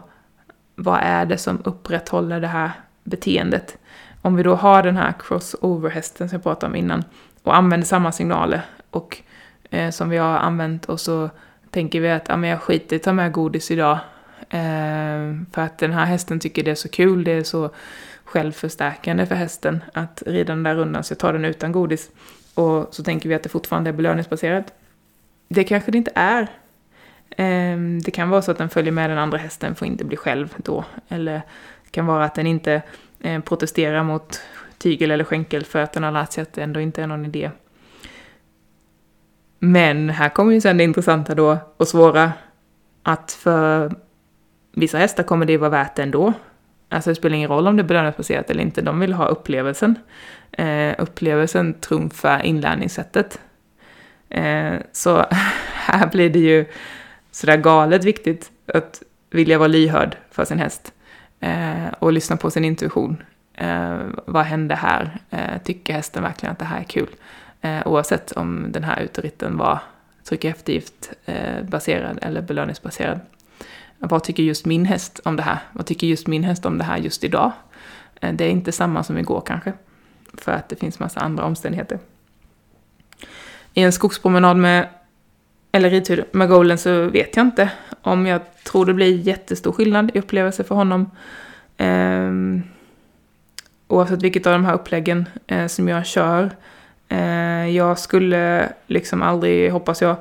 vad 0.75 1.01
är 1.03 1.27
det 1.27 1.39
som 1.39 1.59
upprätthåller 1.65 2.41
det 2.41 2.47
här 2.47 2.71
beteendet. 3.05 3.79
Om 4.23 4.37
vi 4.37 4.43
då 4.43 4.55
har 4.55 4.83
den 4.83 4.97
här 4.97 5.15
crossover-hästen 5.19 6.29
som 6.29 6.37
jag 6.37 6.43
pratade 6.43 6.71
om 6.71 6.77
innan 6.77 7.05
och 7.43 7.57
använder 7.57 7.87
samma 7.87 8.13
signaler 8.13 8.63
och 8.91 9.23
eh, 9.71 9.91
som 9.91 10.09
vi 10.09 10.17
har 10.17 10.39
använt 10.39 10.85
och 10.85 11.01
så 11.01 11.31
tänker 11.71 12.01
vi 12.01 12.11
att 12.11 12.29
ja, 12.29 12.37
men 12.37 12.51
jag 12.51 12.63
skiter 12.63 12.97
i 12.97 12.99
att 12.99 13.03
ta 13.03 13.13
med 13.13 13.33
godis 13.33 13.71
idag 13.71 13.99
eh, 14.51 15.35
för 15.53 15.63
att 15.63 15.79
den 15.79 15.93
här 15.93 16.05
hästen 16.05 16.41
tycker 16.41 16.63
det 16.63 16.71
är 16.71 16.75
så 16.75 16.89
kul, 16.89 17.25
det 17.25 17.33
är 17.33 17.43
så 17.43 17.71
självförstärkande 18.25 19.27
för 19.27 19.35
hästen 19.35 19.85
att 19.93 20.23
rida 20.27 20.53
den 20.53 20.63
där 20.63 20.75
rundan, 20.75 21.05
så 21.05 21.13
jag 21.13 21.19
tar 21.19 21.33
den 21.33 21.45
utan 21.45 21.73
godis. 21.73 22.11
Och 22.55 22.95
så 22.95 23.03
tänker 23.03 23.29
vi 23.29 23.35
att 23.35 23.43
det 23.43 23.49
fortfarande 23.49 23.91
är 23.91 23.95
belöningsbaserat. 23.95 24.73
Det 25.49 25.65
kanske 25.65 25.91
det 25.91 25.99
inte 25.99 26.13
är. 26.15 26.49
Ehm, 27.37 28.01
det 28.03 28.11
kan 28.11 28.31
vara 28.31 28.43
så 28.43 28.51
att 28.51 28.59
den 28.59 28.69
följer 28.69 28.93
med 28.93 29.11
den 29.11 29.19
andra 29.19 29.39
hästen, 29.39 29.75
får 29.75 29.89
inte 29.89 30.05
bli 30.05 30.17
själv 30.17 30.55
då. 30.57 30.85
Eller 31.09 31.33
det 31.85 31.91
kan 31.91 32.07
vara 32.07 32.25
att 32.25 32.35
den 32.35 32.47
inte 32.47 32.83
eh, 33.21 33.41
protesterar 33.41 34.03
mot 34.03 34.41
tygel 34.79 35.11
eller 35.11 35.25
skänkel 35.25 35.65
för 35.65 35.79
att 35.79 35.93
den 35.93 36.03
har 36.03 36.13
lärt 36.13 36.33
sig 36.33 36.43
att 36.43 36.53
det 36.53 36.63
ändå 36.63 36.81
inte 36.81 37.03
är 37.03 37.07
någon 37.07 37.27
idé. 37.27 37.51
Men 39.63 40.11
här 40.11 40.29
kommer 40.29 40.53
ju 40.53 40.61
sen 40.61 40.77
det 40.77 40.85
intressanta 40.85 41.35
då 41.35 41.59
och 41.77 41.89
svåra 41.89 42.33
att 43.03 43.33
för 43.33 43.93
vissa 44.73 44.99
hästar 44.99 45.23
kommer 45.23 45.47
det 45.47 45.57
vara 45.57 45.71
värt 45.71 45.97
det 45.97 46.03
ändå. 46.03 46.33
Alltså 46.89 47.11
det 47.11 47.15
spelar 47.15 47.37
ingen 47.37 47.49
roll 47.49 47.69
om 47.69 47.77
det 47.77 47.83
är 47.83 47.85
belöningsbaserat 47.85 48.51
eller 48.51 48.63
inte, 48.63 48.83
de 48.83 49.01
vill 49.01 49.13
ha 49.13 49.27
upplevelsen. 49.27 49.99
Eh, 50.53 50.95
upplevelsen 50.99 51.75
trumfar 51.75 52.43
inlärningssättet. 52.43 53.41
Eh, 54.29 54.75
så 54.93 55.27
här 55.75 56.07
blir 56.07 56.31
det 56.31 56.39
ju 56.39 56.67
sådär 57.31 57.57
galet 57.57 58.05
viktigt 58.05 58.51
att 58.75 59.03
vilja 59.31 59.59
vara 59.59 59.69
lyhörd 59.69 60.17
för 60.31 60.45
sin 60.45 60.59
häst. 60.59 60.93
Eh, 61.41 61.87
och 61.99 62.13
lyssna 62.13 62.37
på 62.37 62.51
sin 62.51 62.65
intuition. 62.65 63.23
Eh, 63.55 63.99
vad 64.27 64.45
händer 64.45 64.77
här? 64.77 65.19
Eh, 65.31 65.63
tycker 65.65 65.93
hästen 65.93 66.23
verkligen 66.23 66.53
att 66.53 66.59
det 66.59 66.65
här 66.65 66.81
är 66.81 66.85
kul? 66.85 67.09
Eh, 67.61 67.87
oavsett 67.87 68.33
om 68.33 68.67
den 68.69 68.85
här 68.85 69.01
uteritten 69.01 69.57
var 69.57 69.79
tryck 70.25 70.45
eftergift 70.45 71.13
eh, 71.25 71.63
baserad 71.63 72.19
eller 72.23 72.43
belöningsbaserad. 72.43 73.21
Vad 73.99 74.25
tycker 74.25 74.43
just 74.43 74.67
min 74.67 74.85
häst 74.85 75.21
om 75.25 75.37
det 75.37 75.43
här? 75.43 75.59
Vad 75.73 75.87
tycker 75.87 76.07
just 76.07 76.27
min 76.27 76.45
häst 76.45 76.67
om 76.67 76.79
det 76.79 76.85
här 76.85 76.99
just 76.99 77.25
idag? 77.25 77.53
Eh, 78.21 78.33
det 78.33 78.45
är 78.45 78.51
inte 78.51 78.73
samma 78.73 79.03
som 79.03 79.19
igår 79.19 79.43
kanske, 79.47 79.73
för 80.35 80.53
att 80.53 80.69
det 80.69 80.77
finns 80.77 80.99
massa 80.99 81.21
andra 81.21 81.45
omständigheter. 81.45 81.99
I 83.75 83.83
en 83.83 83.93
skogspromenad 83.93 84.57
med, 84.57 84.89
eller 85.73 85.91
ridtur 85.91 86.25
med 86.33 86.49
Golden 86.49 86.79
så 86.79 87.07
vet 87.07 87.37
jag 87.37 87.47
inte 87.47 87.71
om 88.03 88.27
jag 88.27 88.41
tror 88.65 88.87
det 88.87 88.95
blir 88.95 89.19
jättestor 89.19 89.73
skillnad 89.73 90.11
i 90.15 90.19
upplevelse 90.19 90.65
för 90.65 90.75
honom. 90.75 91.11
Eh, 91.77 92.31
oavsett 93.89 94.23
vilket 94.23 94.47
av 94.47 94.53
de 94.53 94.65
här 94.65 94.75
uppläggen 94.75 95.29
eh, 95.47 95.67
som 95.67 95.89
jag 95.89 96.07
kör. 96.07 96.51
Eh, 97.11 97.77
jag 97.77 97.99
skulle 97.99 98.73
liksom 98.87 99.23
aldrig, 99.23 99.73
hoppas 99.73 100.03
jag, 100.03 100.17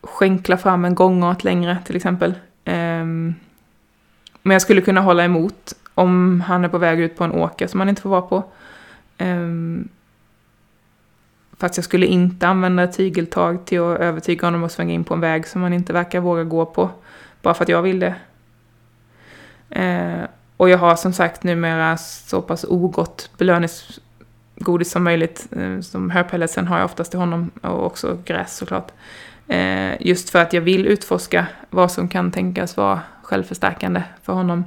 skänkla 0.00 0.56
fram 0.56 0.84
en 0.84 0.94
gångart 0.94 1.44
längre 1.44 1.78
till 1.84 1.96
exempel. 1.96 2.34
Ehm, 2.64 3.34
men 4.42 4.52
jag 4.54 4.62
skulle 4.62 4.80
kunna 4.80 5.00
hålla 5.00 5.24
emot 5.24 5.74
om 5.94 6.40
han 6.40 6.64
är 6.64 6.68
på 6.68 6.78
väg 6.78 7.00
ut 7.00 7.16
på 7.16 7.24
en 7.24 7.32
åker 7.32 7.66
som 7.66 7.80
han 7.80 7.88
inte 7.88 8.02
får 8.02 8.10
vara 8.10 8.22
på. 8.22 8.44
Ehm, 9.18 9.88
fast 11.58 11.76
jag 11.76 11.84
skulle 11.84 12.06
inte 12.06 12.48
använda 12.48 12.82
ett 12.82 12.96
tygeltag 12.96 13.64
till 13.64 13.80
att 13.80 14.00
övertyga 14.00 14.46
honom 14.46 14.64
att 14.64 14.72
svänga 14.72 14.94
in 14.94 15.04
på 15.04 15.14
en 15.14 15.20
väg 15.20 15.46
som 15.46 15.62
han 15.62 15.72
inte 15.72 15.92
verkar 15.92 16.20
våga 16.20 16.44
gå 16.44 16.66
på. 16.66 16.90
Bara 17.42 17.54
för 17.54 17.64
att 17.64 17.68
jag 17.68 17.82
vill 17.82 18.00
det. 18.00 18.14
Eh, 19.70 20.28
och 20.56 20.68
jag 20.68 20.78
har 20.78 20.96
som 20.96 21.12
sagt 21.12 21.42
numera 21.42 21.96
så 21.96 22.42
pass 22.42 22.64
ogott 22.64 23.30
godis 24.62 24.90
som 24.90 25.04
möjligt. 25.04 25.48
Eh, 25.56 25.80
som 25.80 26.10
höpelletsen 26.10 26.66
har 26.66 26.78
jag 26.78 26.84
oftast 26.84 27.10
till 27.10 27.20
honom 27.20 27.50
och 27.62 27.86
också 27.86 28.18
gräs 28.24 28.56
såklart. 28.56 28.92
Eh, 29.48 30.02
just 30.06 30.30
för 30.30 30.38
att 30.38 30.52
jag 30.52 30.60
vill 30.60 30.86
utforska 30.86 31.46
vad 31.70 31.92
som 31.92 32.08
kan 32.08 32.30
tänkas 32.30 32.76
vara 32.76 33.00
självförstärkande 33.22 34.02
för 34.22 34.32
honom. 34.32 34.64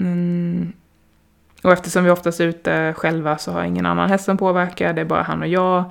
Mm. 0.00 0.72
Och 1.62 1.72
eftersom 1.72 2.04
vi 2.04 2.10
oftast 2.10 2.40
är 2.40 2.46
ute 2.46 2.94
själva 2.96 3.38
så 3.38 3.52
har 3.52 3.64
ingen 3.64 3.86
annan 3.86 4.10
häst 4.10 4.24
som 4.24 4.36
påverkar, 4.36 4.92
det 4.92 5.00
är 5.00 5.04
bara 5.04 5.22
han 5.22 5.42
och 5.42 5.48
jag. 5.48 5.84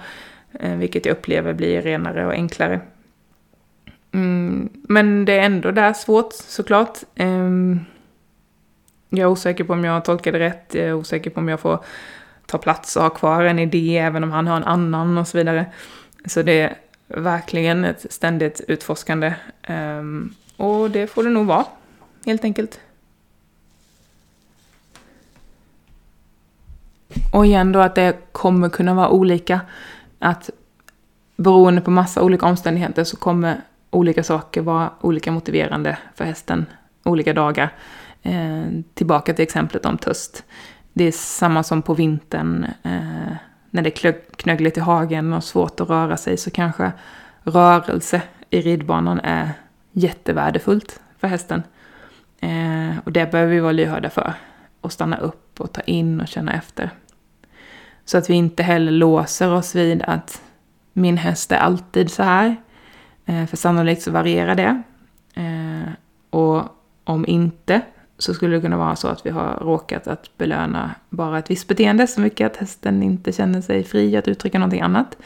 Eh, 0.59 0.75
vilket 0.75 1.05
jag 1.05 1.13
upplever 1.13 1.53
blir 1.53 1.81
renare 1.81 2.25
och 2.25 2.33
enklare. 2.33 2.81
Mm. 4.11 4.69
Men 4.73 5.25
det 5.25 5.39
är 5.39 5.45
ändå 5.45 5.71
där 5.71 5.93
svårt 5.93 6.33
såklart. 6.33 6.97
Ehm, 7.15 7.79
jag 9.09 9.19
är 9.19 9.25
osäker 9.25 9.63
på 9.63 9.73
om 9.73 9.83
jag 9.83 10.05
tolkar 10.05 10.31
det 10.31 10.39
rätt, 10.39 10.65
jag 10.71 10.83
är 10.83 10.93
osäker 10.93 11.29
på 11.29 11.39
om 11.39 11.49
jag 11.49 11.59
får 11.59 11.79
ta 12.45 12.57
plats 12.57 12.95
och 12.95 13.03
ha 13.03 13.09
kvar 13.09 13.43
en 13.43 13.59
idé 13.59 13.97
även 13.97 14.23
om 14.23 14.31
han 14.31 14.47
har 14.47 14.57
en 14.57 14.63
annan 14.63 15.17
och 15.17 15.27
så 15.27 15.37
vidare. 15.37 15.65
Så 16.25 16.41
det 16.41 16.61
är 16.61 16.77
verkligen 17.07 17.85
ett 17.85 18.05
ständigt 18.09 18.61
utforskande. 18.67 19.33
Um, 19.69 20.35
och 20.57 20.91
det 20.91 21.07
får 21.07 21.23
det 21.23 21.29
nog 21.29 21.45
vara, 21.45 21.65
helt 22.25 22.43
enkelt. 22.43 22.79
Och 27.31 27.45
igen 27.45 27.71
då 27.71 27.79
att 27.79 27.95
det 27.95 28.17
kommer 28.31 28.69
kunna 28.69 28.93
vara 28.93 29.09
olika. 29.09 29.61
Att 30.19 30.49
beroende 31.35 31.81
på 31.81 31.91
massa 31.91 32.21
olika 32.21 32.45
omständigheter 32.45 33.03
så 33.03 33.17
kommer 33.17 33.61
olika 33.89 34.23
saker 34.23 34.61
vara 34.61 34.89
olika 35.01 35.31
motiverande 35.31 35.97
för 36.15 36.25
hästen 36.25 36.65
olika 37.03 37.33
dagar. 37.33 37.73
Eh, 38.23 38.63
tillbaka 38.93 39.33
till 39.33 39.43
exemplet 39.43 39.85
om 39.85 39.97
töst. 39.97 40.43
Det 40.97 41.03
är 41.03 41.11
samma 41.11 41.63
som 41.63 41.81
på 41.81 41.93
vintern. 41.93 42.63
Eh, 42.83 43.35
när 43.69 43.81
det 43.81 44.05
är 44.05 44.35
knöggligt 44.35 44.77
i 44.77 44.79
hagen 44.79 45.33
och 45.33 45.43
svårt 45.43 45.79
att 45.79 45.89
röra 45.89 46.17
sig 46.17 46.37
så 46.37 46.51
kanske 46.51 46.91
rörelse 47.43 48.21
i 48.49 48.61
ridbanan 48.61 49.19
är 49.19 49.49
jättevärdefullt 49.91 50.99
för 51.19 51.27
hästen. 51.27 51.63
Eh, 52.39 52.97
och 53.03 53.11
det 53.11 53.31
behöver 53.31 53.53
vi 53.53 53.59
vara 53.59 53.71
lyhörda 53.71 54.09
för. 54.09 54.33
Och 54.81 54.91
stanna 54.91 55.17
upp 55.17 55.61
och 55.61 55.71
ta 55.71 55.81
in 55.81 56.21
och 56.21 56.27
känna 56.27 56.53
efter. 56.53 56.89
Så 58.05 58.17
att 58.17 58.29
vi 58.29 58.33
inte 58.33 58.63
heller 58.63 58.91
låser 58.91 59.51
oss 59.51 59.75
vid 59.75 60.03
att 60.03 60.41
min 60.93 61.17
häst 61.17 61.51
är 61.51 61.57
alltid 61.57 62.11
så 62.11 62.23
här. 62.23 62.55
Eh, 63.25 63.45
för 63.45 63.57
sannolikt 63.57 64.01
så 64.01 64.11
varierar 64.11 64.55
det. 64.55 64.81
Eh, 65.33 65.91
och 66.29 66.63
om 67.03 67.25
inte 67.27 67.81
så 68.18 68.34
skulle 68.34 68.55
det 68.55 68.61
kunna 68.61 68.78
vara 68.78 68.95
så 68.95 69.07
att 69.07 69.26
vi 69.26 69.30
har 69.30 69.57
råkat 69.61 70.07
att 70.07 70.38
belöna 70.38 70.95
bara 71.09 71.39
ett 71.39 71.51
visst 71.51 71.68
beteende 71.68 72.07
så 72.07 72.22
mycket 72.22 72.51
att 72.51 72.57
hästen 72.57 73.03
inte 73.03 73.32
känner 73.32 73.61
sig 73.61 73.84
fri 73.84 74.18
att 74.18 74.28
uttrycka 74.28 74.59
någonting 74.59 74.82
annat. 74.82 75.18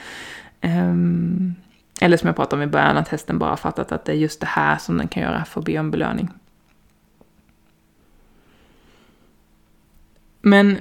Um, 0.61 1.55
eller 2.01 2.17
som 2.17 2.27
jag 2.27 2.35
pratade 2.35 2.63
om 2.63 2.69
i 2.69 2.71
början, 2.71 2.97
att 2.97 3.07
hästen 3.07 3.39
bara 3.39 3.57
fattat 3.57 3.91
att 3.91 4.05
det 4.05 4.11
är 4.11 4.15
just 4.15 4.39
det 4.39 4.47
här 4.47 4.77
som 4.77 4.97
den 4.97 5.07
kan 5.07 5.23
göra 5.23 5.45
för 5.45 5.59
att 5.59 5.65
be 5.65 5.79
om 5.79 5.91
belöning. 5.91 6.29
Men 10.41 10.77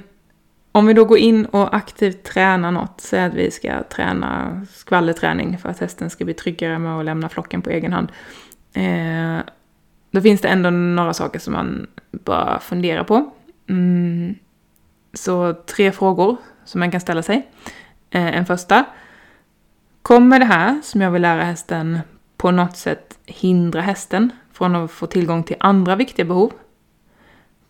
om 0.71 0.85
vi 0.85 0.93
då 0.93 1.05
går 1.05 1.17
in 1.17 1.45
och 1.45 1.75
aktivt 1.75 2.23
tränar 2.23 2.71
något, 2.71 3.01
säg 3.01 3.23
att 3.23 3.33
vi 3.33 3.51
ska 3.51 3.83
träna 3.83 4.61
skvallerträning 4.73 5.57
för 5.57 5.69
att 5.69 5.79
hästen 5.79 6.09
ska 6.09 6.25
bli 6.25 6.33
tryggare 6.33 6.79
med 6.79 6.99
att 6.99 7.05
lämna 7.05 7.29
flocken 7.29 7.61
på 7.61 7.69
egen 7.69 7.93
hand. 7.93 8.11
Eh, 8.73 9.39
då 10.11 10.21
finns 10.21 10.41
det 10.41 10.47
ändå 10.47 10.69
några 10.69 11.13
saker 11.13 11.39
som 11.39 11.53
man 11.53 11.87
bör 12.11 12.59
fundera 12.61 13.03
på. 13.03 13.31
Mm, 13.69 14.35
så 15.13 15.53
tre 15.53 15.91
frågor 15.91 16.37
som 16.65 16.79
man 16.79 16.91
kan 16.91 17.01
ställa 17.01 17.21
sig. 17.21 17.47
Eh, 18.09 18.37
en 18.37 18.45
första. 18.45 18.85
Kommer 20.01 20.39
det 20.39 20.45
här 20.45 20.81
som 20.83 21.01
jag 21.01 21.11
vill 21.11 21.21
lära 21.21 21.43
hästen 21.43 21.99
på 22.37 22.51
något 22.51 22.77
sätt 22.77 23.17
hindra 23.25 23.81
hästen 23.81 24.31
från 24.53 24.75
att 24.75 24.91
få 24.91 25.07
tillgång 25.07 25.43
till 25.43 25.55
andra 25.59 25.95
viktiga 25.95 26.25
behov? 26.25 26.51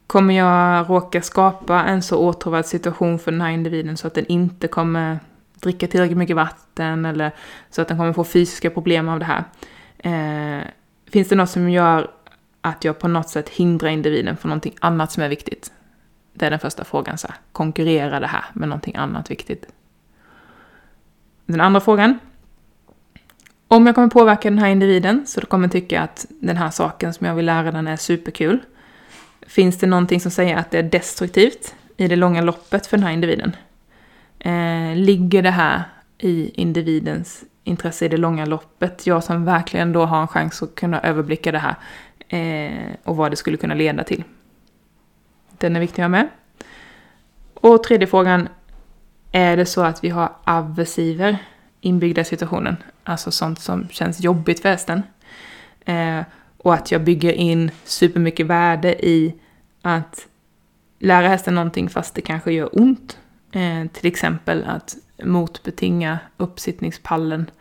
Kommer 0.07 0.33
jag 0.33 0.89
råka 0.89 1.21
skapa 1.21 1.83
en 1.83 2.01
så 2.01 2.17
åtråvärd 2.17 2.65
situation 2.65 3.19
för 3.19 3.31
den 3.31 3.41
här 3.41 3.49
individen 3.49 3.97
så 3.97 4.07
att 4.07 4.13
den 4.13 4.25
inte 4.25 4.67
kommer 4.67 5.19
dricka 5.59 5.87
tillräckligt 5.87 6.17
mycket 6.17 6.35
vatten 6.35 7.05
eller 7.05 7.31
så 7.69 7.81
att 7.81 7.87
den 7.87 7.97
kommer 7.97 8.13
få 8.13 8.23
fysiska 8.23 8.69
problem 8.69 9.09
av 9.09 9.19
det 9.19 9.25
här? 9.25 9.43
Eh, 9.97 10.63
finns 11.11 11.29
det 11.29 11.35
något 11.35 11.49
som 11.49 11.69
gör 11.69 12.11
att 12.69 12.83
jag 12.83 12.99
på 12.99 13.07
något 13.07 13.29
sätt 13.29 13.49
hindrar 13.49 13.89
individen 13.89 14.37
från 14.37 14.49
någonting 14.49 14.75
annat 14.79 15.11
som 15.11 15.23
är 15.23 15.29
viktigt? 15.29 15.71
Det 16.33 16.45
är 16.45 16.49
den 16.49 16.59
första 16.59 16.83
frågan. 16.83 17.17
Så 17.17 17.27
här. 17.27 17.37
Konkurrera 17.51 18.19
det 18.19 18.27
här 18.27 18.45
med 18.53 18.69
någonting 18.69 18.95
annat 18.95 19.31
viktigt? 19.31 19.67
Den 21.45 21.61
andra 21.61 21.79
frågan. 21.79 22.19
Om 23.67 23.85
jag 23.85 23.95
kommer 23.95 24.07
påverka 24.07 24.49
den 24.49 24.59
här 24.59 24.69
individen 24.69 25.23
så 25.27 25.39
du 25.39 25.45
kommer 25.45 25.67
tycka 25.67 26.01
att 26.01 26.25
den 26.29 26.57
här 26.57 26.69
saken 26.69 27.13
som 27.13 27.27
jag 27.27 27.35
vill 27.35 27.45
lära 27.45 27.71
den 27.71 27.87
är 27.87 27.97
superkul. 27.97 28.59
Finns 29.41 29.77
det 29.77 29.87
någonting 29.87 30.21
som 30.21 30.31
säger 30.31 30.57
att 30.57 30.71
det 30.71 30.79
är 30.79 30.83
destruktivt 30.83 31.75
i 31.97 32.07
det 32.07 32.15
långa 32.15 32.41
loppet 32.41 32.87
för 32.87 32.97
den 32.97 33.03
här 33.03 33.13
individen? 33.13 33.55
Eh, 34.39 34.95
ligger 34.95 35.41
det 35.41 35.51
här 35.51 35.83
i 36.17 36.61
individens 36.61 37.43
intresse 37.63 38.05
i 38.05 38.07
det 38.07 38.17
långa 38.17 38.45
loppet? 38.45 39.07
Jag 39.07 39.23
som 39.23 39.45
verkligen 39.45 39.93
då 39.93 40.05
har 40.05 40.21
en 40.21 40.27
chans 40.27 40.63
att 40.63 40.75
kunna 40.75 41.01
överblicka 41.01 41.51
det 41.51 41.59
här 41.59 41.75
eh, 42.29 42.93
och 43.03 43.15
vad 43.15 43.31
det 43.31 43.35
skulle 43.35 43.57
kunna 43.57 43.73
leda 43.73 44.03
till. 44.03 44.23
Den 45.57 45.75
är 45.75 45.79
viktig 45.79 46.01
att 46.01 46.03
ha 46.03 46.09
med. 46.09 46.27
Och 47.53 47.83
tredje 47.83 48.07
frågan, 48.07 48.49
är 49.31 49.57
det 49.57 49.65
så 49.65 49.81
att 49.81 50.03
vi 50.03 50.09
har 50.09 50.31
aversiver 50.43 51.37
inbyggda 51.81 52.21
i 52.21 52.25
situationen? 52.25 52.77
Alltså 53.03 53.31
sånt 53.31 53.59
som 53.59 53.89
känns 53.89 54.19
jobbigt 54.19 54.59
för 54.59 54.69
hästen. 54.69 55.03
Eh, 55.85 56.21
och 56.57 56.73
att 56.73 56.91
jag 56.91 57.01
bygger 57.01 57.33
in 57.33 57.71
supermycket 57.83 58.45
värde 58.45 59.05
i 59.05 59.35
att 59.81 60.27
lära 60.99 61.27
hästen 61.27 61.55
någonting 61.55 61.89
fast 61.89 62.15
det 62.15 62.21
kanske 62.21 62.51
gör 62.51 62.69
ont. 62.71 63.17
Eh, 63.51 63.87
till 63.93 64.07
exempel 64.07 64.63
att 64.63 64.97
motbetinga 65.23 66.19
uppsittningspallen. 66.37 67.51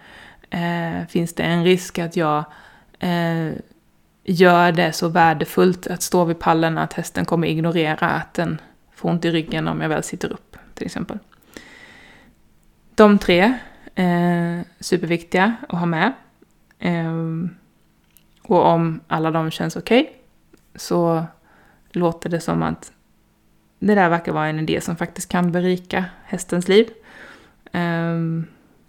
Eh, 0.51 1.07
finns 1.09 1.35
det 1.35 1.43
en 1.43 1.65
risk 1.65 1.99
att 1.99 2.17
jag 2.17 2.45
eh, 2.99 3.53
gör 4.29 4.73
det 4.73 4.93
så 4.93 5.09
värdefullt 5.09 5.87
att 5.87 6.03
stå 6.03 6.25
vid 6.25 6.39
pallen 6.39 6.79
att 6.79 6.93
hästen 6.93 7.25
kommer 7.25 7.49
ignorera 7.49 8.09
att 8.11 8.35
den 8.35 8.61
får 8.95 9.09
ont 9.09 9.25
i 9.25 9.31
ryggen 9.31 9.69
om 9.69 9.81
jag 9.81 9.89
väl 9.89 10.03
sitter 10.03 10.33
upp, 10.33 10.57
till 10.75 10.87
exempel. 10.87 11.19
De 12.95 13.19
tre, 13.19 13.59
eh, 13.95 14.61
superviktiga 14.81 15.57
att 15.69 15.79
ha 15.79 15.87
med. 15.87 16.13
Eh, 16.79 17.15
och 18.43 18.67
om 18.67 19.01
alla 19.07 19.31
de 19.31 19.51
känns 19.51 19.77
okej 19.77 20.01
okay, 20.01 20.13
så 20.75 21.27
låter 21.93 22.31
det 22.31 22.41
som 22.41 22.63
att 22.63 22.93
det 23.79 23.95
där 23.95 24.09
verkar 24.09 24.33
vara 24.33 24.47
en 24.47 24.59
idé 24.59 24.81
som 24.81 24.97
faktiskt 24.97 25.29
kan 25.29 25.53
berika 25.53 26.05
hästens 26.25 26.69
liv. 26.69 26.91
Eh, 27.73 28.19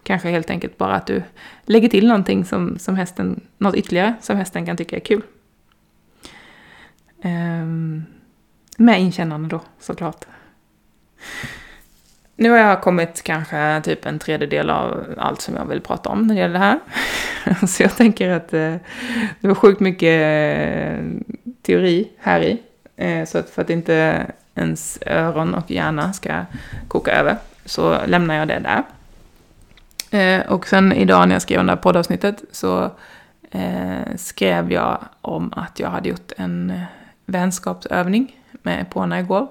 kanske 0.09 0.29
helt 0.29 0.49
enkelt 0.49 0.77
bara 0.77 0.95
att 0.95 1.05
du 1.05 1.23
lägger 1.65 1.89
till 1.89 2.07
någonting 2.07 2.45
som, 2.45 2.79
som 2.79 2.95
hästen, 2.95 3.41
något 3.57 3.75
ytterligare 3.75 4.13
som 4.21 4.37
hästen 4.37 4.65
kan 4.65 4.77
tycka 4.77 4.95
är 4.95 4.99
kul. 4.99 5.21
Um, 7.23 8.05
med 8.77 9.01
inkännande 9.01 9.49
då, 9.49 9.61
såklart. 9.79 10.25
Nu 12.35 12.49
har 12.49 12.57
jag 12.57 12.81
kommit 12.81 13.23
kanske 13.23 13.81
typ 13.83 14.05
en 14.05 14.19
tredjedel 14.19 14.69
av 14.69 15.05
allt 15.17 15.41
som 15.41 15.55
jag 15.55 15.65
vill 15.65 15.81
prata 15.81 16.09
om 16.09 16.27
när 16.27 16.35
det 16.35 16.41
gäller 16.41 16.59
det 16.59 16.65
här. 16.65 16.79
Så 17.67 17.83
jag 17.83 17.97
tänker 17.97 18.29
att 18.29 18.53
eh, 18.53 18.75
det 19.39 19.47
var 19.47 19.55
sjukt 19.55 19.79
mycket 19.79 20.21
eh, 20.21 21.05
teori 21.61 22.07
här 22.19 22.41
i. 22.41 22.61
Eh, 22.95 23.25
så 23.25 23.37
att 23.37 23.49
för 23.49 23.61
att 23.61 23.69
inte 23.69 24.25
ens 24.55 24.99
öron 25.05 25.53
och 25.53 25.71
hjärna 25.71 26.13
ska 26.13 26.45
koka 26.87 27.11
över 27.11 27.37
så 27.65 28.05
lämnar 28.05 28.35
jag 28.35 28.47
det 28.47 28.59
där. 28.59 28.83
Eh, 30.11 30.51
och 30.51 30.67
sen 30.67 30.93
idag 30.93 31.27
när 31.27 31.35
jag 31.35 31.41
skrev 31.41 31.65
det 31.65 31.71
här 31.71 31.77
poddavsnittet 31.77 32.43
så 32.51 32.91
eh, 33.51 34.15
skrev 34.15 34.71
jag 34.71 34.99
om 35.21 35.53
att 35.55 35.79
jag 35.79 35.89
hade 35.89 36.09
gjort 36.09 36.31
en 36.37 36.69
eh, 36.69 36.81
vänskapsövning 37.25 38.35
med 38.51 38.81
Epona 38.81 39.19
igår. 39.19 39.47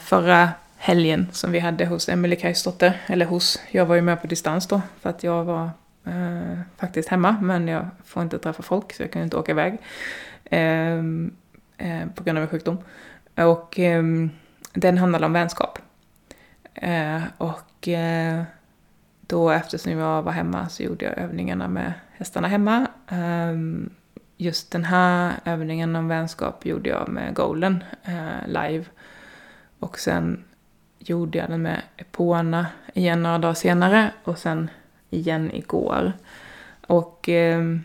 Förra 0.00 0.48
helgen 0.76 1.28
som 1.32 1.52
vi 1.52 1.58
hade 1.58 1.86
hos 1.86 2.08
Emelie 2.08 2.36
Kajsdotter, 2.36 3.00
eller 3.06 3.26
hos, 3.26 3.60
jag 3.70 3.86
var 3.86 3.94
ju 3.94 4.02
med 4.02 4.20
på 4.20 4.26
distans 4.26 4.66
då 4.66 4.82
för 5.00 5.10
att 5.10 5.24
jag 5.24 5.44
var 5.44 5.70
eh, 6.04 6.60
faktiskt 6.76 7.08
hemma 7.08 7.36
men 7.42 7.68
jag 7.68 7.86
får 8.04 8.22
inte 8.22 8.38
träffa 8.38 8.62
folk 8.62 8.92
så 8.92 9.02
jag 9.02 9.12
kunde 9.12 9.24
inte 9.24 9.36
åka 9.36 9.52
iväg 9.52 9.78
eh, 10.44 11.02
på 12.14 12.24
grund 12.24 12.38
av 12.38 12.42
en 12.42 12.48
sjukdom. 12.48 12.78
Och 13.34 13.78
den 14.72 14.98
handlade 14.98 15.26
om 15.26 15.32
vänskap. 15.32 15.78
Eh, 16.74 17.22
och 17.38 17.88
då 19.30 19.50
eftersom 19.50 19.92
jag 19.92 20.22
var 20.22 20.32
hemma 20.32 20.68
så 20.68 20.82
gjorde 20.82 21.04
jag 21.04 21.18
övningarna 21.18 21.68
med 21.68 21.92
hästarna 22.12 22.48
hemma. 22.48 22.86
Ehm, 23.08 23.90
just 24.36 24.70
den 24.70 24.84
här 24.84 25.34
övningen 25.44 25.96
om 25.96 26.08
vänskap 26.08 26.66
gjorde 26.66 26.90
jag 26.90 27.08
med 27.08 27.34
Golden 27.34 27.84
eh, 28.04 28.46
live. 28.46 28.84
Och 29.78 29.98
sen 29.98 30.44
gjorde 30.98 31.38
jag 31.38 31.50
den 31.50 31.62
med 31.62 31.82
Epona 31.96 32.66
igen 32.94 33.22
några 33.22 33.38
dagar 33.38 33.54
senare 33.54 34.10
och 34.24 34.38
sen 34.38 34.70
igen 35.10 35.50
igår. 35.54 36.12
Och 36.86 37.28
ehm, 37.28 37.82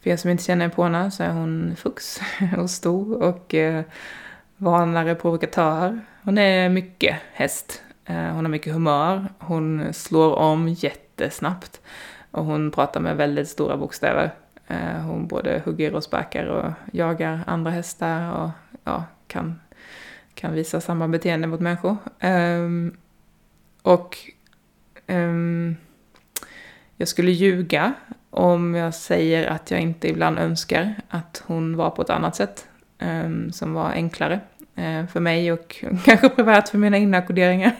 för 0.00 0.10
er 0.10 0.16
som 0.16 0.30
inte 0.30 0.44
känner 0.44 0.66
Epona 0.66 1.10
så 1.10 1.22
är 1.22 1.30
hon 1.30 1.76
fux 1.76 2.20
och 2.58 2.70
stor 2.70 3.22
och 3.22 3.54
eh, 3.54 3.84
vanare 4.56 5.14
provokatör. 5.14 6.00
Hon 6.22 6.38
är 6.38 6.68
mycket 6.68 7.16
häst. 7.32 7.82
Eh, 8.04 8.14
hon 8.16 8.44
har 8.44 8.48
mycket 8.48 8.72
humör. 8.72 9.28
Hon 9.38 9.92
slår 9.92 10.34
om 10.34 10.68
jättesnabbt. 10.68 11.80
Och 12.30 12.44
hon 12.44 12.70
pratar 12.70 13.00
med 13.00 13.16
väldigt 13.16 13.48
stora 13.48 13.76
bokstäver. 13.76 14.30
Eh, 14.66 15.00
hon 15.06 15.26
både 15.26 15.62
hugger 15.64 15.94
och 15.94 16.04
sparkar 16.04 16.46
och 16.46 16.72
jagar 16.92 17.40
andra 17.46 17.70
hästar 17.70 18.32
och 18.32 18.50
ja, 18.84 19.04
kan 19.26 19.60
kan 20.34 20.54
visa 20.54 20.80
samma 20.80 21.08
beteende 21.08 21.46
mot 21.46 21.60
människor. 21.60 21.96
Um, 22.22 22.96
och 23.82 24.18
um, 25.06 25.76
jag 26.96 27.08
skulle 27.08 27.30
ljuga 27.30 27.94
om 28.30 28.74
jag 28.74 28.94
säger 28.94 29.46
att 29.46 29.70
jag 29.70 29.80
inte 29.80 30.08
ibland 30.08 30.38
önskar 30.38 30.94
att 31.08 31.42
hon 31.46 31.76
var 31.76 31.90
på 31.90 32.02
ett 32.02 32.10
annat 32.10 32.36
sätt 32.36 32.66
um, 33.00 33.52
som 33.52 33.72
var 33.72 33.90
enklare 33.90 34.40
Eh, 34.76 35.06
för 35.06 35.20
mig 35.20 35.52
och 35.52 35.84
kanske 36.04 36.28
privat 36.28 36.68
för 36.68 36.78
mina 36.78 36.96
inackorderingar. 36.96 37.72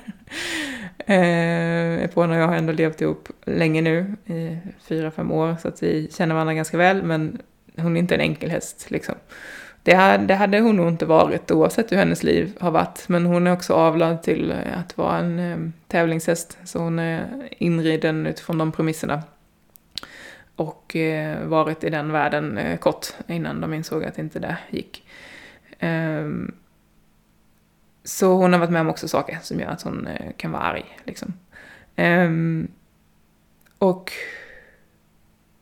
Uh, 1.08 1.16
eh, 1.16 2.10
på 2.10 2.26
när 2.26 2.38
jag 2.38 2.48
har 2.48 2.56
ändå 2.56 2.72
levt 2.72 3.00
ihop 3.00 3.28
länge 3.44 3.80
nu, 3.80 4.14
i 4.26 4.58
fyra, 4.88 5.10
fem 5.10 5.32
år, 5.32 5.56
så 5.62 5.68
att 5.68 5.82
vi 5.82 6.08
känner 6.12 6.34
varandra 6.34 6.54
ganska 6.54 6.76
väl, 6.76 7.02
men 7.02 7.38
hon 7.76 7.96
är 7.96 8.00
inte 8.00 8.14
en 8.14 8.20
enkel 8.20 8.50
häst 8.50 8.90
liksom. 8.90 9.14
Det, 9.82 10.16
det 10.28 10.34
hade 10.34 10.60
hon 10.60 10.76
nog 10.76 10.88
inte 10.88 11.06
varit 11.06 11.50
oavsett 11.50 11.92
hur 11.92 11.96
hennes 11.96 12.22
liv 12.22 12.56
har 12.60 12.70
varit. 12.70 13.08
Men 13.08 13.26
hon 13.26 13.46
är 13.46 13.52
också 13.52 13.74
avlad 13.74 14.22
till 14.22 14.54
att 14.74 14.98
vara 14.98 15.18
en 15.18 15.38
eh, 15.38 15.58
tävlingshäst. 15.88 16.58
Så 16.64 16.78
hon 16.78 16.98
är 16.98 17.26
inriden 17.58 18.26
utifrån 18.26 18.58
de 18.58 18.72
premisserna. 18.72 19.22
och 20.56 20.96
eh, 20.96 21.46
varit 21.46 21.84
i 21.84 21.90
den 21.90 22.12
världen 22.12 22.58
eh, 22.58 22.78
kort 22.78 23.06
innan 23.26 23.60
de 23.60 23.74
insåg 23.74 24.04
att 24.04 24.18
inte 24.18 24.38
det 24.38 24.56
gick. 24.70 25.06
Um, 25.80 26.52
så 28.04 28.34
hon 28.34 28.52
har 28.52 28.60
varit 28.60 28.70
med 28.70 28.80
om 28.80 28.88
också 28.88 29.08
saker 29.08 29.38
som 29.42 29.60
gör 29.60 29.68
att 29.68 29.82
hon 29.82 30.06
eh, 30.06 30.32
kan 30.36 30.52
vara 30.52 30.62
arg. 30.62 30.98
Liksom. 31.04 31.32
Um, 31.96 32.68
och 33.78 34.12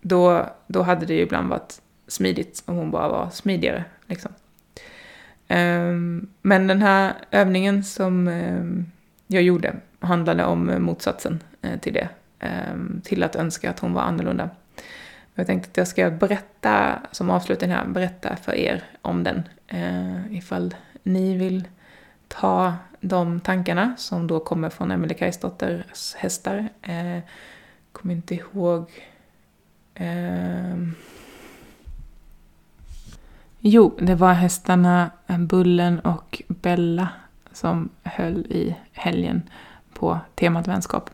då, 0.00 0.50
då 0.66 0.82
hade 0.82 1.06
det 1.06 1.14
ju 1.14 1.20
ibland 1.20 1.48
varit 1.48 1.82
smidigt 2.06 2.62
om 2.66 2.76
hon 2.76 2.90
bara 2.90 3.08
var 3.08 3.30
smidigare. 3.30 3.84
Liksom. 4.06 4.32
Um, 5.48 6.28
men 6.42 6.66
den 6.66 6.82
här 6.82 7.14
övningen 7.30 7.84
som 7.84 8.28
um, 8.28 8.86
jag 9.26 9.42
gjorde 9.42 9.76
handlade 10.00 10.44
om 10.44 10.70
eh, 10.70 10.78
motsatsen 10.78 11.42
uh, 11.64 11.78
till 11.78 11.92
det. 11.92 12.08
till 13.02 13.22
att 13.22 13.36
önska 13.36 13.70
att 13.70 13.78
hon 13.78 13.92
var 13.92 14.02
annorlunda. 14.02 14.50
Jag 15.34 15.46
tänkte 15.46 15.70
att 15.70 15.76
jag 15.76 15.88
ska 15.88 16.10
berätta, 16.10 17.02
som 17.12 17.30
avslutning 17.30 17.70
här, 17.70 17.86
berätta 17.86 18.36
för 18.36 18.54
er 18.54 18.84
om 19.02 19.24
den. 19.24 19.42
Uh, 19.74 20.36
ifall 20.36 20.74
ni 21.02 21.36
vill 21.36 21.68
ta 22.38 22.74
de 23.00 23.40
tankarna 23.40 23.94
som 23.98 24.26
då 24.26 24.40
kommer 24.40 24.70
från 24.70 24.90
Emelie 24.90 25.18
Kajsdotters 25.18 26.14
hästar. 26.14 26.68
Eh, 26.82 27.18
kommer 27.92 28.14
inte 28.14 28.34
ihåg... 28.34 28.90
Eh, 29.94 30.76
jo, 33.58 33.96
det 34.00 34.14
var 34.14 34.32
hästarna 34.32 35.10
eh, 35.26 35.38
Bullen 35.38 36.00
och 36.00 36.42
Bella 36.48 37.08
som 37.52 37.88
höll 38.02 38.38
i 38.38 38.76
helgen 38.92 39.42
på 39.94 40.18
temat 40.34 40.68
vänskap. 40.68 41.10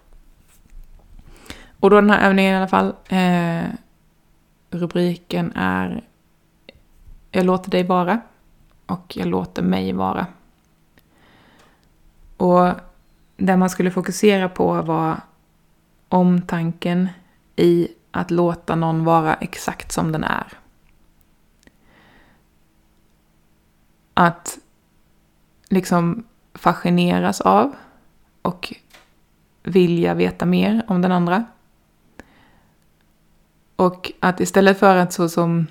Och 1.80 1.90
då 1.90 2.00
den 2.00 2.10
här 2.10 2.28
övningen 2.28 2.54
i 2.54 2.56
alla 2.56 2.68
fall. 2.68 2.94
Eh, 3.08 3.64
rubriken 4.70 5.52
är 5.56 6.04
Jag 7.30 7.46
låter 7.46 7.70
dig 7.70 7.82
vara 7.82 8.20
och 8.86 9.16
jag 9.16 9.26
låter 9.26 9.62
mig 9.62 9.92
vara. 9.92 10.26
Och 12.36 12.70
det 13.36 13.56
man 13.56 13.70
skulle 13.70 13.90
fokusera 13.90 14.48
på 14.48 14.82
var 14.82 15.20
omtanken 16.08 17.08
i 17.56 17.88
att 18.10 18.30
låta 18.30 18.74
någon 18.74 19.04
vara 19.04 19.34
exakt 19.34 19.92
som 19.92 20.12
den 20.12 20.24
är. 20.24 20.46
Att 24.14 24.58
liksom 25.68 26.24
fascineras 26.54 27.40
av 27.40 27.74
och 28.42 28.74
vilja 29.62 30.14
veta 30.14 30.46
mer 30.46 30.84
om 30.88 31.02
den 31.02 31.12
andra. 31.12 31.44
Och 33.76 34.12
att 34.20 34.40
istället 34.40 34.78
för 34.78 34.96
att 34.96 35.12
så 35.12 35.28
som 35.28 35.66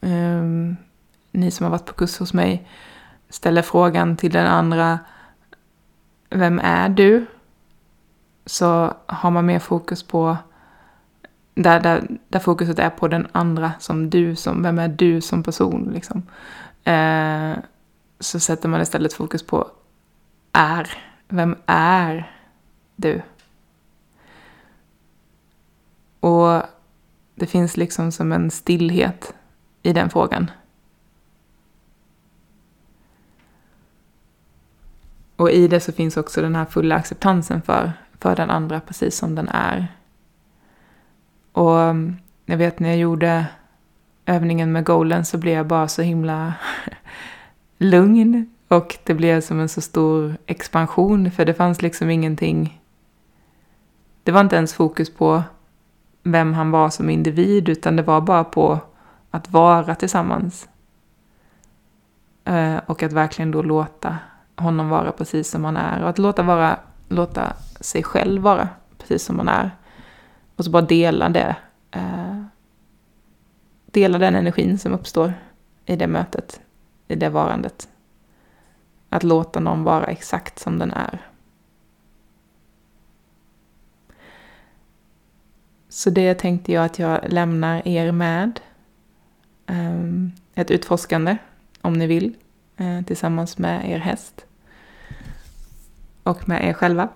um, 0.00 0.76
ni 1.32 1.50
som 1.50 1.64
har 1.64 1.70
varit 1.70 1.86
på 1.86 1.92
kurs 1.92 2.18
hos 2.18 2.34
mig 2.34 2.68
ställer 3.34 3.62
frågan 3.62 4.16
till 4.16 4.32
den 4.32 4.46
andra 4.46 4.98
Vem 6.30 6.58
är 6.58 6.88
du? 6.88 7.26
Så 8.46 8.94
har 9.06 9.30
man 9.30 9.46
mer 9.46 9.58
fokus 9.58 10.02
på 10.02 10.36
där, 11.54 11.80
där, 11.80 12.18
där 12.28 12.38
fokuset 12.38 12.78
är 12.78 12.90
på 12.90 13.08
den 13.08 13.28
andra 13.32 13.72
som 13.78 14.10
du, 14.10 14.36
som 14.36 14.62
vem 14.62 14.78
är 14.78 14.88
du 14.88 15.20
som 15.20 15.42
person 15.42 15.90
liksom. 15.94 16.22
Eh, 16.84 17.52
så 18.20 18.40
sätter 18.40 18.68
man 18.68 18.80
istället 18.80 19.12
fokus 19.12 19.46
på 19.46 19.70
är. 20.52 20.90
Vem 21.28 21.56
är 21.66 22.32
du? 22.96 23.22
Och 26.20 26.62
det 27.34 27.46
finns 27.46 27.76
liksom 27.76 28.12
som 28.12 28.32
en 28.32 28.50
stillhet 28.50 29.34
i 29.82 29.92
den 29.92 30.10
frågan. 30.10 30.50
Och 35.36 35.50
i 35.50 35.68
det 35.68 35.80
så 35.80 35.92
finns 35.92 36.16
också 36.16 36.42
den 36.42 36.56
här 36.56 36.64
fulla 36.64 36.94
acceptansen 36.94 37.62
för, 37.62 37.92
för 38.18 38.36
den 38.36 38.50
andra 38.50 38.80
precis 38.80 39.16
som 39.16 39.34
den 39.34 39.48
är. 39.48 39.86
Och 41.52 41.80
mm, 41.80 42.16
jag 42.46 42.56
vet 42.56 42.80
när 42.80 42.88
jag 42.88 42.98
gjorde 42.98 43.46
övningen 44.26 44.72
med 44.72 44.84
golden 44.84 45.24
så 45.24 45.38
blev 45.38 45.54
jag 45.54 45.66
bara 45.66 45.88
så 45.88 46.02
himla 46.02 46.54
lugn. 47.78 48.50
Och 48.68 48.98
det 49.04 49.14
blev 49.14 49.40
som 49.40 49.60
en 49.60 49.68
så 49.68 49.80
stor 49.80 50.36
expansion 50.46 51.30
för 51.30 51.44
det 51.44 51.54
fanns 51.54 51.82
liksom 51.82 52.10
ingenting. 52.10 52.80
Det 54.22 54.32
var 54.32 54.40
inte 54.40 54.56
ens 54.56 54.74
fokus 54.74 55.14
på 55.14 55.42
vem 56.22 56.54
han 56.54 56.70
var 56.70 56.90
som 56.90 57.10
individ 57.10 57.68
utan 57.68 57.96
det 57.96 58.02
var 58.02 58.20
bara 58.20 58.44
på 58.44 58.78
att 59.30 59.50
vara 59.50 59.94
tillsammans. 59.94 60.68
Eh, 62.44 62.76
och 62.86 63.02
att 63.02 63.12
verkligen 63.12 63.50
då 63.50 63.62
låta 63.62 64.18
honom 64.56 64.88
vara 64.88 65.12
precis 65.12 65.50
som 65.50 65.64
han 65.64 65.76
är 65.76 66.02
och 66.02 66.08
att 66.08 66.18
låta, 66.18 66.42
vara, 66.42 66.78
låta 67.08 67.56
sig 67.80 68.02
själv 68.02 68.42
vara 68.42 68.68
precis 68.98 69.24
som 69.24 69.36
man 69.36 69.48
är. 69.48 69.70
Och 70.56 70.64
så 70.64 70.70
bara 70.70 70.82
dela 70.82 71.28
det. 71.28 71.56
Eh, 71.90 72.42
dela 73.86 74.18
den 74.18 74.34
energin 74.34 74.78
som 74.78 74.92
uppstår 74.92 75.34
i 75.86 75.96
det 75.96 76.06
mötet, 76.06 76.60
i 77.08 77.14
det 77.14 77.28
varandet. 77.28 77.88
Att 79.08 79.22
låta 79.22 79.60
någon 79.60 79.84
vara 79.84 80.04
exakt 80.04 80.58
som 80.58 80.78
den 80.78 80.90
är. 80.90 81.20
Så 85.88 86.10
det 86.10 86.34
tänkte 86.34 86.72
jag 86.72 86.84
att 86.84 86.98
jag 86.98 87.20
lämnar 87.28 87.88
er 87.88 88.12
med. 88.12 88.60
Ehm, 89.66 90.32
ett 90.54 90.70
utforskande, 90.70 91.36
om 91.80 91.92
ni 91.92 92.06
vill. 92.06 92.34
Eh, 92.76 93.02
tillsammans 93.02 93.58
med 93.58 93.90
er 93.90 93.98
häst. 93.98 94.46
Och 96.22 96.48
med 96.48 96.64
er 96.68 96.72
själva. 96.72 97.08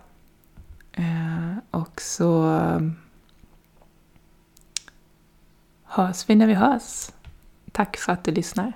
Eh, 0.92 1.56
och 1.70 2.00
så 2.00 2.42
hörs 5.84 6.30
vi 6.30 6.34
när 6.34 6.46
vi 6.46 6.54
hörs. 6.54 7.10
Tack 7.72 7.96
för 7.96 8.12
att 8.12 8.24
du 8.24 8.30
lyssnar. 8.30 8.72